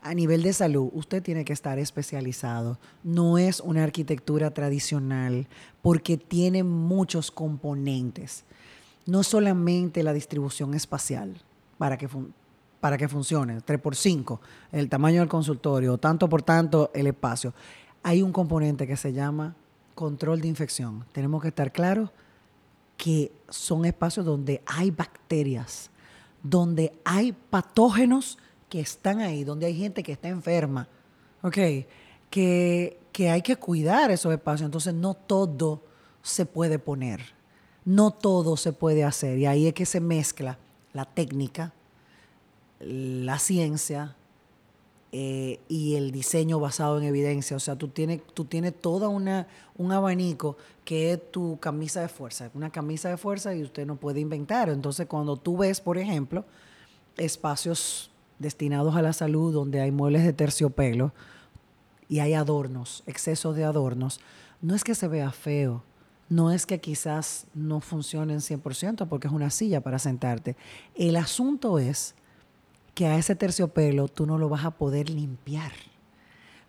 a 0.03 0.15
nivel 0.15 0.43
de 0.43 0.53
salud, 0.53 0.91
usted 0.93 1.23
tiene 1.23 1.45
que 1.45 1.53
estar 1.53 1.79
especializado. 1.79 2.79
No 3.05 3.39
es 3.39 3.61
una 3.61 3.85
arquitectura 3.85 4.53
tradicional 4.53 5.47
porque 5.81 6.17
tiene 6.17 6.65
muchos 6.65 7.31
componentes. 7.31 8.45
No 9.07 9.23
solamente 9.23 10.03
la 10.03 10.13
distribución 10.13 10.75
espacial 10.75 11.37
para 11.79 11.97
que, 11.97 12.09
para 12.81 12.99
que 12.99 13.09
funcione, 13.09 13.61
3 13.61 13.81
por 13.81 13.95
5, 13.95 14.41
el 14.73 14.89
tamaño 14.89 15.21
del 15.21 15.29
consultorio, 15.29 15.99
tanto 15.99 16.29
por 16.29 16.43
tanto 16.43 16.91
el 16.95 17.07
espacio. 17.07 17.55
Hay 18.03 18.23
un 18.23 18.33
componente 18.33 18.87
que 18.87 18.97
se 18.97 19.13
llama 19.13 19.55
control 19.95 20.41
de 20.41 20.49
infección. 20.49 21.05
Tenemos 21.13 21.43
que 21.43 21.49
estar 21.49 21.71
claros 21.71 22.11
que 22.97 23.33
son 23.49 23.85
espacios 23.85 24.27
donde 24.27 24.63
hay 24.67 24.91
bacterias, 24.91 25.91
donde 26.43 26.93
hay 27.05 27.33
patógenos 27.33 28.39
que 28.73 28.81
están 28.81 29.21
ahí, 29.21 29.45
donde 29.45 29.67
hay 29.67 29.77
gente 29.77 30.03
que 30.03 30.13
está 30.13 30.29
enferma, 30.29 30.89
¿ok? 31.43 31.59
Que, 32.31 32.99
que 33.13 33.29
hay 33.29 33.43
que 33.43 33.57
cuidar 33.57 34.11
esos 34.11 34.33
espacios. 34.33 34.65
Entonces 34.65 34.95
no 34.95 35.13
todo 35.13 35.83
se 36.23 36.47
puede 36.47 36.79
poner, 36.79 37.21
no 37.85 38.13
todo 38.13 38.57
se 38.57 38.73
puede 38.73 39.05
hacer. 39.05 39.37
Y 39.37 39.45
ahí 39.45 39.67
es 39.67 39.75
que 39.75 39.85
se 39.85 40.01
mezcla 40.01 40.57
la 40.95 41.05
técnica, 41.05 41.75
la 42.81 43.39
ciencia 43.39 44.17
eh, 45.13 45.61
y 45.69 45.97
el 45.97 46.11
diseño 46.11 46.59
basado 46.59 46.97
en 46.97 47.05
evidencia. 47.05 47.59
O 47.59 47.61
sea, 47.61 47.77
tú 47.77 47.89
tienes, 47.89 48.23
tú 48.33 48.47
un 49.77 49.93
abanico 49.93 50.57
que 50.83 51.13
es 51.13 51.31
tu 51.31 51.61
camisa 51.61 52.01
de 52.01 52.09
fuerza, 52.09 52.51
una 52.55 52.71
camisa 52.71 53.11
de 53.11 53.19
fuerza 53.19 53.55
y 53.55 53.65
usted 53.65 53.85
no 53.85 53.97
puede 53.97 54.21
inventar. 54.21 54.71
Entonces, 54.71 55.07
cuando 55.09 55.37
tú 55.37 55.59
ves, 55.59 55.79
por 55.79 55.99
ejemplo, 55.99 56.47
espacios 57.19 58.09
destinados 58.43 58.95
a 58.97 59.03
la 59.03 59.15
salud, 59.15 59.53
donde 59.53 59.81
hay 59.81 59.91
muebles 59.91 60.25
de 60.25 60.35
terciopelo 60.35 61.13
y 62.09 62.19
hay 62.19 62.35
adornos, 62.35 63.03
excesos 63.07 63.57
de 63.57 63.65
adornos, 63.65 64.21
no 64.61 64.75
es 64.75 64.85
que 64.85 64.95
se 64.95 65.09
vea 65.09 65.31
feo, 65.31 65.83
no 66.29 66.51
es 66.51 66.67
que 66.67 66.81
quizás 66.81 67.47
no 67.55 67.81
funcionen 67.81 68.41
100% 68.41 69.09
porque 69.09 69.29
es 69.29 69.33
una 69.33 69.51
silla 69.51 69.81
para 69.81 69.99
sentarte. 69.99 70.57
El 70.95 71.17
asunto 71.17 71.79
es 71.79 72.15
que 72.95 73.07
a 73.07 73.17
ese 73.17 73.35
terciopelo 73.35 74.09
tú 74.09 74.27
no 74.27 74.39
lo 74.39 74.49
vas 74.49 74.65
a 74.65 74.71
poder 74.73 75.09
limpiar 75.09 75.73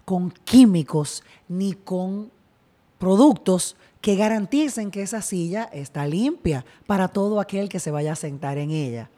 con 0.06 0.32
químicos 0.32 1.24
ni 1.48 1.74
con 1.74 2.32
productos 2.98 3.76
que 4.02 4.16
garanticen 4.16 4.92
que 4.92 5.02
esa 5.02 5.22
silla 5.22 5.70
está 5.72 6.08
limpia 6.08 6.66
para 6.88 7.08
todo 7.08 7.40
aquel 7.40 7.70
que 7.70 7.80
se 7.80 7.92
vaya 7.92 8.14
a 8.14 8.18
sentar 8.18 8.58
en 8.58 8.72
ella. 8.72 9.10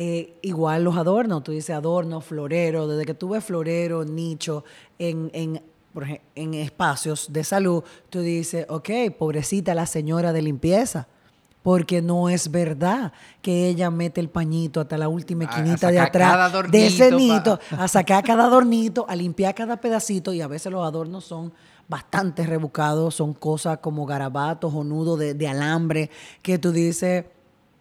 Eh, 0.00 0.38
igual 0.42 0.84
los 0.84 0.96
adornos, 0.96 1.42
tú 1.42 1.50
dices 1.50 1.74
adorno, 1.74 2.20
florero, 2.20 2.86
desde 2.86 3.04
que 3.04 3.14
tú 3.14 3.30
ves 3.30 3.42
florero, 3.44 4.04
nicho 4.04 4.64
en, 4.96 5.28
en, 5.32 6.54
espacios 6.54 7.32
de 7.32 7.42
salud, 7.42 7.82
tú 8.08 8.20
dices, 8.20 8.64
ok, 8.68 8.90
pobrecita 9.18 9.74
la 9.74 9.86
señora 9.86 10.32
de 10.32 10.40
limpieza, 10.42 11.08
porque 11.64 12.00
no 12.00 12.28
es 12.28 12.52
verdad 12.52 13.12
que 13.42 13.66
ella 13.66 13.90
mete 13.90 14.20
el 14.20 14.28
pañito 14.28 14.80
hasta 14.80 14.96
la 14.96 15.08
última 15.08 15.42
esquinita 15.44 15.90
de 15.90 15.98
atrás 15.98 16.52
de 16.70 16.86
ese 16.86 17.10
pa- 17.10 17.16
nito, 17.16 17.58
a 17.76 17.88
sacar 17.88 18.22
cada 18.22 18.44
adornito, 18.44 19.04
a 19.08 19.16
limpiar 19.16 19.52
cada 19.56 19.78
pedacito 19.80 20.32
y 20.32 20.40
a 20.40 20.46
veces 20.46 20.70
los 20.70 20.86
adornos 20.86 21.24
son 21.24 21.52
bastante 21.88 22.46
rebuscados, 22.46 23.16
son 23.16 23.34
cosas 23.34 23.78
como 23.78 24.06
garabatos 24.06 24.72
o 24.72 24.84
nudos 24.84 25.18
de, 25.18 25.34
de 25.34 25.48
alambre 25.48 26.10
que 26.40 26.58
tú 26.58 26.70
dices, 26.70 27.24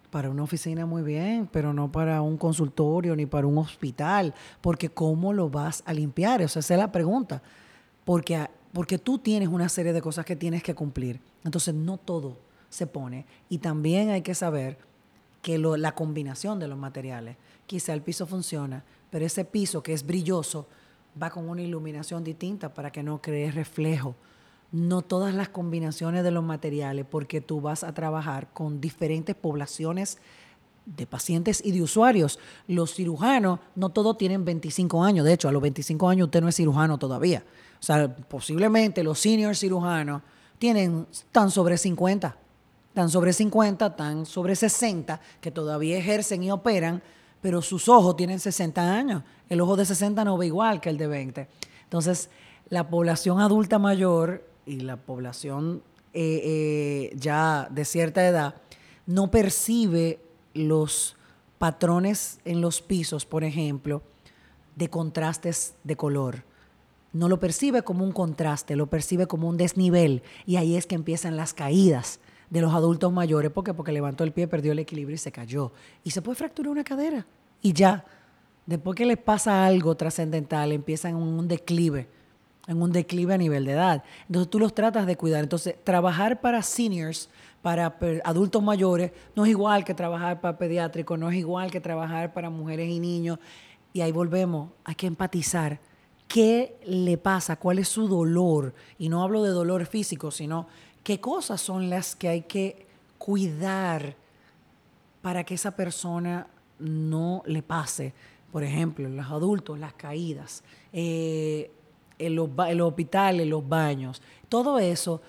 para 0.09 0.29
una 0.29 0.43
oficina 0.43 0.85
muy 0.85 1.01
bien, 1.03 1.49
pero 1.51 1.73
no 1.73 1.91
para 1.91 2.21
un 2.21 2.37
consultorio 2.37 3.15
ni 3.15 3.25
para 3.25 3.45
un 3.47 3.57
hospital, 3.57 4.33
porque 4.61 4.89
¿cómo 4.89 5.33
lo 5.33 5.49
vas 5.49 5.83
a 5.85 5.93
limpiar? 5.93 6.41
O 6.43 6.47
sea, 6.47 6.61
esa 6.61 6.73
es 6.75 6.79
la 6.79 6.91
pregunta. 6.91 7.41
Porque, 8.05 8.47
porque 8.71 8.97
tú 8.97 9.17
tienes 9.19 9.49
una 9.49 9.67
serie 9.69 9.91
de 9.93 10.01
cosas 10.01 10.25
que 10.25 10.35
tienes 10.35 10.63
que 10.63 10.73
cumplir. 10.75 11.19
Entonces, 11.43 11.73
no 11.73 11.97
todo 11.97 12.37
se 12.69 12.87
pone. 12.87 13.25
Y 13.49 13.57
también 13.57 14.09
hay 14.09 14.21
que 14.21 14.33
saber 14.35 14.77
que 15.41 15.57
lo- 15.57 15.77
la 15.77 15.93
combinación 15.93 16.59
de 16.59 16.67
los 16.67 16.77
materiales, 16.77 17.35
quizá 17.65 17.93
el 17.93 18.01
piso 18.01 18.25
funciona, 18.25 18.83
pero 19.09 19.25
ese 19.25 19.45
piso 19.45 19.83
que 19.83 19.93
es 19.93 20.05
brilloso 20.05 20.67
va 21.21 21.29
con 21.29 21.49
una 21.49 21.61
iluminación 21.61 22.23
distinta 22.23 22.73
para 22.73 22.91
que 22.91 23.03
no 23.03 23.21
cree 23.21 23.51
reflejo. 23.51 24.15
No 24.71 25.01
todas 25.01 25.33
las 25.33 25.49
combinaciones 25.49 26.23
de 26.23 26.31
los 26.31 26.43
materiales, 26.43 27.05
porque 27.09 27.41
tú 27.41 27.61
vas 27.61 27.83
a 27.83 27.93
trabajar 27.93 28.51
con 28.53 28.81
diferentes 28.81 29.35
poblaciones 29.35 30.17
de 30.85 31.05
pacientes 31.05 31.61
y 31.63 31.71
de 31.71 31.81
usuarios. 31.81 32.39
Los 32.67 32.93
cirujanos 32.93 33.59
no 33.75 33.89
todos 33.89 34.17
tienen 34.17 34.45
25 34.45 35.03
años. 35.03 35.25
De 35.25 35.33
hecho, 35.33 35.49
a 35.49 35.51
los 35.51 35.61
25 35.61 36.09
años 36.09 36.25
usted 36.25 36.41
no 36.41 36.47
es 36.47 36.55
cirujano 36.55 36.97
todavía. 36.97 37.43
O 37.79 37.83
sea, 37.83 38.13
posiblemente 38.15 39.03
los 39.03 39.19
senior 39.19 39.55
cirujanos 39.55 40.21
tienen 40.57 41.05
tan 41.31 41.51
sobre 41.51 41.77
50, 41.77 42.35
tan 42.93 43.09
sobre 43.09 43.33
50, 43.33 43.95
tan 43.95 44.25
sobre 44.25 44.55
60, 44.55 45.19
que 45.41 45.51
todavía 45.51 45.97
ejercen 45.97 46.41
y 46.43 46.51
operan, 46.51 47.03
pero 47.41 47.61
sus 47.61 47.89
ojos 47.89 48.15
tienen 48.15 48.39
60 48.39 48.81
años. 48.81 49.23
El 49.49 49.61
ojo 49.61 49.75
de 49.75 49.85
60 49.85 50.23
no 50.25 50.37
ve 50.37 50.47
igual 50.47 50.81
que 50.81 50.89
el 50.89 50.97
de 50.97 51.07
20. 51.07 51.47
Entonces, 51.83 52.29
la 52.69 52.89
población 52.89 53.39
adulta 53.39 53.77
mayor 53.77 54.43
y 54.67 54.81
la 54.81 54.97
población 54.97 55.81
eh, 56.13 56.41
eh, 56.43 57.15
ya 57.17 57.67
de 57.71 57.85
cierta 57.85 58.27
edad 58.27 58.55
no 59.05 59.31
percibe 59.31 60.19
los 60.53 61.15
patrones 61.57 62.39
en 62.45 62.61
los 62.61 62.81
pisos, 62.81 63.25
por 63.25 63.43
ejemplo, 63.43 64.01
de 64.75 64.89
contrastes 64.89 65.75
de 65.83 65.95
color. 65.95 66.43
No 67.13 67.29
lo 67.29 67.39
percibe 67.39 67.81
como 67.81 68.03
un 68.03 68.11
contraste, 68.11 68.75
lo 68.75 68.87
percibe 68.87 69.27
como 69.27 69.47
un 69.47 69.57
desnivel. 69.57 70.21
Y 70.45 70.57
ahí 70.57 70.75
es 70.75 70.85
que 70.85 70.95
empiezan 70.95 71.37
las 71.37 71.53
caídas 71.53 72.19
de 72.49 72.61
los 72.61 72.73
adultos 72.73 73.11
mayores. 73.11 73.51
¿Por 73.51 73.63
qué? 73.63 73.73
Porque 73.73 73.91
levantó 73.91 74.23
el 74.23 74.33
pie, 74.33 74.47
perdió 74.47 74.73
el 74.73 74.79
equilibrio 74.79 75.15
y 75.15 75.19
se 75.19 75.31
cayó. 75.31 75.71
Y 76.03 76.11
se 76.11 76.21
puede 76.21 76.35
fracturar 76.35 76.71
una 76.71 76.83
cadera. 76.83 77.25
Y 77.61 77.73
ya. 77.73 78.05
Después 78.65 78.97
que 78.97 79.05
les 79.05 79.17
pasa 79.17 79.65
algo 79.65 79.95
trascendental, 79.95 80.73
empiezan 80.73 81.15
un 81.15 81.47
declive, 81.47 82.09
en 82.67 82.81
un 82.81 82.91
declive 82.91 83.33
a 83.33 83.37
nivel 83.37 83.65
de 83.65 83.71
edad. 83.71 84.03
Entonces 84.27 84.49
tú 84.49 84.59
los 84.59 84.75
tratas 84.75 85.07
de 85.07 85.15
cuidar. 85.15 85.43
Entonces, 85.43 85.75
trabajar 85.83 86.41
para 86.41 86.61
seniors, 86.61 87.29
para 87.61 87.97
adultos 88.23 88.61
mayores, 88.61 89.11
no 89.35 89.45
es 89.45 89.51
igual 89.51 89.83
que 89.83 89.93
trabajar 89.93 90.41
para 90.41 90.57
pediátricos, 90.57 91.17
no 91.17 91.29
es 91.29 91.37
igual 91.37 91.71
que 91.71 91.81
trabajar 91.81 92.33
para 92.33 92.49
mujeres 92.49 92.89
y 92.89 92.99
niños. 92.99 93.39
Y 93.93 94.01
ahí 94.01 94.11
volvemos, 94.11 94.71
hay 94.83 94.95
que 94.95 95.07
empatizar. 95.07 95.79
¿Qué 96.27 96.77
le 96.85 97.17
pasa? 97.17 97.55
¿Cuál 97.55 97.79
es 97.79 97.87
su 97.87 98.07
dolor? 98.07 98.73
Y 98.97 99.07
no 99.07 99.23
hablo 99.23 99.43
de 99.43 99.51
dolor 99.51 99.85
físico, 99.85 100.29
sino 100.29 100.67
qué 101.03 101.21
cosas 101.21 101.61
son 101.61 101.89
las 101.89 102.15
que 102.15 102.27
hay 102.27 102.41
que 102.41 102.85
cuidar 103.17 104.15
para 105.21 105.45
que 105.45 105.53
esa 105.55 105.75
persona 105.75 106.47
no 106.79 107.43
le 107.45 107.63
pase. 107.63 108.13
Por 108.51 108.63
ejemplo, 108.63 109.07
los 109.09 109.27
adultos, 109.27 109.79
las 109.79 109.93
caídas, 109.93 110.63
eh, 110.91 111.71
en, 112.19 112.35
los, 112.35 112.49
los 112.49 112.87
hospitales, 112.87 113.47
los 113.47 113.67
baños. 113.67 114.21
Todo 114.49 114.79
eso 114.79 115.21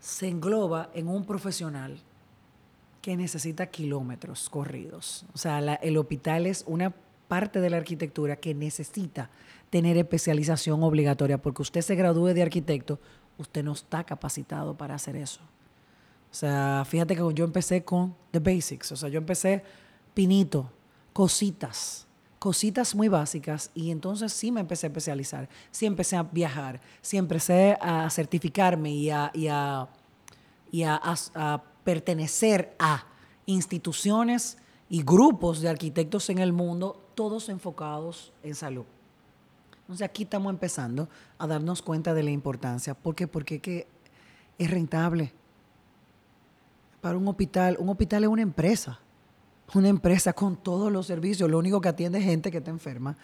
se 0.00 0.28
engloba 0.28 0.90
en 0.94 1.08
un 1.08 1.24
profesional 1.24 1.98
que 3.00 3.16
necesita 3.16 3.66
kilómetros 3.66 4.48
corridos. 4.48 5.26
O 5.34 5.38
sea, 5.38 5.58
el 5.58 5.96
hospital 5.96 6.46
es 6.46 6.64
una 6.66 6.92
parte 7.28 7.60
de 7.60 7.70
la 7.70 7.78
arquitectura 7.78 8.36
que 8.36 8.54
necesita 8.54 9.30
tener 9.70 9.96
especialización 9.96 10.82
obligatoria, 10.82 11.38
porque 11.38 11.62
usted 11.62 11.80
se 11.80 11.94
gradúe 11.94 12.34
de 12.34 12.42
arquitecto, 12.42 13.00
usted 13.38 13.64
no 13.64 13.72
está 13.72 14.04
capacitado 14.04 14.76
para 14.76 14.94
hacer 14.94 15.16
eso. 15.16 15.40
O 16.30 16.34
sea, 16.34 16.84
fíjate 16.86 17.16
que 17.16 17.22
yo 17.34 17.44
empecé 17.44 17.82
con 17.82 18.14
the 18.30 18.38
basics, 18.38 18.92
o 18.92 18.96
sea, 18.96 19.08
yo 19.08 19.18
empecé 19.18 19.64
pinito, 20.14 20.70
cositas, 21.12 22.06
cositas 22.42 22.96
muy 22.96 23.06
básicas 23.06 23.70
y 23.72 23.92
entonces 23.92 24.32
sí 24.32 24.50
me 24.50 24.58
empecé 24.60 24.86
a 24.86 24.88
especializar, 24.88 25.48
sí 25.70 25.86
empecé 25.86 26.16
a 26.16 26.24
viajar, 26.24 26.80
sí 27.00 27.16
empecé 27.16 27.78
a 27.80 28.10
certificarme 28.10 28.90
y 28.90 29.10
a, 29.10 29.30
y 29.32 29.46
a, 29.46 29.86
y 30.72 30.82
a, 30.82 31.00
a- 31.36 31.62
pertenecer 31.84 32.74
a 32.80 33.06
instituciones 33.46 34.58
y 34.88 35.04
grupos 35.04 35.60
de 35.60 35.68
arquitectos 35.68 36.30
en 36.30 36.38
el 36.38 36.52
mundo, 36.52 37.00
todos 37.14 37.48
enfocados 37.48 38.32
en 38.42 38.56
salud. 38.56 38.86
Entonces 39.82 40.04
aquí 40.04 40.24
estamos 40.24 40.50
empezando 40.52 41.08
a 41.38 41.46
darnos 41.46 41.80
cuenta 41.80 42.12
de 42.12 42.24
la 42.24 42.32
importancia. 42.32 42.94
¿Por 42.94 43.14
qué? 43.14 43.28
Porque 43.28 43.60
que 43.60 43.86
es 44.58 44.68
rentable. 44.68 45.32
Para 47.00 47.16
un 47.16 47.28
hospital, 47.28 47.76
un 47.78 47.88
hospital 47.88 48.24
es 48.24 48.28
una 48.28 48.42
empresa. 48.42 48.98
Una 49.74 49.88
empresa 49.88 50.32
con 50.32 50.56
todos 50.56 50.92
los 50.92 51.06
servicios. 51.06 51.50
Lo 51.50 51.58
único 51.58 51.80
que 51.80 51.88
atiende 51.88 52.18
es 52.18 52.24
gente 52.24 52.50
que 52.50 52.58
está 52.58 52.70
enferma. 52.70 53.16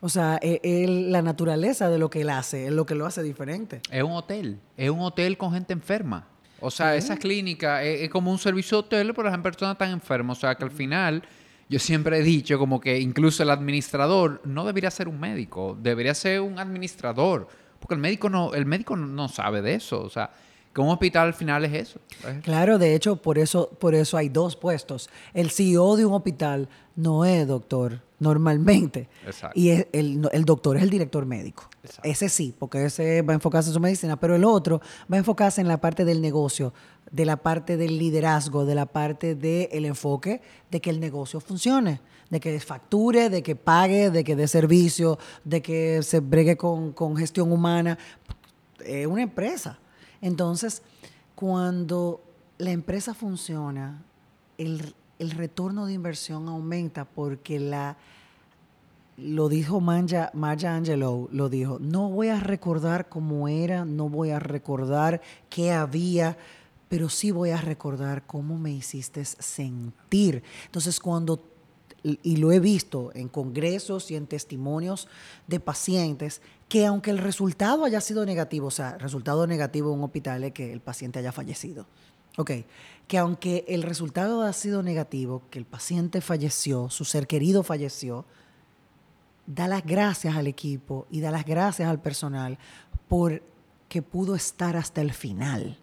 O 0.00 0.08
sea, 0.08 0.38
es, 0.42 0.60
es 0.62 0.90
la 0.90 1.22
naturaleza 1.22 1.88
de 1.88 1.98
lo 1.98 2.10
que 2.10 2.22
él 2.22 2.30
hace, 2.30 2.66
es 2.66 2.72
lo 2.72 2.84
que 2.84 2.94
lo 2.94 3.06
hace 3.06 3.22
diferente. 3.22 3.80
Es 3.90 4.02
un 4.02 4.12
hotel. 4.12 4.58
Es 4.76 4.90
un 4.90 5.00
hotel 5.00 5.38
con 5.38 5.52
gente 5.52 5.72
enferma. 5.72 6.26
O 6.60 6.70
sea, 6.70 6.96
esa 6.96 7.16
clínica 7.16 7.82
es, 7.82 8.02
es 8.02 8.10
como 8.10 8.30
un 8.30 8.38
servicio 8.38 8.78
de 8.78 8.86
hotel, 8.86 9.14
pero 9.14 9.30
las 9.30 9.38
personas 9.38 9.74
están 9.74 9.90
enfermas. 9.90 10.38
O 10.38 10.40
sea, 10.40 10.54
que 10.54 10.64
al 10.64 10.70
final, 10.70 11.22
yo 11.68 11.78
siempre 11.78 12.18
he 12.18 12.22
dicho 12.22 12.58
como 12.58 12.80
que 12.80 12.98
incluso 13.00 13.42
el 13.42 13.50
administrador 13.50 14.40
no 14.44 14.64
debería 14.64 14.90
ser 14.90 15.08
un 15.08 15.20
médico, 15.20 15.76
debería 15.80 16.14
ser 16.14 16.40
un 16.40 16.58
administrador. 16.58 17.48
Porque 17.78 17.94
el 17.94 18.00
médico 18.00 18.30
no, 18.30 18.54
el 18.54 18.66
médico 18.66 18.96
no 18.96 19.28
sabe 19.28 19.62
de 19.62 19.74
eso. 19.74 20.02
O 20.02 20.08
sea, 20.08 20.30
que 20.74 20.80
un 20.80 20.88
hospital 20.88 21.28
al 21.28 21.34
final 21.34 21.64
es 21.64 21.72
eso. 21.72 22.00
Es- 22.28 22.42
Claro, 22.42 22.78
de 22.78 22.94
hecho, 22.94 23.16
por 23.16 23.38
eso, 23.38 23.70
por 23.78 23.94
eso 23.94 24.16
hay 24.16 24.28
dos 24.28 24.56
puestos. 24.56 25.08
El 25.32 25.50
CEO 25.50 25.96
de 25.96 26.04
un 26.04 26.12
hospital 26.14 26.68
no 26.96 27.24
es 27.24 27.46
doctor 27.46 28.02
normalmente. 28.18 29.08
Exacto. 29.26 29.58
Y 29.58 29.70
el, 29.70 30.20
doctor 30.44 30.76
es 30.76 30.82
el 30.82 30.90
director 30.90 31.26
médico. 31.26 31.68
Exacto. 31.82 32.08
Ese 32.08 32.28
sí, 32.28 32.54
porque 32.58 32.84
ese 32.86 33.22
va 33.22 33.32
a 33.32 33.36
enfocarse 33.36 33.68
en 33.70 33.74
su 33.74 33.80
medicina, 33.80 34.18
pero 34.18 34.34
el 34.34 34.44
otro 34.44 34.80
va 35.12 35.16
a 35.16 35.18
enfocarse 35.18 35.60
en 35.60 35.68
la 35.68 35.78
parte 35.80 36.04
del 36.04 36.20
negocio, 36.20 36.72
de 37.10 37.24
la 37.24 37.36
parte 37.36 37.76
del 37.76 37.98
liderazgo, 37.98 38.64
de 38.64 38.74
la 38.74 38.86
parte 38.86 39.34
del 39.34 39.84
enfoque 39.84 40.40
de 40.70 40.80
que 40.80 40.90
el 40.90 41.00
negocio 41.00 41.38
funcione, 41.40 42.00
de 42.30 42.40
que 42.40 42.58
facture, 42.60 43.28
de 43.30 43.42
que 43.42 43.54
pague, 43.56 44.10
de 44.10 44.24
que 44.24 44.34
dé 44.34 44.48
servicio, 44.48 45.18
de 45.44 45.60
que 45.62 46.02
se 46.02 46.20
bregue 46.20 46.56
con, 46.56 46.92
con 46.92 47.16
gestión 47.16 47.52
humana. 47.52 47.98
Es 48.84 49.06
una 49.06 49.22
empresa. 49.22 49.78
Entonces, 50.24 50.80
cuando 51.34 52.22
la 52.56 52.70
empresa 52.70 53.12
funciona, 53.12 54.02
el, 54.56 54.94
el 55.18 55.30
retorno 55.32 55.84
de 55.84 55.92
inversión 55.92 56.48
aumenta 56.48 57.04
porque 57.04 57.60
la, 57.60 57.98
lo 59.18 59.50
dijo 59.50 59.82
Maya, 59.82 60.30
Angelou, 60.32 61.28
lo 61.30 61.50
dijo, 61.50 61.78
no 61.78 62.08
voy 62.08 62.28
a 62.28 62.40
recordar 62.40 63.10
cómo 63.10 63.48
era, 63.48 63.84
no 63.84 64.08
voy 64.08 64.30
a 64.30 64.38
recordar 64.38 65.20
qué 65.50 65.72
había, 65.72 66.38
pero 66.88 67.10
sí 67.10 67.30
voy 67.30 67.50
a 67.50 67.60
recordar 67.60 68.26
cómo 68.26 68.58
me 68.58 68.70
hiciste 68.72 69.26
sentir. 69.26 70.42
Entonces, 70.64 71.00
cuando, 71.00 71.38
y 72.04 72.36
lo 72.36 72.52
he 72.52 72.60
visto 72.60 73.10
en 73.14 73.28
congresos 73.28 74.10
y 74.10 74.16
en 74.16 74.26
testimonios 74.26 75.08
de 75.46 75.58
pacientes, 75.58 76.42
que 76.68 76.84
aunque 76.84 77.10
el 77.10 77.18
resultado 77.18 77.84
haya 77.84 78.00
sido 78.00 78.26
negativo, 78.26 78.66
o 78.66 78.70
sea, 78.70 78.98
resultado 78.98 79.46
negativo 79.46 79.90
en 79.90 79.98
un 79.98 80.04
hospital 80.04 80.44
es 80.44 80.52
que 80.52 80.72
el 80.72 80.80
paciente 80.80 81.18
haya 81.18 81.32
fallecido. 81.32 81.86
Ok, 82.36 82.50
que 83.08 83.18
aunque 83.18 83.64
el 83.68 83.82
resultado 83.82 84.42
ha 84.42 84.52
sido 84.52 84.82
negativo, 84.82 85.42
que 85.50 85.58
el 85.58 85.64
paciente 85.64 86.20
falleció, 86.20 86.90
su 86.90 87.04
ser 87.04 87.26
querido 87.26 87.62
falleció, 87.62 88.26
da 89.46 89.68
las 89.68 89.84
gracias 89.84 90.36
al 90.36 90.46
equipo 90.46 91.06
y 91.10 91.20
da 91.20 91.30
las 91.30 91.44
gracias 91.44 91.88
al 91.88 92.00
personal 92.00 92.58
por 93.08 93.42
que 93.88 94.02
pudo 94.02 94.34
estar 94.34 94.76
hasta 94.76 95.00
el 95.00 95.12
final, 95.12 95.78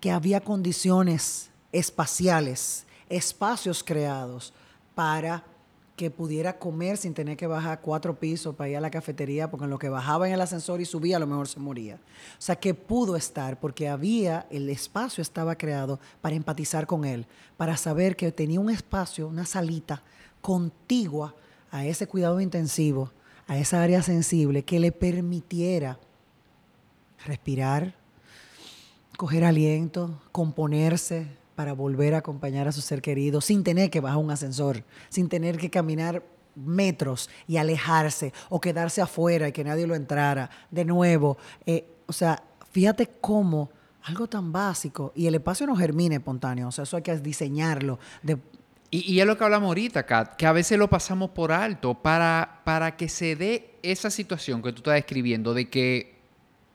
que 0.00 0.10
había 0.10 0.40
condiciones 0.42 1.50
espaciales, 1.72 2.86
espacios 3.08 3.82
creados 3.82 4.52
para 5.00 5.42
que 5.96 6.10
pudiera 6.10 6.58
comer 6.58 6.98
sin 6.98 7.14
tener 7.14 7.34
que 7.34 7.46
bajar 7.46 7.80
cuatro 7.80 8.20
pisos 8.20 8.54
para 8.54 8.68
ir 8.68 8.76
a 8.76 8.82
la 8.82 8.90
cafetería, 8.90 9.50
porque 9.50 9.64
en 9.64 9.70
lo 9.70 9.78
que 9.78 9.88
bajaba 9.88 10.28
en 10.28 10.34
el 10.34 10.40
ascensor 10.42 10.78
y 10.82 10.84
subía 10.84 11.16
a 11.16 11.18
lo 11.18 11.26
mejor 11.26 11.48
se 11.48 11.58
moría. 11.58 11.94
O 11.94 11.98
sea, 12.42 12.56
que 12.56 12.74
pudo 12.74 13.16
estar 13.16 13.58
porque 13.58 13.88
había, 13.88 14.46
el 14.50 14.68
espacio 14.68 15.22
estaba 15.22 15.56
creado 15.56 15.98
para 16.20 16.36
empatizar 16.36 16.86
con 16.86 17.06
él, 17.06 17.24
para 17.56 17.78
saber 17.78 18.14
que 18.14 18.30
tenía 18.30 18.60
un 18.60 18.68
espacio, 18.68 19.26
una 19.26 19.46
salita 19.46 20.02
contigua 20.42 21.34
a 21.70 21.86
ese 21.86 22.06
cuidado 22.06 22.42
intensivo, 22.42 23.10
a 23.46 23.56
esa 23.56 23.82
área 23.82 24.02
sensible 24.02 24.64
que 24.64 24.80
le 24.80 24.92
permitiera 24.92 25.98
respirar, 27.24 27.94
coger 29.16 29.46
aliento, 29.46 30.20
componerse, 30.30 31.39
para 31.60 31.74
volver 31.74 32.14
a 32.14 32.18
acompañar 32.20 32.68
a 32.68 32.72
su 32.72 32.80
ser 32.80 33.02
querido 33.02 33.42
sin 33.42 33.62
tener 33.62 33.90
que 33.90 34.00
bajar 34.00 34.16
un 34.16 34.30
ascensor, 34.30 34.82
sin 35.10 35.28
tener 35.28 35.58
que 35.58 35.68
caminar 35.68 36.22
metros 36.54 37.28
y 37.46 37.58
alejarse 37.58 38.32
o 38.48 38.62
quedarse 38.62 39.02
afuera 39.02 39.46
y 39.46 39.52
que 39.52 39.62
nadie 39.62 39.86
lo 39.86 39.94
entrara 39.94 40.48
de 40.70 40.86
nuevo. 40.86 41.36
Eh, 41.66 41.84
o 42.06 42.14
sea, 42.14 42.42
fíjate 42.70 43.10
cómo 43.20 43.70
algo 44.04 44.26
tan 44.26 44.50
básico 44.52 45.12
y 45.14 45.26
el 45.26 45.34
espacio 45.34 45.66
no 45.66 45.76
germina 45.76 46.14
espontáneo, 46.14 46.68
o 46.68 46.72
sea, 46.72 46.84
eso 46.84 46.96
hay 46.96 47.02
que 47.02 47.14
diseñarlo. 47.18 47.98
y, 48.90 49.12
y, 49.12 49.20
es 49.20 49.26
lo 49.26 49.36
que 49.36 49.44
hablamos 49.44 49.66
ahorita, 49.66 50.06
Kat, 50.06 50.36
que 50.36 50.46
a 50.46 50.52
veces 50.52 50.78
lo 50.78 50.88
pasamos 50.88 51.28
por 51.32 51.52
alto 51.52 51.92
para, 51.92 52.62
para 52.64 52.96
que 52.96 53.10
se 53.10 53.36
dé 53.36 53.74
esa 53.82 54.08
situación 54.08 54.62
que 54.62 54.72
tú 54.72 54.78
estás 54.78 54.94
describiendo 54.94 55.52
de 55.52 55.68
que 55.68 56.20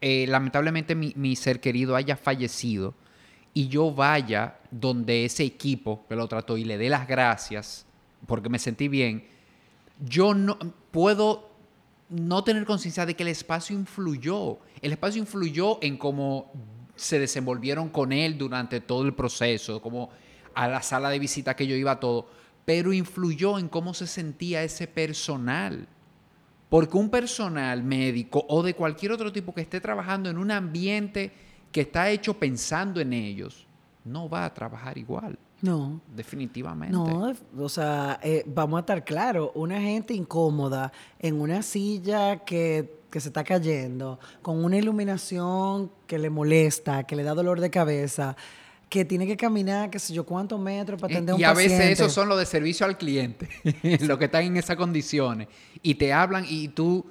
eh, 0.02 0.28
lamentablemente 0.28 0.94
mi, 0.94 1.12
mi 1.16 1.36
ser 1.36 1.60
querido 1.60 1.96
haya 1.96 2.16
fallecido 2.16 2.94
y 3.56 3.70
yo 3.70 3.90
vaya 3.92 4.60
donde 4.70 5.24
ese 5.24 5.44
equipo 5.46 6.06
que 6.08 6.16
lo 6.16 6.28
trató 6.28 6.58
y 6.58 6.66
le 6.66 6.78
dé 6.78 6.90
las 6.90 7.08
gracias 7.08 7.86
porque 8.28 8.50
me 8.50 8.60
sentí 8.60 8.90
bien, 8.90 9.26
yo 10.06 10.34
no 10.34 10.60
puedo 10.92 11.50
no 12.10 12.44
tener 12.44 12.66
conciencia 12.66 13.06
de 13.06 13.16
que 13.16 13.24
el 13.24 13.30
espacio 13.30 13.74
influyó. 13.74 14.60
El 14.82 14.92
espacio 14.92 15.22
influyó 15.22 15.80
en 15.82 15.98
cómo 15.98 16.52
se 16.96 17.18
desenvolvieron 17.18 17.90
con 17.90 18.12
él 18.12 18.38
durante 18.38 18.82
todo 18.82 19.04
el 19.04 19.14
proceso, 19.14 19.82
como 19.82 20.10
a 20.54 20.68
la 20.68 20.82
sala 20.82 21.10
de 21.10 21.20
visita 21.20 21.56
que 21.56 21.66
yo 21.66 21.76
iba 21.76 22.00
todo, 22.00 22.28
pero 22.66 22.92
influyó 22.92 23.58
en 23.58 23.70
cómo 23.70 23.94
se 23.94 24.06
sentía 24.06 24.64
ese 24.64 24.88
personal. 24.88 25.88
Porque 26.68 26.98
un 26.98 27.10
personal 27.10 27.84
médico 27.84 28.46
o 28.50 28.64
de 28.64 28.74
cualquier 28.74 29.14
otro 29.14 29.32
tipo 29.32 29.54
que 29.54 29.62
esté 29.62 29.80
trabajando 29.80 30.30
en 30.30 30.38
un 30.38 30.52
ambiente 30.52 31.32
que 31.72 31.82
está 31.82 32.10
hecho 32.10 32.34
pensando 32.34 33.00
en 33.00 33.14
ellos, 33.14 33.66
no 34.04 34.30
va 34.30 34.46
a 34.46 34.54
trabajar 34.54 34.98
igual. 34.98 35.38
No. 35.62 36.00
Definitivamente. 36.16 36.96
No, 36.96 37.34
o 37.58 37.70
sea, 37.70 38.20
eh, 38.22 38.44
vamos 38.46 38.78
a 38.78 38.80
estar 38.82 39.04
claros, 39.04 39.50
una 39.56 39.82
gente 39.82 40.14
incómoda 40.14 40.92
en 41.20 41.40
una 41.40 41.62
silla 41.64 42.38
que, 42.46 43.00
que, 43.10 43.20
se 43.20 43.30
está 43.30 43.44
cayendo, 43.44 44.20
con 44.42 44.64
una 44.64 44.78
iluminación 44.78 45.92
que 46.06 46.20
le 46.20 46.30
molesta, 46.30 47.04
que 47.04 47.16
le 47.16 47.24
da 47.24 47.34
dolor 47.34 47.62
de 47.62 47.70
cabeza, 47.70 48.36
que 48.90 49.06
tiene 49.06 49.26
que 49.26 49.38
caminar, 49.38 49.90
qué 49.90 49.98
sé 49.98 50.14
yo, 50.14 50.26
cuántos 50.26 50.60
metros 50.60 51.02
para 51.02 51.14
atender 51.14 51.34
a 51.34 51.36
un 51.36 51.42
paciente. 51.42 51.64
Y 51.64 51.76
a 51.76 51.78
veces 51.78 52.00
esos 52.00 52.14
son 52.14 52.30
los 52.30 52.38
de 52.38 52.46
servicio 52.46 52.86
al 52.86 52.98
cliente, 52.98 53.50
los 54.02 54.18
que 54.20 54.26
están 54.26 54.44
en 54.44 54.58
esas 54.58 54.76
condiciones. 54.76 55.48
Y 55.82 55.96
te 55.96 56.14
hablan 56.14 56.46
y 56.48 56.68
tú, 56.68 57.06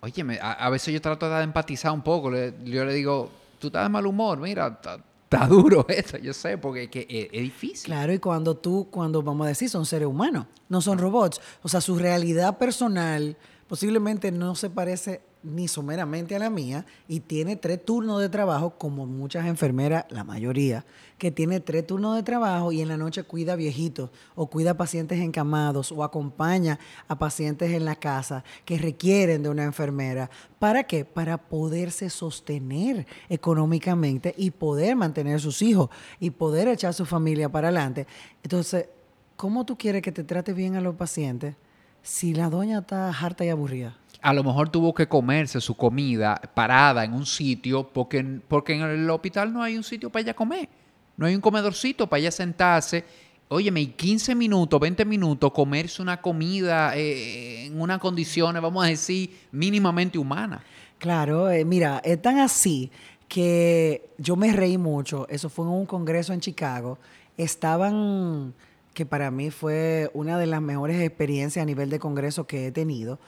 oye, 0.00 0.38
a, 0.40 0.52
a 0.52 0.70
veces 0.70 0.92
yo 0.92 1.00
trato 1.00 1.30
de 1.30 1.42
empatizar 1.42 1.92
un 1.92 2.02
poco. 2.02 2.30
yo 2.30 2.84
le 2.84 2.92
digo, 2.92 3.30
tú 3.58 3.68
estás 3.68 3.84
de 3.84 3.88
mal 3.88 4.06
humor, 4.06 4.38
mira, 4.38 4.78
está 5.26 5.46
duro 5.46 5.84
eso, 5.88 6.18
yo 6.18 6.32
sé, 6.32 6.58
porque 6.58 6.84
es, 6.92 7.28
es, 7.32 7.42
difícil. 7.42 7.86
Claro, 7.86 8.12
y 8.12 8.18
cuando 8.18 8.56
tú, 8.56 8.88
cuando 8.90 9.22
vamos 9.22 9.46
a 9.46 9.48
decir, 9.48 9.68
son 9.68 9.84
seres 9.84 10.08
humanos, 10.08 10.46
no 10.68 10.80
son 10.80 10.98
robots. 10.98 11.40
O 11.62 11.68
sea, 11.68 11.80
su 11.80 11.96
realidad 11.96 12.58
personal 12.58 13.36
posiblemente 13.68 14.30
no 14.30 14.54
se 14.54 14.70
parece 14.70 15.20
ni 15.46 15.68
someramente 15.68 16.34
a 16.34 16.40
la 16.40 16.50
mía 16.50 16.84
y 17.06 17.20
tiene 17.20 17.56
tres 17.56 17.84
turnos 17.84 18.20
de 18.20 18.28
trabajo, 18.28 18.70
como 18.76 19.06
muchas 19.06 19.46
enfermeras, 19.46 20.04
la 20.10 20.24
mayoría, 20.24 20.84
que 21.18 21.30
tiene 21.30 21.60
tres 21.60 21.86
turnos 21.86 22.16
de 22.16 22.22
trabajo 22.22 22.72
y 22.72 22.80
en 22.80 22.88
la 22.88 22.96
noche 22.96 23.22
cuida 23.22 23.54
viejitos 23.56 24.10
o 24.34 24.48
cuida 24.48 24.76
pacientes 24.76 25.20
encamados 25.20 25.92
o 25.92 26.02
acompaña 26.02 26.78
a 27.06 27.18
pacientes 27.18 27.70
en 27.72 27.84
la 27.84 27.94
casa 27.94 28.44
que 28.64 28.76
requieren 28.76 29.42
de 29.42 29.48
una 29.48 29.64
enfermera. 29.64 30.28
¿Para 30.58 30.84
qué? 30.84 31.04
Para 31.04 31.38
poderse 31.38 32.10
sostener 32.10 33.06
económicamente 33.28 34.34
y 34.36 34.50
poder 34.50 34.96
mantener 34.96 35.40
sus 35.40 35.62
hijos 35.62 35.90
y 36.18 36.30
poder 36.30 36.68
echar 36.68 36.92
su 36.92 37.06
familia 37.06 37.48
para 37.48 37.68
adelante. 37.68 38.06
Entonces, 38.42 38.88
¿cómo 39.36 39.64
tú 39.64 39.78
quieres 39.78 40.02
que 40.02 40.12
te 40.12 40.24
trate 40.24 40.52
bien 40.52 40.74
a 40.74 40.80
los 40.80 40.96
pacientes 40.96 41.54
si 42.02 42.34
la 42.34 42.50
doña 42.50 42.80
está 42.80 43.10
harta 43.10 43.44
y 43.44 43.48
aburrida? 43.48 43.96
A 44.26 44.32
lo 44.32 44.42
mejor 44.42 44.70
tuvo 44.70 44.92
que 44.92 45.06
comerse 45.06 45.60
su 45.60 45.76
comida 45.76 46.34
parada 46.52 47.04
en 47.04 47.12
un 47.12 47.24
sitio 47.24 47.88
porque, 47.88 48.24
porque 48.48 48.74
en 48.74 48.82
el 48.82 49.08
hospital 49.08 49.52
no 49.52 49.62
hay 49.62 49.76
un 49.76 49.84
sitio 49.84 50.10
para 50.10 50.22
ella 50.22 50.34
comer. 50.34 50.68
No 51.16 51.26
hay 51.26 51.36
un 51.36 51.40
comedorcito 51.40 52.08
para 52.08 52.18
ella 52.18 52.32
sentarse. 52.32 53.04
Óyeme, 53.46 53.82
y 53.82 53.86
15 53.86 54.34
minutos, 54.34 54.80
20 54.80 55.04
minutos 55.04 55.52
comerse 55.52 56.02
una 56.02 56.20
comida 56.20 56.96
eh, 56.96 57.66
en 57.66 57.80
unas 57.80 58.00
condiciones, 58.00 58.60
vamos 58.60 58.84
a 58.84 58.88
decir, 58.88 59.30
mínimamente 59.52 60.18
humanas. 60.18 60.60
Claro, 60.98 61.48
eh, 61.48 61.64
mira, 61.64 62.02
es 62.04 62.20
tan 62.20 62.40
así 62.40 62.90
que 63.28 64.10
yo 64.18 64.34
me 64.34 64.52
reí 64.52 64.76
mucho. 64.76 65.28
Eso 65.28 65.48
fue 65.48 65.66
en 65.66 65.70
un 65.70 65.86
congreso 65.86 66.32
en 66.32 66.40
Chicago. 66.40 66.98
Estaban, 67.36 68.54
que 68.92 69.06
para 69.06 69.30
mí 69.30 69.52
fue 69.52 70.10
una 70.14 70.36
de 70.36 70.46
las 70.46 70.60
mejores 70.60 71.00
experiencias 71.00 71.62
a 71.62 71.66
nivel 71.66 71.90
de 71.90 72.00
congreso 72.00 72.48
que 72.48 72.66
he 72.66 72.72
tenido 72.72 73.20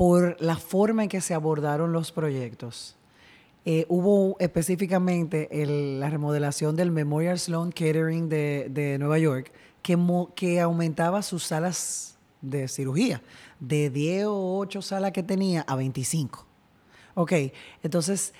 por 0.00 0.40
la 0.40 0.56
forma 0.56 1.02
en 1.02 1.10
que 1.10 1.20
se 1.20 1.34
abordaron 1.34 1.92
los 1.92 2.10
proyectos. 2.10 2.96
Eh, 3.66 3.84
hubo 3.90 4.34
específicamente 4.38 5.46
la 5.98 6.08
remodelación 6.08 6.74
del 6.74 6.90
Memorial 6.90 7.38
Sloan 7.38 7.70
Kettering 7.70 8.30
de, 8.30 8.96
Nueva 8.98 9.18
York, 9.18 9.52
que, 9.82 9.98
que 10.34 10.58
aumentaba 10.58 11.20
sus 11.20 11.44
salas 11.44 12.16
de 12.40 12.66
cirugía, 12.68 13.20
de 13.58 13.90
10 13.90 14.24
o 14.28 14.56
8 14.60 14.80
salas 14.80 15.12
que 15.12 15.22
tenía 15.22 15.66
a 15.68 15.76
25. 15.76 16.46
Ok, 17.12 17.32
entonces 17.82 18.32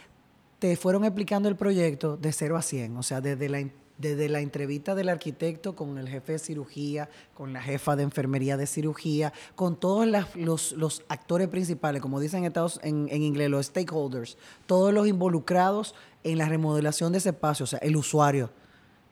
te 0.61 0.77
fueron 0.77 1.05
explicando 1.05 1.51
el 1.51 1.57
proyecto 1.57 2.17
de 2.17 2.33
0 2.33 2.57
a 2.57 2.63
100, 2.63 2.97
o 2.97 3.03
sea, 3.03 3.21
desde 3.21 3.51
la 3.51 3.61
desde 4.01 4.29
la 4.29 4.41
entrevista 4.41 4.95
del 4.95 5.09
arquitecto 5.09 5.77
con 5.77 5.99
el 5.99 6.09
jefe 6.09 6.33
de 6.33 6.39
cirugía, 6.39 7.09
con 7.35 7.53
la 7.53 7.61
jefa 7.61 7.97
de 7.97 8.03
enfermería 8.03 8.57
de 8.57 8.67
cirugía, 8.67 9.33
con 9.55 9.77
todos 9.77 10.09
los, 10.35 11.05
actores 11.09 11.49
principales, 11.49 12.01
como 12.01 12.19
dicen 12.19 12.45
Estados, 12.45 12.81
en, 12.83 13.09
en, 13.11 13.23
inglés, 13.23 13.51
los 13.51 13.67
stakeholders, 13.67 14.39
todos 14.67 14.95
los 14.95 15.07
involucrados 15.07 15.95
en 16.25 16.39
la 16.39 16.49
remodelación 16.49 17.13
de 17.13 17.19
ese 17.19 17.31
espacio, 17.31 17.65
o 17.65 17.67
sea, 17.67 17.79
el 17.81 17.97
usuario, 17.97 18.51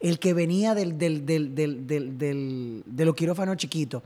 el 0.00 0.18
que 0.18 0.32
venía 0.32 0.74
del, 0.74 0.96
del, 0.96 1.26
del, 1.26 1.54
del 1.54 2.82
de 2.86 3.04
los 3.04 3.14
quirófanos 3.14 3.56
chiquitos. 3.56 4.02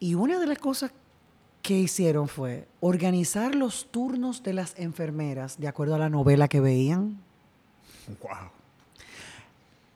Y 0.00 0.14
una 0.14 0.38
de 0.38 0.46
las 0.46 0.58
cosas 0.58 0.90
que 1.62 1.78
hicieron 1.78 2.28
fue 2.28 2.66
organizar 2.80 3.54
los 3.54 3.86
turnos 3.90 4.42
de 4.42 4.52
las 4.52 4.76
enfermeras 4.76 5.58
de 5.58 5.68
acuerdo 5.68 5.94
a 5.94 5.98
la 5.98 6.10
novela 6.10 6.48
que 6.48 6.60
veían. 6.60 7.22
Wow 8.20 8.61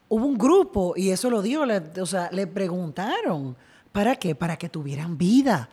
hubo 0.08 0.26
un 0.26 0.38
grupo, 0.38 0.94
y 0.96 1.10
eso 1.10 1.30
lo 1.30 1.42
dio, 1.42 1.64
o 2.00 2.06
sea, 2.06 2.30
le 2.32 2.46
preguntaron, 2.46 3.56
¿para 3.92 4.16
qué? 4.16 4.34
Para 4.34 4.56
que 4.56 4.68
tuvieran 4.68 5.18
vida, 5.18 5.68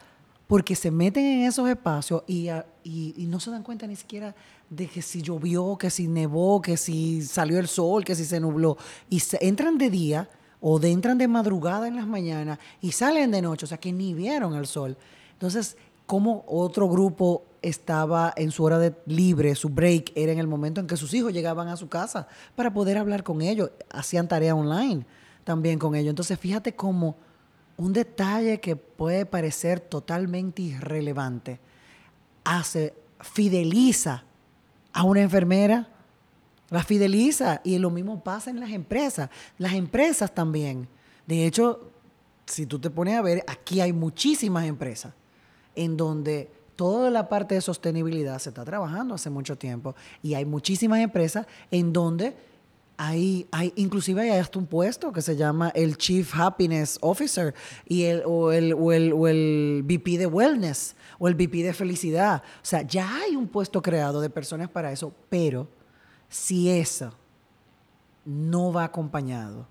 porque 0.47 0.75
se 0.75 0.91
meten 0.91 1.23
en 1.25 1.41
esos 1.43 1.69
espacios 1.69 2.23
y, 2.27 2.49
y, 2.83 3.25
no 3.27 3.39
se 3.39 3.51
dan 3.51 3.63
cuenta 3.63 3.87
ni 3.87 3.95
siquiera 3.95 4.35
de 4.69 4.87
que 4.87 5.01
si 5.01 5.21
llovió, 5.21 5.77
que 5.77 5.89
si 5.89 6.07
nevó, 6.07 6.61
que 6.61 6.77
si 6.77 7.21
salió 7.21 7.59
el 7.59 7.67
sol, 7.67 8.03
que 8.03 8.15
si 8.15 8.25
se 8.25 8.39
nubló, 8.39 8.77
y 9.09 9.19
se, 9.19 9.37
entran 9.45 9.77
de 9.77 9.89
día 9.89 10.29
o 10.61 10.79
de, 10.79 10.91
entran 10.91 11.17
de 11.17 11.27
madrugada 11.27 11.87
en 11.87 11.95
las 11.95 12.07
mañanas 12.07 12.59
y 12.81 12.91
salen 12.91 13.31
de 13.31 13.41
noche, 13.41 13.65
o 13.65 13.67
sea, 13.67 13.77
que 13.77 13.91
ni 13.91 14.13
vieron 14.13 14.55
el 14.55 14.67
sol. 14.67 14.97
Entonces, 15.33 15.77
¿cómo 16.05 16.43
otro 16.47 16.87
grupo 16.87 17.45
estaba 17.63 18.33
en 18.35 18.51
su 18.51 18.63
hora 18.63 18.77
de 18.77 18.93
libre, 19.07 19.55
su 19.55 19.69
break, 19.69 20.11
era 20.15 20.31
en 20.31 20.37
el 20.37 20.47
momento 20.47 20.81
en 20.81 20.85
que 20.85 20.97
sus 20.97 21.13
hijos 21.13 21.33
llegaban 21.33 21.69
a 21.69 21.77
su 21.77 21.89
casa 21.89 22.27
para 22.55 22.73
poder 22.73 22.97
hablar 22.97 23.23
con 23.23 23.41
ellos. 23.41 23.71
Hacían 23.89 24.27
tarea 24.27 24.53
online 24.53 25.05
también 25.43 25.79
con 25.79 25.95
ellos. 25.95 26.09
Entonces, 26.09 26.37
fíjate 26.37 26.75
cómo 26.75 27.15
un 27.77 27.93
detalle 27.93 28.59
que 28.59 28.75
puede 28.75 29.25
parecer 29.25 29.79
totalmente 29.79 30.61
irrelevante 30.61 31.59
hace, 32.43 32.93
fideliza 33.19 34.25
a 34.91 35.03
una 35.03 35.21
enfermera, 35.21 35.87
la 36.69 36.83
fideliza 36.83 37.61
y 37.63 37.77
lo 37.77 37.89
mismo 37.89 38.23
pasa 38.23 38.49
en 38.49 38.59
las 38.59 38.71
empresas. 38.71 39.29
Las 39.57 39.73
empresas 39.73 40.33
también. 40.35 40.87
De 41.25 41.45
hecho, 41.45 41.91
si 42.45 42.65
tú 42.65 42.77
te 42.79 42.89
pones 42.89 43.15
a 43.15 43.21
ver, 43.21 43.43
aquí 43.47 43.79
hay 43.79 43.93
muchísimas 43.93 44.65
empresas 44.65 45.13
en 45.75 45.95
donde 45.95 46.51
toda 46.75 47.09
la 47.09 47.29
parte 47.29 47.55
de 47.55 47.61
sostenibilidad 47.61 48.39
se 48.39 48.49
está 48.49 48.65
trabajando 48.65 49.15
hace 49.15 49.29
mucho 49.29 49.57
tiempo 49.57 49.95
y 50.21 50.33
hay 50.33 50.45
muchísimas 50.45 50.99
empresas 50.99 51.45
en 51.71 51.93
donde 51.93 52.35
hay, 52.97 53.47
hay, 53.51 53.73
inclusive 53.75 54.21
hay 54.21 54.39
hasta 54.39 54.59
un 54.59 54.67
puesto 54.67 55.11
que 55.11 55.21
se 55.21 55.35
llama 55.35 55.69
el 55.69 55.97
Chief 55.97 56.31
Happiness 56.35 56.97
Officer 57.01 57.53
y 57.85 58.03
el, 58.03 58.23
o, 58.25 58.51
el, 58.51 58.73
o, 58.73 58.91
el, 58.91 59.13
o 59.13 59.27
el 59.27 59.83
VP 59.83 60.17
de 60.17 60.27
Wellness 60.27 60.95
o 61.19 61.27
el 61.27 61.35
VP 61.35 61.63
de 61.63 61.73
Felicidad. 61.73 62.43
O 62.61 62.65
sea, 62.65 62.83
ya 62.83 63.17
hay 63.17 63.35
un 63.35 63.47
puesto 63.47 63.81
creado 63.81 64.21
de 64.21 64.29
personas 64.29 64.69
para 64.69 64.91
eso, 64.91 65.13
pero 65.29 65.67
si 66.29 66.69
eso 66.69 67.13
no 68.25 68.71
va 68.71 68.85
acompañado 68.85 69.67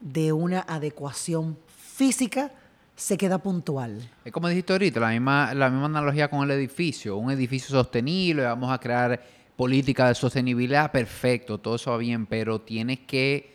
de 0.00 0.32
una 0.32 0.60
adecuación 0.60 1.56
física, 1.66 2.52
se 2.96 3.18
queda 3.18 3.38
puntual. 3.38 4.00
Es 4.24 4.32
como 4.32 4.48
dijiste 4.48 4.72
ahorita, 4.72 4.98
la 4.98 5.10
misma, 5.10 5.54
la 5.54 5.68
misma 5.68 5.86
analogía 5.86 6.28
con 6.28 6.42
el 6.42 6.50
edificio. 6.52 7.18
Un 7.18 7.30
edificio 7.30 7.68
sostenible, 7.68 8.42
vamos 8.42 8.72
a 8.72 8.78
crear 8.78 9.22
política 9.54 10.08
de 10.08 10.14
sostenibilidad, 10.14 10.90
perfecto, 10.90 11.58
todo 11.58 11.76
eso 11.76 11.90
va 11.90 11.98
bien, 11.98 12.26
pero 12.26 12.60
tienes 12.60 13.00
que 13.00 13.54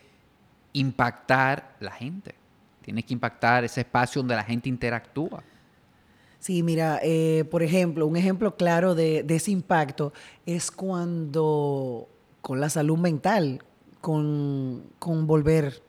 impactar 0.74 1.76
la 1.80 1.92
gente. 1.92 2.36
Tienes 2.84 3.06
que 3.06 3.14
impactar 3.14 3.64
ese 3.64 3.82
espacio 3.82 4.22
donde 4.22 4.36
la 4.36 4.44
gente 4.44 4.70
interactúa. 4.70 5.44
Sí, 6.40 6.64
mira, 6.64 7.00
eh, 7.04 7.46
por 7.52 7.62
ejemplo, 7.62 8.08
un 8.08 8.18
ejemplo 8.18 8.56
claro 8.56 8.96
de, 8.96 9.22
de, 9.22 9.36
ese 9.36 9.52
impacto 9.52 10.12
es 10.48 10.72
cuando 10.72 12.10
con 12.42 12.60
la 12.60 12.70
salud 12.70 12.98
mental, 12.98 13.62
con, 14.02 14.84
con 14.98 15.28
volver 15.28 15.84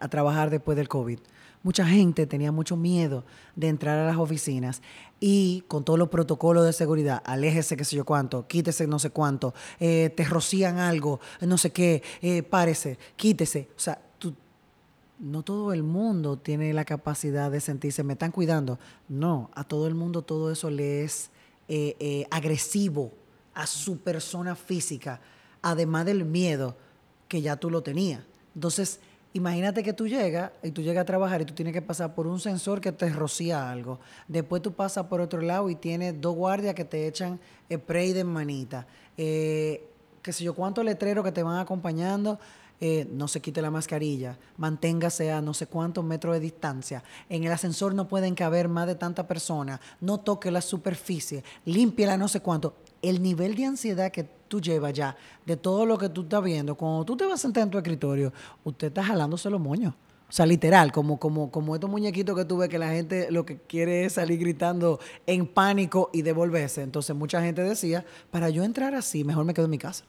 a 0.00 0.06
trabajar 0.06 0.50
después 0.50 0.76
del 0.76 0.88
COVID 0.88 1.18
mucha 1.66 1.84
gente 1.84 2.28
tenía 2.28 2.52
mucho 2.52 2.76
miedo 2.76 3.24
de 3.56 3.66
entrar 3.66 3.98
a 3.98 4.06
las 4.06 4.18
oficinas 4.18 4.82
y 5.18 5.64
con 5.66 5.84
todos 5.84 5.98
los 5.98 6.10
protocolos 6.10 6.64
de 6.64 6.72
seguridad, 6.72 7.20
aléjese 7.26 7.76
qué 7.76 7.84
sé 7.84 7.96
yo 7.96 8.04
cuánto, 8.04 8.46
quítese 8.46 8.86
no 8.86 9.00
sé 9.00 9.10
cuánto, 9.10 9.52
eh, 9.80 10.14
te 10.16 10.22
rocían 10.22 10.78
algo, 10.78 11.18
no 11.40 11.58
sé 11.58 11.72
qué, 11.72 12.04
eh, 12.22 12.44
párese, 12.44 13.00
quítese. 13.16 13.68
O 13.76 13.80
sea, 13.80 14.00
tú, 14.16 14.32
no 15.18 15.42
todo 15.42 15.72
el 15.72 15.82
mundo 15.82 16.36
tiene 16.36 16.72
la 16.72 16.84
capacidad 16.84 17.50
de 17.50 17.60
sentirse, 17.60 18.04
me 18.04 18.12
están 18.12 18.30
cuidando. 18.30 18.78
No, 19.08 19.50
a 19.56 19.64
todo 19.64 19.88
el 19.88 19.96
mundo 19.96 20.22
todo 20.22 20.52
eso 20.52 20.70
le 20.70 21.02
es 21.02 21.30
eh, 21.66 22.28
agresivo 22.30 23.12
a 23.54 23.66
su 23.66 23.98
persona 23.98 24.54
física, 24.54 25.20
además 25.62 26.06
del 26.06 26.24
miedo 26.26 26.76
que 27.26 27.42
ya 27.42 27.56
tú 27.56 27.70
lo 27.70 27.82
tenías. 27.82 28.22
Entonces, 28.54 29.00
Imagínate 29.36 29.82
que 29.82 29.92
tú 29.92 30.08
llegas 30.08 30.50
y 30.62 30.70
tú 30.70 30.80
llegas 30.80 31.02
a 31.02 31.04
trabajar 31.04 31.42
y 31.42 31.44
tú 31.44 31.52
tienes 31.52 31.74
que 31.74 31.82
pasar 31.82 32.14
por 32.14 32.26
un 32.26 32.40
sensor 32.40 32.80
que 32.80 32.90
te 32.90 33.10
rocía 33.10 33.70
algo. 33.70 34.00
Después 34.28 34.62
tú 34.62 34.72
pasas 34.72 35.04
por 35.08 35.20
otro 35.20 35.42
lado 35.42 35.68
y 35.68 35.74
tienes 35.74 36.18
dos 36.18 36.34
guardias 36.34 36.74
que 36.74 36.86
te 36.86 37.06
echan 37.06 37.38
spray 37.70 38.14
de 38.14 38.24
manita. 38.24 38.86
Eh, 39.18 39.90
qué 40.22 40.32
sé 40.32 40.42
yo, 40.42 40.54
cuántos 40.54 40.86
letreros 40.86 41.22
que 41.22 41.32
te 41.32 41.42
van 41.42 41.58
acompañando. 41.58 42.38
Eh, 42.80 43.06
no 43.10 43.28
se 43.28 43.40
quite 43.40 43.60
la 43.60 43.70
mascarilla, 43.70 44.38
manténgase 44.56 45.30
a 45.32 45.42
no 45.42 45.52
sé 45.52 45.66
cuántos 45.66 46.02
metros 46.02 46.34
de 46.34 46.40
distancia. 46.40 47.02
En 47.28 47.44
el 47.44 47.52
ascensor 47.52 47.94
no 47.94 48.08
pueden 48.08 48.34
caber 48.34 48.68
más 48.68 48.86
de 48.86 48.94
tanta 48.94 49.26
persona. 49.26 49.82
No 50.00 50.20
toque 50.20 50.50
la 50.50 50.62
superficie, 50.62 51.44
límpiela 51.66 52.16
no 52.16 52.28
sé 52.28 52.40
cuánto. 52.40 52.74
El 53.02 53.22
nivel 53.22 53.54
de 53.54 53.66
ansiedad 53.66 54.10
que 54.10 54.24
tú 54.48 54.60
llevas 54.60 54.92
ya 54.92 55.16
de 55.44 55.56
todo 55.56 55.86
lo 55.86 55.98
que 55.98 56.08
tú 56.08 56.22
estás 56.22 56.42
viendo, 56.42 56.74
cuando 56.74 57.04
tú 57.04 57.16
te 57.16 57.24
vas 57.24 57.34
a 57.34 57.38
sentar 57.38 57.62
en 57.62 57.70
tu 57.70 57.78
escritorio, 57.78 58.32
usted 58.64 58.88
está 58.88 59.04
jalándose 59.04 59.50
los 59.50 59.60
moños. 59.60 59.94
O 60.28 60.32
sea, 60.32 60.44
literal, 60.44 60.90
como, 60.90 61.18
como, 61.18 61.52
como 61.52 61.76
estos 61.76 61.88
muñequitos 61.88 62.36
que 62.36 62.44
tú 62.44 62.56
ves 62.58 62.68
que 62.68 62.78
la 62.78 62.88
gente 62.88 63.30
lo 63.30 63.46
que 63.46 63.58
quiere 63.58 64.04
es 64.04 64.14
salir 64.14 64.40
gritando 64.40 64.98
en 65.24 65.46
pánico 65.46 66.10
y 66.12 66.22
devolverse. 66.22 66.82
Entonces 66.82 67.14
mucha 67.14 67.40
gente 67.40 67.62
decía, 67.62 68.04
para 68.32 68.50
yo 68.50 68.64
entrar 68.64 68.94
así, 68.96 69.22
mejor 69.22 69.44
me 69.44 69.54
quedo 69.54 69.66
en 69.66 69.70
mi 69.70 69.78
casa. 69.78 70.04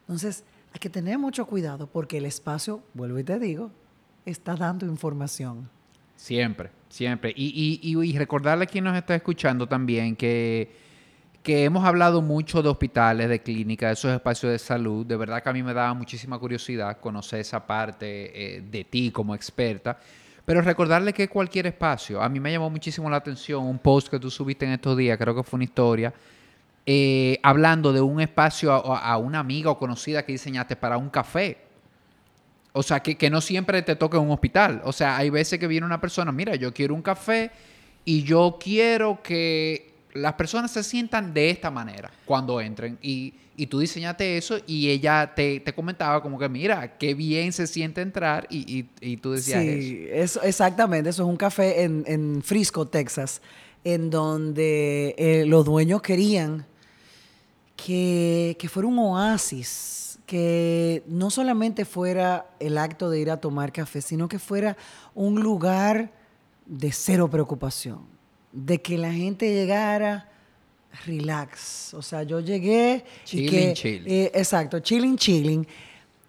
Entonces, 0.00 0.44
hay 0.74 0.78
que 0.78 0.90
tener 0.90 1.18
mucho 1.18 1.46
cuidado 1.46 1.86
porque 1.86 2.18
el 2.18 2.26
espacio, 2.26 2.82
vuelvo 2.92 3.18
y 3.18 3.24
te 3.24 3.38
digo, 3.38 3.70
está 4.26 4.54
dando 4.56 4.84
información. 4.84 5.70
Siempre, 6.16 6.70
siempre. 6.90 7.32
Y, 7.34 7.80
y, 7.82 8.04
y 8.04 8.18
recordarle 8.18 8.64
a 8.64 8.66
quien 8.66 8.84
nos 8.84 8.96
está 8.96 9.14
escuchando 9.14 9.66
también 9.66 10.14
que 10.14 10.70
que 11.46 11.62
hemos 11.62 11.84
hablado 11.84 12.22
mucho 12.22 12.60
de 12.60 12.68
hospitales, 12.68 13.28
de 13.28 13.40
clínicas, 13.40 13.90
de 13.90 13.92
esos 13.92 14.12
espacios 14.12 14.50
de 14.50 14.58
salud. 14.58 15.06
De 15.06 15.16
verdad 15.16 15.40
que 15.40 15.48
a 15.48 15.52
mí 15.52 15.62
me 15.62 15.72
daba 15.72 15.94
muchísima 15.94 16.40
curiosidad 16.40 16.98
conocer 16.98 17.38
esa 17.38 17.64
parte 17.64 18.56
eh, 18.56 18.62
de 18.68 18.82
ti 18.82 19.12
como 19.12 19.32
experta. 19.32 19.96
Pero 20.44 20.60
recordarle 20.60 21.12
que 21.12 21.28
cualquier 21.28 21.68
espacio, 21.68 22.20
a 22.20 22.28
mí 22.28 22.40
me 22.40 22.50
llamó 22.50 22.68
muchísimo 22.68 23.08
la 23.08 23.18
atención 23.18 23.62
un 23.62 23.78
post 23.78 24.08
que 24.08 24.18
tú 24.18 24.28
subiste 24.28 24.66
en 24.66 24.72
estos 24.72 24.96
días, 24.96 25.16
creo 25.18 25.36
que 25.36 25.44
fue 25.44 25.58
una 25.58 25.62
historia, 25.62 26.12
eh, 26.84 27.38
hablando 27.44 27.92
de 27.92 28.00
un 28.00 28.20
espacio 28.20 28.72
a, 28.72 29.16
una 29.16 29.38
amiga 29.38 29.70
o 29.70 29.78
conocida 29.78 30.24
que 30.24 30.32
diseñaste 30.32 30.74
para 30.74 30.98
un 30.98 31.10
café. 31.10 31.58
O 32.72 32.82
sea, 32.82 32.98
que, 32.98 33.16
que 33.16 33.30
no 33.30 33.40
siempre 33.40 33.82
te 33.82 33.94
toque 33.94 34.16
un 34.16 34.32
hospital. 34.32 34.82
O 34.84 34.92
sea, 34.92 35.16
hay 35.16 35.30
veces 35.30 35.60
que 35.60 35.68
viene 35.68 35.86
una 35.86 36.00
persona, 36.00 36.32
mira, 36.32 36.56
yo 36.56 36.74
quiero 36.74 36.92
un 36.92 37.02
café 37.02 37.52
y 38.04 38.24
yo 38.24 38.58
quiero 38.60 39.22
que 39.22 39.94
las 40.16 40.34
personas 40.34 40.70
se 40.70 40.82
sientan 40.82 41.32
de 41.32 41.50
esta 41.50 41.70
manera 41.70 42.10
cuando 42.24 42.60
entren. 42.60 42.98
Y, 43.02 43.34
y 43.56 43.66
tú 43.66 43.78
diseñaste 43.78 44.36
eso 44.36 44.58
y 44.66 44.90
ella 44.90 45.32
te, 45.34 45.60
te, 45.60 45.74
comentaba 45.74 46.22
como 46.22 46.38
que, 46.38 46.48
mira, 46.48 46.98
qué 46.98 47.14
bien 47.14 47.52
se 47.52 47.66
siente 47.66 48.02
entrar 48.02 48.46
y, 48.50 48.78
y, 48.78 48.88
y 49.00 49.16
tú 49.16 49.32
decías 49.32 49.62
sí, 49.62 50.06
eso. 50.10 50.42
exactamente. 50.42 51.10
Eso 51.10 51.22
es 51.22 51.28
un 51.28 51.36
café 51.36 51.82
en, 51.82 52.04
en 52.06 52.42
Frisco, 52.42 52.86
Texas, 52.86 53.40
en 53.84 54.10
donde 54.10 55.14
eh, 55.18 55.44
los 55.46 55.64
dueños 55.64 56.02
querían 56.02 56.66
que, 57.76 58.56
que 58.58 58.68
fuera 58.68 58.88
un 58.88 58.98
oasis, 58.98 60.18
que 60.26 61.02
no 61.06 61.30
solamente 61.30 61.84
fuera 61.84 62.50
el 62.58 62.78
acto 62.78 63.10
de 63.10 63.20
ir 63.20 63.30
a 63.30 63.40
tomar 63.40 63.72
café, 63.72 64.00
sino 64.02 64.28
que 64.28 64.38
fuera 64.38 64.76
un 65.14 65.40
lugar 65.40 66.10
de 66.66 66.90
cero 66.90 67.28
preocupación 67.30 68.15
de 68.56 68.80
que 68.80 68.96
la 68.96 69.12
gente 69.12 69.52
llegara 69.52 70.30
relax. 71.04 71.92
O 71.92 72.00
sea, 72.00 72.22
yo 72.22 72.40
llegué 72.40 73.04
chilling, 73.24 73.46
y 73.46 73.50
que, 73.50 73.72
chilling. 73.74 74.10
Eh, 74.10 74.30
exacto, 74.34 74.80
chilling, 74.80 75.16
chilling. 75.16 75.66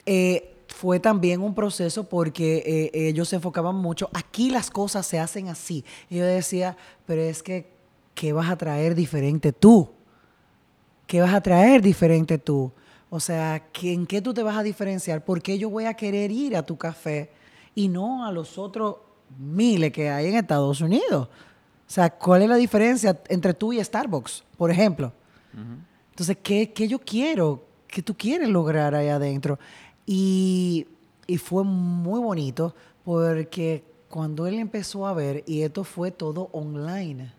Eh, 0.06 0.54
fue 0.68 1.00
también 1.00 1.42
un 1.42 1.56
proceso 1.56 2.04
porque 2.04 2.92
eh, 2.94 3.08
ellos 3.08 3.30
se 3.30 3.38
enfocaban 3.38 3.76
mucho. 3.76 4.10
Aquí 4.14 4.50
las 4.50 4.70
cosas 4.70 5.08
se 5.08 5.20
hacen 5.20 5.48
así. 5.48 5.86
Y 6.10 6.18
yo 6.18 6.26
decía, 6.26 6.76
pero 7.06 7.22
es 7.22 7.42
que, 7.42 7.66
¿qué 8.14 8.34
vas 8.34 8.50
a 8.50 8.58
traer 8.58 8.94
diferente 8.94 9.54
tú? 9.54 9.90
¿Qué 11.08 11.22
vas 11.22 11.34
a 11.34 11.42
traer 11.42 11.82
diferente 11.82 12.38
tú? 12.38 12.74
O 13.10 13.22
sea, 13.22 13.64
¿en 13.82 14.06
qué 14.06 14.22
tú 14.22 14.34
te 14.34 14.44
vas 14.44 14.58
a 14.58 14.64
diferenciar? 14.64 15.24
¿Por 15.24 15.42
qué 15.42 15.58
yo 15.58 15.70
voy 15.70 15.86
a 15.86 15.94
querer 15.94 16.30
ir 16.30 16.58
a 16.58 16.64
tu 16.64 16.78
café 16.78 17.32
y 17.74 17.88
no 17.88 18.26
a 18.26 18.32
los 18.34 18.58
otros 18.58 18.98
miles 19.40 19.94
que 19.94 20.10
hay 20.10 20.28
en 20.28 20.36
Estados 20.36 20.82
Unidos? 20.82 21.30
O 21.88 21.90
sea, 21.90 22.10
¿cuál 22.10 22.42
es 22.42 22.50
la 22.50 22.58
diferencia 22.58 23.18
entre 23.30 23.54
tú 23.54 23.72
y 23.72 23.82
Starbucks, 23.84 24.44
por 24.58 24.70
ejemplo? 24.70 25.14
Uh 25.54 25.58
-huh. 25.58 25.78
Entonces, 26.10 26.38
¿qué, 26.44 26.74
¿qué, 26.74 26.88
yo 26.88 27.00
quiero? 27.00 27.64
¿Qué 27.88 28.02
tú 28.02 28.14
quieres 28.14 28.50
lograr 28.50 28.94
ahí 28.94 29.08
adentro? 29.08 29.58
Y, 30.06 30.86
y, 31.28 31.38
fue 31.38 31.64
muy 31.64 32.20
bonito 32.20 32.76
porque 33.06 33.84
cuando 34.10 34.48
él 34.48 34.56
empezó 34.56 35.08
a 35.08 35.14
ver, 35.14 35.44
y 35.46 35.62
esto 35.62 35.84
fue 35.84 36.12
todo 36.12 36.50
online. 36.52 37.32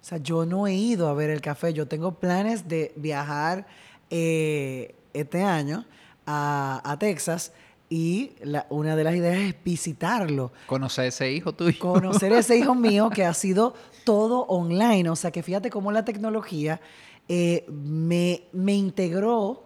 O 0.00 0.04
sea, 0.04 0.18
yo 0.18 0.46
no 0.46 0.66
he 0.66 0.74
ido 0.74 1.08
a 1.08 1.14
ver 1.14 1.30
el 1.30 1.40
café. 1.40 1.72
Yo 1.72 1.86
tengo 1.86 2.12
planes 2.12 2.68
de 2.68 2.92
viajar 2.96 3.66
eh, 4.10 4.94
este 5.12 5.42
año 5.42 5.84
a, 6.26 6.80
a 6.84 6.98
Texas 6.98 7.52
y 7.88 8.32
la, 8.42 8.66
una 8.70 8.96
de 8.96 9.04
las 9.04 9.14
ideas 9.14 9.36
es 9.36 9.54
visitarlo. 9.62 10.52
Conocer 10.66 11.06
ese 11.06 11.30
hijo 11.32 11.52
tuyo. 11.52 11.78
Conocer 11.78 12.32
ese 12.32 12.56
hijo 12.56 12.74
mío 12.74 13.10
que 13.10 13.24
ha 13.24 13.34
sido 13.34 13.74
todo 14.04 14.42
online. 14.46 15.08
O 15.10 15.16
sea, 15.16 15.30
que 15.30 15.42
fíjate 15.42 15.70
cómo 15.70 15.92
la 15.92 16.04
tecnología 16.04 16.80
eh, 17.28 17.64
me, 17.68 18.44
me 18.52 18.74
integró 18.74 19.64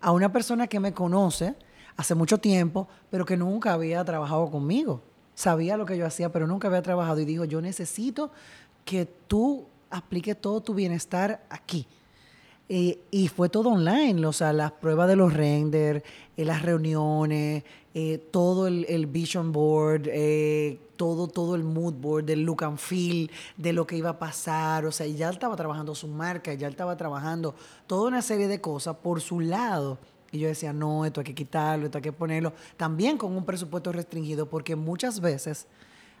a 0.00 0.12
una 0.12 0.32
persona 0.32 0.66
que 0.66 0.80
me 0.80 0.92
conoce 0.92 1.54
hace 1.96 2.14
mucho 2.14 2.38
tiempo, 2.38 2.88
pero 3.10 3.24
que 3.24 3.36
nunca 3.36 3.72
había 3.72 4.04
trabajado 4.04 4.50
conmigo. 4.50 5.02
Sabía 5.34 5.76
lo 5.76 5.86
que 5.86 5.96
yo 5.96 6.06
hacía, 6.06 6.30
pero 6.30 6.46
nunca 6.46 6.68
había 6.68 6.82
trabajado. 6.82 7.20
Y 7.20 7.24
dijo, 7.24 7.44
yo 7.44 7.60
necesito 7.60 8.30
que 8.84 9.06
tú 9.06 9.66
apliques 9.90 10.40
todo 10.40 10.60
tu 10.60 10.74
bienestar 10.74 11.44
aquí. 11.50 11.86
Eh, 12.68 12.98
y 13.10 13.28
fue 13.28 13.48
todo 13.48 13.70
online, 13.70 14.26
o 14.26 14.32
sea, 14.32 14.52
las 14.52 14.72
pruebas 14.72 15.08
de 15.08 15.16
los 15.16 15.32
render, 15.32 16.02
eh, 16.36 16.44
las 16.44 16.62
reuniones, 16.62 17.62
eh, 17.98 18.18
todo 18.30 18.66
el, 18.66 19.06
vision 19.06 19.52
board, 19.52 20.02
eh, 20.08 20.78
todo, 20.96 21.28
todo 21.28 21.54
el 21.54 21.64
mood 21.64 21.94
board, 21.94 22.26
del 22.26 22.42
look 22.42 22.62
and 22.62 22.76
feel, 22.76 23.30
de 23.56 23.72
lo 23.72 23.86
que 23.86 23.96
iba 23.96 24.10
a 24.10 24.18
pasar, 24.18 24.84
o 24.84 24.92
sea, 24.92 25.06
ya 25.06 25.30
estaba 25.30 25.56
trabajando 25.56 25.94
su 25.94 26.06
marca, 26.06 26.52
ya 26.52 26.68
estaba 26.68 26.94
trabajando 26.98 27.54
toda 27.86 28.08
una 28.08 28.20
serie 28.20 28.48
de 28.48 28.60
cosas 28.60 28.96
por 28.96 29.22
su 29.22 29.40
lado. 29.40 29.96
Y 30.30 30.40
yo 30.40 30.48
decía, 30.48 30.74
no, 30.74 31.06
esto 31.06 31.20
hay 31.20 31.24
que 31.24 31.34
quitarlo, 31.34 31.86
esto 31.86 31.96
hay 31.96 32.02
que 32.02 32.12
ponerlo, 32.12 32.52
también 32.76 33.16
con 33.16 33.34
un 33.34 33.46
presupuesto 33.46 33.90
restringido, 33.92 34.44
porque 34.44 34.76
muchas 34.76 35.18
veces 35.20 35.66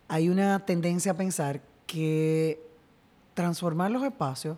hay 0.08 0.30
una 0.30 0.64
tendencia 0.64 1.12
a 1.12 1.16
pensar 1.18 1.60
que 1.86 2.58
transformar 3.34 3.90
los 3.90 4.02
espacios 4.02 4.56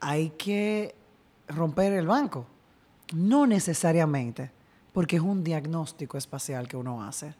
hay 0.00 0.30
que 0.30 0.94
romper 1.48 1.92
el 1.92 2.06
banco. 2.06 2.46
No 3.14 3.46
necesariamente, 3.46 4.50
porque 4.92 5.16
es 5.16 5.22
un 5.22 5.42
diagnóstico 5.42 6.18
espacial 6.18 6.68
que 6.68 6.76
uno 6.76 7.02
hace. 7.02 7.34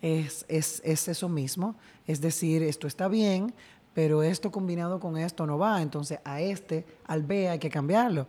Es, 0.00 0.44
es, 0.48 0.82
es 0.84 1.06
eso 1.06 1.28
mismo, 1.28 1.76
es 2.06 2.20
decir, 2.20 2.62
esto 2.64 2.88
está 2.88 3.06
bien, 3.06 3.54
pero 3.94 4.22
esto 4.22 4.50
combinado 4.50 4.98
con 4.98 5.16
esto 5.16 5.46
no 5.46 5.58
va, 5.58 5.80
entonces 5.80 6.18
a 6.24 6.40
este, 6.40 6.84
al 7.06 7.22
B 7.22 7.48
hay 7.48 7.58
que 7.58 7.70
cambiarlo. 7.70 8.26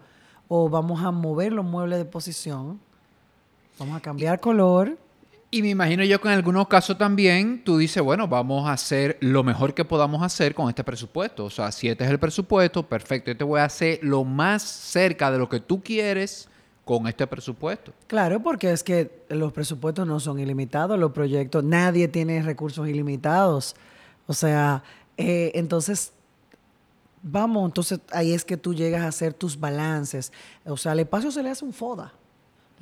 O 0.47 0.69
vamos 0.69 1.03
a 1.03 1.11
mover 1.11 1.51
los 1.51 1.65
muebles 1.65 1.97
de 1.97 2.05
posición, 2.05 2.79
vamos 3.79 3.97
a 3.97 4.01
cambiar 4.01 4.39
color. 4.39 4.97
Y 5.53 5.61
me 5.61 5.69
imagino 5.69 6.03
yo 6.03 6.19
que 6.19 6.29
en 6.29 6.33
algunos 6.33 6.67
casos 6.67 6.97
también 6.97 7.63
tú 7.63 7.77
dices, 7.77 8.01
bueno, 8.01 8.27
vamos 8.27 8.67
a 8.67 8.73
hacer 8.73 9.19
lo 9.19 9.43
mejor 9.43 9.75
que 9.75 9.85
podamos 9.85 10.23
hacer 10.23 10.55
con 10.55 10.67
este 10.67 10.83
presupuesto. 10.83 11.45
O 11.45 11.49
sea, 11.51 11.71
si 11.71 11.87
este 11.87 12.05
es 12.05 12.09
el 12.09 12.17
presupuesto, 12.17 12.81
perfecto, 12.81 13.29
yo 13.29 13.37
te 13.37 13.43
voy 13.43 13.59
a 13.59 13.65
hacer 13.65 13.99
lo 14.01 14.23
más 14.23 14.63
cerca 14.63 15.29
de 15.29 15.37
lo 15.37 15.47
que 15.47 15.59
tú 15.59 15.83
quieres 15.83 16.49
con 16.83 17.05
este 17.05 17.27
presupuesto. 17.27 17.93
Claro, 18.07 18.41
porque 18.41 18.71
es 18.71 18.83
que 18.83 19.25
los 19.29 19.53
presupuestos 19.53 20.07
no 20.07 20.19
son 20.19 20.39
ilimitados, 20.39 20.97
los 20.97 21.11
proyectos, 21.11 21.63
nadie 21.63 22.07
tiene 22.07 22.41
recursos 22.41 22.87
ilimitados. 22.87 23.75
O 24.25 24.33
sea, 24.33 24.81
eh, 25.17 25.51
entonces, 25.53 26.13
vamos, 27.21 27.67
entonces 27.67 27.99
ahí 28.11 28.33
es 28.33 28.43
que 28.43 28.57
tú 28.57 28.73
llegas 28.73 29.03
a 29.03 29.09
hacer 29.09 29.35
tus 29.35 29.59
balances. 29.59 30.31
O 30.65 30.77
sea, 30.77 30.93
al 30.93 30.99
espacio 31.01 31.29
se 31.29 31.43
le 31.43 31.51
hace 31.51 31.63
un 31.63 31.73
FODA, 31.73 32.11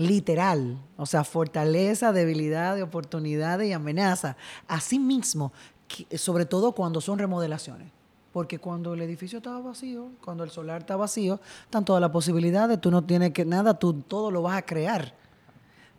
literal. 0.01 0.77
O 0.97 1.05
sea, 1.05 1.23
fortaleza, 1.23 2.11
debilidad, 2.11 2.81
oportunidad 2.81 3.59
y 3.61 3.73
amenaza. 3.73 4.35
Así 4.67 4.99
mismo, 4.99 5.53
sobre 6.15 6.45
todo 6.45 6.73
cuando 6.73 7.01
son 7.01 7.19
remodelaciones. 7.19 7.91
Porque 8.31 8.59
cuando 8.59 8.93
el 8.93 9.01
edificio 9.01 9.39
estaba 9.39 9.59
vacío, 9.59 10.07
cuando 10.23 10.43
el 10.43 10.51
solar 10.51 10.81
está 10.81 10.95
vacío, 10.95 11.39
están 11.65 11.83
todas 11.83 11.99
las 11.99 12.11
posibilidades, 12.11 12.79
tú 12.79 12.89
no 12.89 13.03
tienes 13.03 13.31
que 13.31 13.43
nada, 13.43 13.77
tú 13.77 13.93
todo 13.93 14.31
lo 14.31 14.41
vas 14.41 14.57
a 14.57 14.61
crear. 14.61 15.13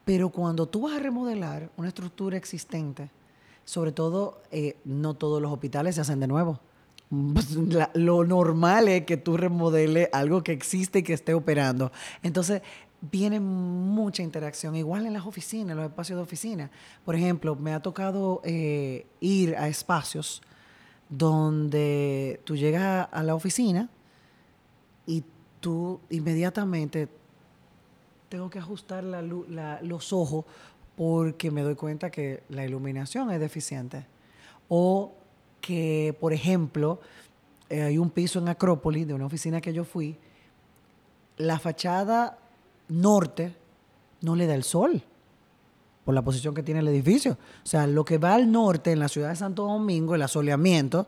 Pero 0.05 0.31
cuando 0.31 0.67
tú 0.67 0.83
vas 0.83 0.97
a 0.97 0.99
remodelar 0.99 1.71
una 1.77 1.89
estructura 1.89 2.37
existente, 2.37 3.11
sobre 3.65 3.93
todo, 3.93 4.41
eh, 4.51 4.77
no 4.85 5.15
todos 5.15 5.41
los 5.41 5.53
hospitales 5.53 5.95
se 5.95 6.01
hacen 6.01 6.21
de 6.21 6.27
nuevo. 6.27 6.59
lo 7.95 8.25
normal 8.25 8.89
es 8.89 9.05
que 9.05 9.19
tú 9.19 9.37
remodeles 9.37 10.09
algo 10.13 10.43
que 10.43 10.53
existe 10.53 11.01
y 11.01 11.03
que 11.03 11.13
esté 11.13 11.35
operando. 11.35 11.93
Entonces, 12.23 12.63
viene 13.11 13.41
mucha 13.41 14.23
interacción, 14.23 14.77
igual 14.77 15.07
en 15.07 15.13
las 15.13 15.27
oficinas, 15.27 15.77
los 15.77 15.87
espacios 15.87 16.17
de 16.17 16.23
oficina. 16.23 16.71
Por 17.05 17.17
ejemplo, 17.17 17.57
me 17.57 17.75
ha 17.75 17.81
tocado 17.81 18.41
eh, 18.45 19.07
ir 19.21 19.57
a 19.57 19.69
espacios 19.69 20.41
donde 21.09 22.41
tú 22.45 22.57
llegas 22.57 23.09
a, 23.11 23.23
la 23.23 23.35
oficina 23.35 23.91
y 25.05 25.25
tú 25.61 26.01
inmediatamente 26.11 27.09
tengo 28.29 28.49
que 28.49 28.61
ajustar 28.61 29.05
los 29.05 30.13
ojos 30.13 30.45
porque 30.97 31.51
me 31.51 31.63
doy 31.63 31.75
cuenta 31.75 32.11
que 32.11 32.45
la 32.49 32.65
iluminación 32.65 33.31
es 33.31 33.41
deficiente. 33.41 34.07
O 34.69 35.13
que, 35.61 36.17
por 36.19 36.33
ejemplo, 36.33 37.01
eh, 37.69 37.83
hay 37.83 37.99
un 37.99 38.11
piso 38.11 38.39
en 38.39 38.49
Acrópolis 38.49 39.07
de 39.07 39.15
una 39.15 39.27
oficina 39.27 39.61
que 39.61 39.73
yo 39.73 39.85
fui, 39.85 40.17
la 41.37 41.59
fachada 41.59 42.39
norte 43.01 43.55
no 44.21 44.37
le 44.37 44.47
da 44.47 44.55
el 44.55 44.65
sol 44.65 45.03
por 46.05 46.15
la 46.15 46.23
posición 46.23 46.55
que 46.55 46.63
tiene 46.63 46.81
el 46.81 46.89
edificio. 46.89 47.33
O 47.33 47.67
sea, 47.67 47.87
lo 47.87 48.05
que 48.05 48.19
va 48.19 48.35
al 48.35 48.51
norte 48.51 48.93
en 48.93 48.99
la 48.99 49.09
ciudad 49.09 49.31
de 49.31 49.37
Santo 49.37 49.65
Domingo, 49.65 50.15
el 50.15 50.23
asoleamiento, 50.23 51.07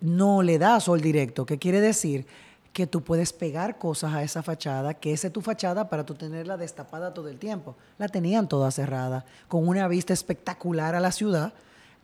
no 0.00 0.42
le 0.42 0.58
da 0.58 0.80
sol 0.80 1.00
directo. 1.00 1.44
¿Qué 1.44 1.58
quiere 1.58 1.80
decir? 1.80 2.26
Que 2.72 2.86
tú 2.86 3.02
puedes 3.02 3.32
pegar 3.32 3.78
cosas 3.78 4.14
a 4.14 4.22
esa 4.22 4.42
fachada, 4.42 4.94
que 4.94 5.12
esa 5.12 5.26
es 5.26 5.32
tu 5.32 5.42
fachada 5.42 5.88
para 5.90 6.06
tú 6.06 6.14
tenerla 6.14 6.56
destapada 6.56 7.12
todo 7.12 7.28
el 7.28 7.38
tiempo. 7.38 7.76
La 7.98 8.08
tenían 8.08 8.48
toda 8.48 8.70
cerrada, 8.70 9.24
con 9.48 9.68
una 9.68 9.88
vista 9.88 10.12
espectacular 10.12 10.94
a 10.94 11.00
la 11.00 11.12
ciudad 11.12 11.52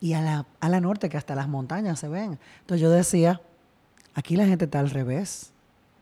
y 0.01 0.13
a 0.13 0.21
la, 0.21 0.47
a 0.61 0.69
la 0.69 0.81
norte, 0.81 1.09
que 1.09 1.17
hasta 1.17 1.35
las 1.35 1.49
montañas 1.49 2.01
se 2.01 2.09
ven. 2.09 2.39
Entonces 2.61 2.83
yo 2.83 2.91
decía, 2.91 3.41
aquí 4.15 4.37
la 4.37 4.47
gente 4.47 4.67
está 4.67 4.81
al 4.81 4.91
revés. 4.91 5.53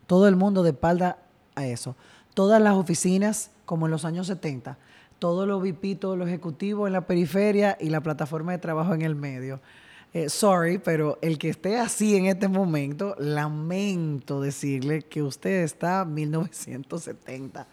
Todo 0.07 0.27
el 0.27 0.35
mundo 0.35 0.63
de 0.63 0.71
espalda 0.71 1.17
a 1.55 1.65
eso. 1.65 1.95
Todas 2.35 2.61
las 2.61 2.75
oficinas, 2.75 3.49
como 3.65 3.87
en 3.87 3.91
los 3.91 4.05
años 4.05 4.27
70, 4.27 4.77
todos 5.17 5.47
los 5.47 5.63
VIP, 5.63 5.99
todos 5.99 6.17
los 6.17 6.27
ejecutivos 6.27 6.85
en 6.85 6.93
la 6.93 7.07
periferia 7.07 7.77
y 7.79 7.89
la 7.89 8.01
plataforma 8.01 8.51
de 8.51 8.59
trabajo 8.59 8.93
en 8.93 9.01
el 9.01 9.15
medio. 9.15 9.59
Eh, 10.13 10.29
sorry, 10.29 10.77
pero 10.77 11.17
el 11.21 11.37
que 11.37 11.49
esté 11.49 11.77
así 11.77 12.15
en 12.15 12.27
este 12.27 12.47
momento, 12.47 13.15
lamento 13.19 14.39
decirle 14.39 15.01
que 15.01 15.23
usted 15.23 15.63
está 15.63 16.05
1970, 16.05 17.67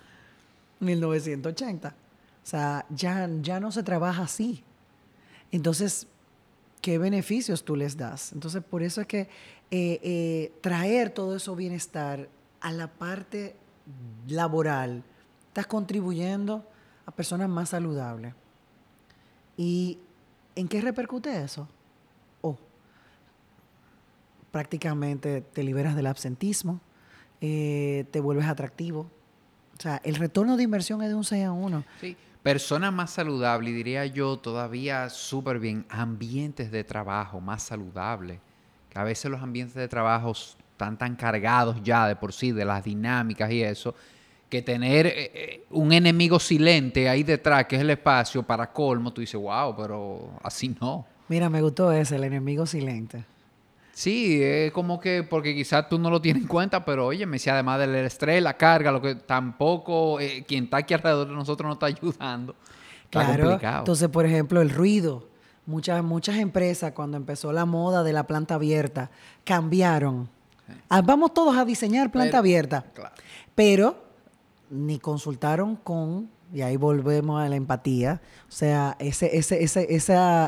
1980. 0.80 1.88
O 1.88 1.92
sea, 2.42 2.84
ya, 2.90 3.28
ya 3.40 3.60
no 3.60 3.70
se 3.70 3.82
trabaja 3.82 4.22
así. 4.22 4.64
Entonces, 5.52 6.06
¿qué 6.80 6.98
beneficios 6.98 7.64
tú 7.64 7.76
les 7.76 7.96
das? 7.96 8.32
Entonces, 8.32 8.62
por 8.64 8.82
eso 8.82 9.00
es 9.00 9.06
que 9.06 9.20
eh, 9.70 10.00
eh, 10.02 10.52
traer 10.60 11.10
todo 11.10 11.36
eso 11.36 11.54
bienestar 11.54 12.28
a 12.60 12.72
la 12.72 12.88
parte 12.88 13.54
laboral, 14.28 15.02
estás 15.48 15.66
contribuyendo 15.66 16.66
a 17.06 17.10
personas 17.10 17.48
más 17.48 17.70
saludables. 17.70 18.34
¿Y 19.56 19.98
en 20.54 20.68
qué 20.68 20.80
repercute 20.80 21.42
eso? 21.42 21.68
Oh, 22.40 22.56
prácticamente 24.50 25.40
te 25.40 25.62
liberas 25.62 25.96
del 25.96 26.06
absentismo, 26.06 26.80
eh, 27.40 28.06
te 28.10 28.20
vuelves 28.20 28.46
atractivo. 28.46 29.10
O 29.78 29.80
sea, 29.82 30.00
el 30.04 30.14
retorno 30.14 30.56
de 30.56 30.62
inversión 30.62 31.02
es 31.02 31.08
de 31.08 31.14
un 31.14 31.24
6 31.24 31.44
a 31.44 31.52
1. 31.52 31.84
Sí, 32.00 32.16
personas 32.42 32.92
más 32.92 33.10
saludables, 33.10 33.74
diría 33.74 34.06
yo 34.06 34.38
todavía 34.38 35.08
súper 35.08 35.58
bien, 35.58 35.86
ambientes 35.88 36.70
de 36.70 36.84
trabajo 36.84 37.40
más 37.40 37.62
saludables, 37.62 38.38
que 38.90 38.98
a 38.98 39.04
veces 39.04 39.30
los 39.30 39.42
ambientes 39.42 39.74
de 39.74 39.88
trabajo 39.88 40.34
están 40.72 40.98
tan 40.98 41.14
cargados 41.16 41.76
ya 41.82 42.08
de 42.08 42.16
por 42.16 42.32
sí, 42.32 42.52
de 42.52 42.64
las 42.64 42.82
dinámicas 42.82 43.50
y 43.50 43.62
eso, 43.62 43.94
que 44.48 44.62
tener 44.62 45.06
eh, 45.06 45.12
eh, 45.16 45.64
un 45.70 45.92
enemigo 45.92 46.38
silente 46.38 47.08
ahí 47.08 47.22
detrás, 47.22 47.66
que 47.66 47.76
es 47.76 47.82
el 47.82 47.90
espacio, 47.90 48.42
para 48.42 48.70
colmo, 48.70 49.12
tú 49.12 49.20
dices, 49.20 49.40
wow, 49.40 49.74
pero 49.76 50.30
así 50.42 50.74
no. 50.80 51.06
Mira, 51.28 51.48
me 51.48 51.62
gustó 51.62 51.90
ese, 51.92 52.16
el 52.16 52.24
enemigo 52.24 52.66
silente. 52.66 53.24
Sí, 53.94 54.42
es 54.42 54.72
como 54.72 54.98
que, 54.98 55.22
porque 55.22 55.54
quizás 55.54 55.88
tú 55.88 55.98
no 55.98 56.10
lo 56.10 56.20
tienes 56.20 56.42
en 56.42 56.48
cuenta, 56.48 56.84
pero 56.84 57.06
oye, 57.06 57.26
me 57.26 57.36
decía, 57.36 57.54
además 57.54 57.78
del 57.78 57.94
estrés, 57.94 58.42
la 58.42 58.56
carga, 58.56 58.90
lo 58.90 59.00
que 59.00 59.14
tampoco, 59.14 60.18
eh, 60.18 60.44
quien 60.46 60.64
está 60.64 60.78
aquí 60.78 60.94
alrededor 60.94 61.28
de 61.28 61.34
nosotros 61.34 61.66
no 61.66 61.74
está 61.74 61.86
ayudando. 61.86 62.54
claro. 63.10 63.58
Entonces, 63.62 64.08
por 64.08 64.26
ejemplo, 64.26 64.60
el 64.60 64.70
ruido. 64.70 65.28
Muchas, 65.64 66.02
muchas 66.02 66.36
empresas, 66.36 66.92
cuando 66.92 67.16
empezó 67.16 67.52
la 67.52 67.64
moda 67.66 68.02
de 68.02 68.12
la 68.12 68.26
planta 68.26 68.56
abierta, 68.56 69.10
cambiaron. 69.44 70.28
Ah, 70.88 71.02
vamos 71.02 71.34
todos 71.34 71.56
a 71.56 71.64
diseñar 71.64 72.10
planta 72.10 72.38
abierta. 72.38 72.84
Claro. 72.94 73.14
Pero 73.54 74.02
ni 74.70 74.98
consultaron 74.98 75.76
con, 75.76 76.30
y 76.52 76.62
ahí 76.62 76.76
volvemos 76.76 77.40
a 77.40 77.48
la 77.48 77.56
empatía, 77.56 78.22
o 78.48 78.52
sea, 78.52 78.96
ese, 78.98 79.36
ese, 79.36 79.62
ese, 79.62 79.90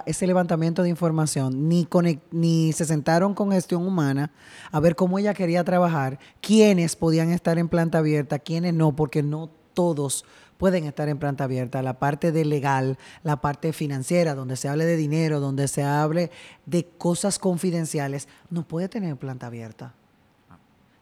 ese 0.07 0.27
levantamiento 0.27 0.83
de 0.83 0.89
información, 0.89 1.69
ni, 1.69 1.87
ni 2.31 2.73
se 2.73 2.87
sentaron 2.87 3.35
con 3.35 3.53
gestión 3.53 3.87
humana 3.87 4.33
a 4.73 4.81
ver 4.81 4.97
cómo 4.97 5.19
ella 5.19 5.35
quería 5.35 5.63
trabajar, 5.63 6.19
quiénes 6.41 6.97
podían 6.97 7.31
estar 7.31 7.59
en 7.59 7.69
planta 7.69 7.99
abierta, 7.99 8.39
quiénes 8.39 8.73
no, 8.73 8.97
porque 8.97 9.23
no 9.23 9.51
todos 9.75 10.25
pueden 10.57 10.85
estar 10.85 11.09
en 11.09 11.19
planta 11.19 11.45
abierta. 11.45 11.83
La 11.83 11.99
parte 11.99 12.33
de 12.33 12.45
legal, 12.45 12.97
la 13.23 13.41
parte 13.41 13.73
financiera, 13.73 14.35
donde 14.35 14.57
se 14.57 14.69
hable 14.69 14.87
de 14.87 14.97
dinero, 14.97 15.41
donde 15.41 15.69
se 15.69 15.83
hable 15.83 16.31
de 16.65 16.87
cosas 16.87 17.39
confidenciales, 17.39 18.29
no 18.49 18.67
puede 18.67 18.89
tener 18.89 19.17
planta 19.17 19.49
abierta. 19.49 19.95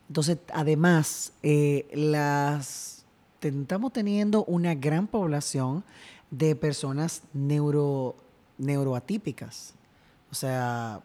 Entonces, 0.09 0.39
además, 0.53 1.33
eh, 1.43 1.89
las 1.95 3.03
estamos 3.41 3.93
teniendo 3.93 4.45
una 4.45 4.75
gran 4.75 5.07
población 5.07 5.85
de 6.31 6.55
personas 6.55 7.23
neuro, 7.33 8.15
neuroatípicas. 8.59 9.75
O 10.31 10.35
sea, 10.35 11.01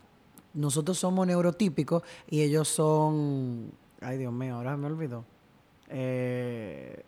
nosotros 0.53 0.97
somos 0.97 1.25
neurotípicos 1.27 2.03
y 2.29 2.41
ellos 2.41 2.67
son, 2.67 3.71
ay 4.01 4.17
Dios 4.17 4.33
mío, 4.33 4.55
ahora 4.55 4.77
me 4.77 4.87
olvidó, 4.87 5.25
eh, 5.89 7.03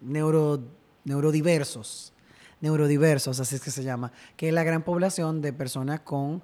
neuro, 0.00 0.60
neurodiversos 1.04 2.12
neurodiversos, 2.60 3.38
así 3.40 3.54
es 3.54 3.60
que 3.60 3.70
se 3.70 3.82
llama, 3.82 4.12
que 4.36 4.48
es 4.48 4.54
la 4.54 4.64
gran 4.64 4.82
población 4.82 5.40
de 5.40 5.52
personas 5.52 6.00
con, 6.00 6.42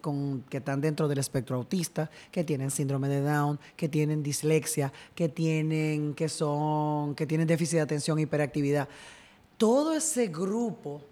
con, 0.00 0.42
que 0.42 0.58
están 0.58 0.80
dentro 0.80 1.08
del 1.08 1.18
espectro 1.18 1.56
autista, 1.56 2.10
que 2.30 2.44
tienen 2.44 2.70
síndrome 2.70 3.08
de 3.08 3.20
Down, 3.20 3.58
que 3.76 3.88
tienen 3.88 4.22
dislexia, 4.22 4.92
que 5.14 5.28
tienen, 5.28 6.14
que 6.14 6.28
son, 6.28 7.14
que 7.14 7.26
tienen 7.26 7.46
déficit 7.46 7.76
de 7.76 7.82
atención, 7.82 8.18
hiperactividad. 8.18 8.88
Todo 9.56 9.94
ese 9.94 10.28
grupo, 10.28 11.02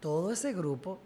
todo 0.00 0.32
ese 0.32 0.52
grupo 0.52 0.98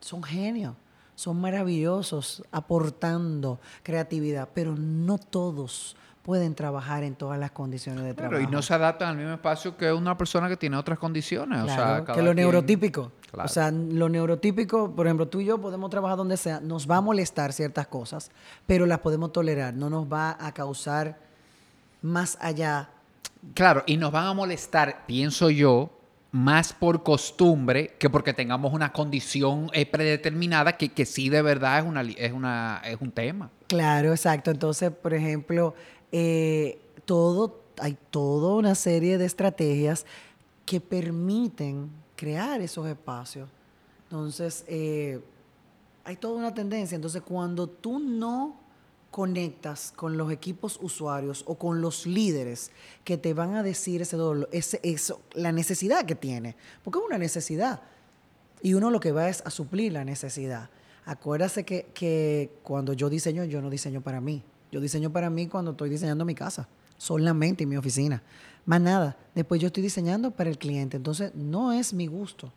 son 0.00 0.22
genios, 0.22 0.74
son 1.22 1.40
maravillosos, 1.40 2.42
aportando 2.50 3.60
creatividad, 3.84 4.48
pero 4.52 4.74
no 4.76 5.18
todos 5.18 5.96
pueden 6.22 6.54
trabajar 6.56 7.04
en 7.04 7.14
todas 7.14 7.38
las 7.38 7.52
condiciones 7.52 8.02
de 8.04 8.14
trabajo. 8.14 8.36
Pero 8.38 8.48
y 8.48 8.52
no 8.52 8.60
se 8.60 8.74
adaptan 8.74 9.10
al 9.10 9.16
mismo 9.16 9.32
espacio 9.32 9.76
que 9.76 9.92
una 9.92 10.18
persona 10.18 10.48
que 10.48 10.56
tiene 10.56 10.76
otras 10.76 10.98
condiciones. 10.98 11.62
o 11.62 11.66
sea, 11.66 11.76
cada 11.76 12.04
que 12.14 12.22
lo 12.22 12.32
quien- 12.32 12.36
neurotípico. 12.36 13.12
Claro. 13.30 13.46
O 13.46 13.48
sea, 13.48 13.70
lo 13.70 14.08
neurotípico, 14.08 14.90
por 14.94 15.06
ejemplo, 15.06 15.26
tú 15.28 15.40
y 15.40 15.44
yo 15.46 15.58
podemos 15.58 15.88
trabajar 15.90 16.16
donde 16.18 16.36
sea, 16.36 16.60
nos 16.60 16.90
va 16.90 16.96
a 16.96 17.00
molestar 17.00 17.52
ciertas 17.52 17.86
cosas, 17.86 18.30
pero 18.66 18.84
las 18.84 18.98
podemos 18.98 19.32
tolerar, 19.32 19.72
no 19.74 19.88
nos 19.88 20.04
va 20.12 20.36
a 20.40 20.52
causar 20.52 21.18
más 22.02 22.36
allá. 22.40 22.90
Claro, 23.54 23.84
y 23.86 23.96
nos 23.96 24.10
van 24.12 24.26
a 24.26 24.34
molestar, 24.34 25.04
pienso 25.06 25.50
yo, 25.50 25.90
más 26.32 26.72
por 26.72 27.02
costumbre 27.02 27.94
que 27.98 28.08
porque 28.08 28.32
tengamos 28.32 28.72
una 28.72 28.90
condición 28.90 29.70
eh, 29.74 29.84
predeterminada 29.84 30.78
que, 30.78 30.88
que 30.88 31.04
sí 31.04 31.28
de 31.28 31.42
verdad 31.42 31.80
es, 31.80 31.84
una, 31.84 32.00
es, 32.02 32.32
una, 32.32 32.80
es 32.84 32.96
un 33.00 33.12
tema. 33.12 33.50
Claro, 33.68 34.10
exacto. 34.12 34.50
Entonces, 34.50 34.90
por 34.90 35.12
ejemplo, 35.12 35.74
eh, 36.10 36.80
todo, 37.04 37.60
hay 37.78 37.98
toda 38.10 38.54
una 38.54 38.74
serie 38.74 39.18
de 39.18 39.26
estrategias 39.26 40.06
que 40.64 40.80
permiten 40.80 41.90
crear 42.16 42.62
esos 42.62 42.86
espacios. 42.86 43.50
Entonces, 44.04 44.64
eh, 44.68 45.20
hay 46.02 46.16
toda 46.16 46.38
una 46.38 46.54
tendencia. 46.54 46.96
Entonces, 46.96 47.20
cuando 47.20 47.66
tú 47.66 47.98
no 47.98 48.56
conectas 49.12 49.92
con 49.94 50.16
los 50.16 50.32
equipos 50.32 50.78
usuarios 50.82 51.44
o 51.46 51.56
con 51.56 51.82
los 51.82 52.06
líderes 52.06 52.72
que 53.04 53.18
te 53.18 53.34
van 53.34 53.54
a 53.54 53.62
decir 53.62 54.00
ese 54.00 54.16
dolor, 54.16 54.48
ese, 54.52 54.80
eso, 54.82 55.20
la 55.34 55.52
necesidad 55.52 56.06
que 56.06 56.14
tiene, 56.14 56.56
porque 56.82 56.98
es 56.98 57.04
una 57.04 57.18
necesidad. 57.18 57.82
Y 58.62 58.72
uno 58.74 58.90
lo 58.90 59.00
que 59.00 59.12
va 59.12 59.28
es 59.28 59.42
a 59.44 59.50
suplir 59.50 59.92
la 59.92 60.04
necesidad. 60.04 60.70
Acuérdate 61.04 61.64
que, 61.64 61.88
que 61.92 62.50
cuando 62.62 62.94
yo 62.94 63.10
diseño, 63.10 63.44
yo 63.44 63.60
no 63.60 63.68
diseño 63.68 64.00
para 64.00 64.20
mí. 64.20 64.42
Yo 64.70 64.80
diseño 64.80 65.12
para 65.12 65.28
mí 65.28 65.46
cuando 65.46 65.72
estoy 65.72 65.90
diseñando 65.90 66.24
mi 66.24 66.34
casa, 66.34 66.66
solamente 66.96 67.64
en 67.64 67.68
mi 67.68 67.76
oficina. 67.76 68.22
Más 68.64 68.80
nada. 68.80 69.18
Después 69.34 69.60
yo 69.60 69.66
estoy 69.66 69.82
diseñando 69.82 70.30
para 70.30 70.48
el 70.48 70.56
cliente. 70.56 70.96
Entonces, 70.96 71.34
no 71.34 71.72
es 71.72 71.92
mi 71.92 72.06
gusto. 72.06 72.50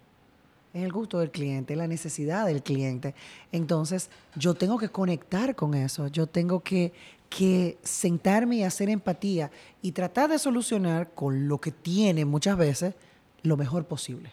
Es 0.76 0.84
el 0.84 0.92
gusto 0.92 1.20
del 1.20 1.32
cliente, 1.32 1.74
la 1.78 1.88
necesidad 1.88 2.46
del 2.46 2.62
cliente. 2.62 3.16
Entonces, 3.54 4.10
yo 4.36 4.56
tengo 4.56 4.78
que 4.78 4.90
conectar 4.90 5.56
con 5.56 5.74
eso. 5.74 6.08
Yo 6.08 6.28
tengo 6.28 6.60
que, 6.60 6.92
que 7.30 7.78
sentarme 7.82 8.58
y 8.58 8.64
hacer 8.64 8.90
empatía 8.90 9.52
y 9.82 9.94
tratar 9.94 10.30
de 10.30 10.38
solucionar 10.38 11.12
con 11.16 11.48
lo 11.48 11.62
que 11.62 11.72
tiene 11.72 12.26
muchas 12.26 12.58
veces 12.58 12.94
lo 13.44 13.56
mejor 13.56 13.86
posible. 13.86 14.32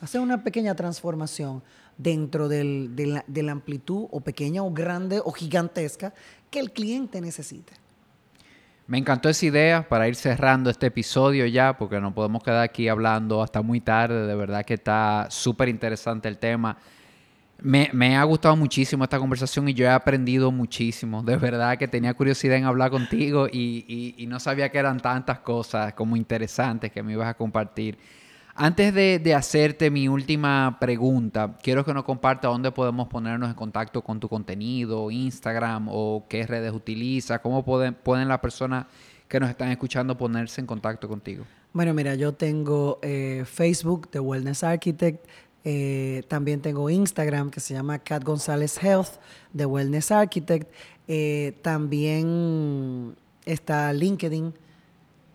Hacer 0.00 0.20
una 0.20 0.42
pequeña 0.42 0.74
transformación 0.74 1.62
dentro 1.96 2.48
del- 2.48 2.96
de, 2.96 3.06
la, 3.06 3.24
de 3.28 3.42
la 3.44 3.52
amplitud 3.52 4.08
o 4.10 4.20
pequeña 4.20 4.64
o 4.64 4.72
grande 4.72 5.20
o 5.24 5.30
gigantesca 5.30 6.12
que 6.50 6.58
el 6.58 6.72
cliente 6.72 7.20
necesite. 7.20 7.72
Me 8.88 8.96
encantó 8.96 9.28
esa 9.28 9.44
idea 9.44 9.86
para 9.86 10.08
ir 10.08 10.14
cerrando 10.16 10.70
este 10.70 10.86
episodio 10.86 11.44
ya, 11.46 11.76
porque 11.76 12.00
no 12.00 12.14
podemos 12.14 12.42
quedar 12.42 12.62
aquí 12.62 12.88
hablando 12.88 13.42
hasta 13.42 13.60
muy 13.60 13.80
tarde. 13.82 14.26
De 14.26 14.34
verdad 14.34 14.64
que 14.64 14.74
está 14.74 15.26
súper 15.30 15.68
interesante 15.68 16.26
el 16.26 16.38
tema. 16.38 16.78
Me, 17.60 17.90
me 17.92 18.16
ha 18.16 18.24
gustado 18.24 18.56
muchísimo 18.56 19.04
esta 19.04 19.18
conversación 19.18 19.68
y 19.68 19.74
yo 19.74 19.84
he 19.84 19.90
aprendido 19.90 20.50
muchísimo. 20.52 21.22
De 21.22 21.36
verdad 21.36 21.76
que 21.76 21.88
tenía 21.88 22.14
curiosidad 22.14 22.56
en 22.56 22.64
hablar 22.64 22.90
contigo 22.90 23.46
y, 23.52 23.84
y- 23.88 24.14
y 24.22 24.26
no 24.26 24.40
sabía 24.40 24.70
que 24.70 24.78
eran 24.78 25.00
tantas 25.00 25.40
cosas 25.40 25.92
como 25.94 26.16
interesantes 26.16 26.90
que 26.90 27.02
me 27.02 27.12
ibas 27.12 27.28
a 27.28 27.34
compartir. 27.34 27.98
Antes 28.60 28.92
de, 28.92 29.20
de 29.20 29.34
hacerte 29.36 29.88
mi 29.88 30.08
última 30.08 30.78
pregunta, 30.80 31.56
quiero 31.62 31.84
que 31.84 31.94
nos 31.94 32.02
compartas 32.02 32.50
dónde 32.50 32.72
podemos 32.72 33.06
ponernos 33.06 33.50
en 33.50 33.54
contacto 33.54 34.02
con 34.02 34.18
tu 34.18 34.28
contenido, 34.28 35.12
Instagram 35.12 35.86
o 35.88 36.26
qué 36.28 36.44
redes 36.44 36.72
utilizas, 36.72 37.38
cómo 37.38 37.64
pueden, 37.64 37.94
pueden 37.94 38.26
las 38.26 38.40
personas 38.40 38.86
que 39.28 39.38
nos 39.38 39.48
están 39.48 39.70
escuchando 39.70 40.18
ponerse 40.18 40.60
en 40.60 40.66
contacto 40.66 41.06
contigo. 41.06 41.44
Bueno, 41.72 41.94
mira, 41.94 42.16
yo 42.16 42.34
tengo 42.34 42.98
eh, 43.00 43.44
Facebook 43.46 44.10
de 44.10 44.18
Wellness 44.18 44.64
Architect, 44.64 45.24
eh, 45.62 46.24
también 46.26 46.60
tengo 46.60 46.90
Instagram 46.90 47.50
que 47.50 47.60
se 47.60 47.74
llama 47.74 48.00
Cat 48.00 48.24
González 48.24 48.82
Health 48.82 49.20
de 49.52 49.66
Wellness 49.66 50.10
Architect, 50.10 50.68
eh, 51.06 51.56
también 51.62 53.14
está 53.44 53.92
LinkedIn, 53.92 54.52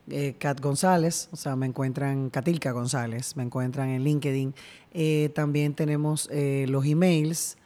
eh, 0.10 0.36
Cat 0.38 0.60
González, 0.62 1.30
o 1.32 1.36
sea, 1.36 1.56
me 1.56 1.66
encuentran 1.66 2.30
Catilca 2.30 2.72
González, 2.72 3.36
me 3.36 3.43
encuentran 3.43 3.89
en 3.89 4.04
LinkedIn. 4.04 4.54
Eh, 4.93 5.32
también 5.34 5.74
tenemos 5.74 6.30
eh, 6.32 6.66
los 6.70 6.86
emails, 6.86 7.58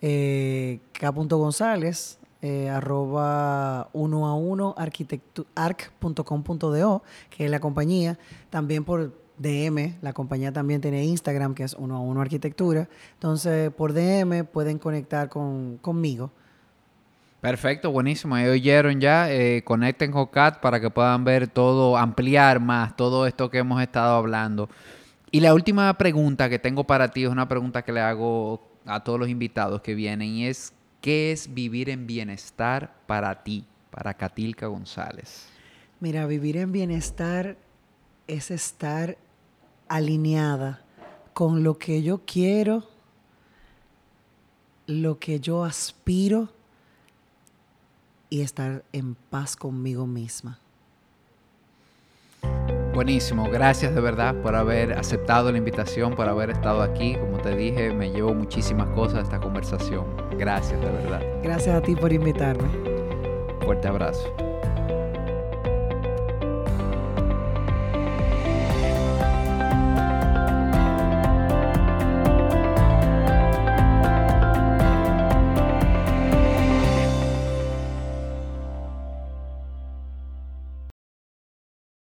eh, 0.00 0.80
k.gonzález, 0.92 2.18
eh, 2.40 2.68
arroba 2.68 3.88
uno 3.92 4.26
a 4.26 4.34
uno 4.34 4.74
arquitectu- 4.76 5.46
arc.com.do, 5.54 7.02
que 7.30 7.44
es 7.44 7.50
la 7.50 7.60
compañía. 7.60 8.18
También 8.50 8.84
por 8.84 9.12
DM, 9.38 9.96
la 10.02 10.12
compañía 10.12 10.52
también 10.52 10.80
tiene 10.80 11.04
Instagram, 11.04 11.54
que 11.54 11.64
es 11.64 11.74
uno 11.74 11.96
a 11.96 12.00
uno 12.00 12.20
arquitectura. 12.20 12.88
Entonces, 13.14 13.70
por 13.72 13.92
DM 13.92 14.44
pueden 14.44 14.78
conectar 14.78 15.28
con, 15.28 15.78
conmigo. 15.78 16.30
Perfecto, 17.42 17.90
buenísimo. 17.90 18.36
Ahí 18.36 18.46
oyeron 18.46 19.00
ya. 19.00 19.28
eh, 19.28 19.64
conecten 19.64 20.12
con 20.12 20.26
Cat 20.26 20.60
para 20.60 20.78
que 20.78 20.90
puedan 20.90 21.24
ver 21.24 21.48
todo, 21.48 21.96
ampliar 21.96 22.60
más 22.60 22.96
todo 22.96 23.26
esto 23.26 23.50
que 23.50 23.58
hemos 23.58 23.82
estado 23.82 24.14
hablando. 24.14 24.70
Y 25.32 25.40
la 25.40 25.52
última 25.52 25.92
pregunta 25.98 26.48
que 26.48 26.60
tengo 26.60 26.84
para 26.84 27.08
ti 27.08 27.24
es 27.24 27.28
una 27.28 27.48
pregunta 27.48 27.82
que 27.82 27.90
le 27.90 28.00
hago 28.00 28.62
a 28.86 29.02
todos 29.02 29.18
los 29.18 29.28
invitados 29.28 29.82
que 29.82 29.96
vienen 29.96 30.28
y 30.28 30.46
es, 30.46 30.72
¿qué 31.00 31.32
es 31.32 31.52
vivir 31.52 31.90
en 31.90 32.06
bienestar 32.06 32.94
para 33.08 33.42
ti, 33.42 33.64
para 33.90 34.14
Catilca 34.14 34.68
González? 34.68 35.48
Mira, 35.98 36.26
vivir 36.26 36.56
en 36.56 36.70
bienestar 36.70 37.56
es 38.28 38.52
estar 38.52 39.18
alineada 39.88 40.80
con 41.32 41.64
lo 41.64 41.76
que 41.76 42.04
yo 42.04 42.20
quiero, 42.24 42.88
lo 44.86 45.18
que 45.18 45.40
yo 45.40 45.64
aspiro 45.64 46.61
y 48.32 48.40
estar 48.40 48.82
en 48.94 49.14
paz 49.14 49.56
conmigo 49.56 50.06
misma. 50.06 50.58
Buenísimo, 52.94 53.44
gracias 53.50 53.94
de 53.94 54.00
verdad 54.00 54.34
por 54.36 54.54
haber 54.54 54.94
aceptado 54.94 55.52
la 55.52 55.58
invitación, 55.58 56.16
por 56.16 56.26
haber 56.30 56.48
estado 56.48 56.80
aquí. 56.80 57.14
Como 57.14 57.42
te 57.42 57.54
dije, 57.54 57.92
me 57.92 58.10
llevo 58.10 58.32
muchísimas 58.32 58.88
cosas 58.94 59.16
de 59.16 59.22
esta 59.24 59.38
conversación. 59.38 60.06
Gracias 60.38 60.80
de 60.80 60.90
verdad. 60.90 61.20
Gracias 61.42 61.76
a 61.76 61.82
ti 61.82 61.94
por 61.94 62.10
invitarme. 62.10 62.70
Fuerte 63.66 63.88
abrazo. 63.88 64.51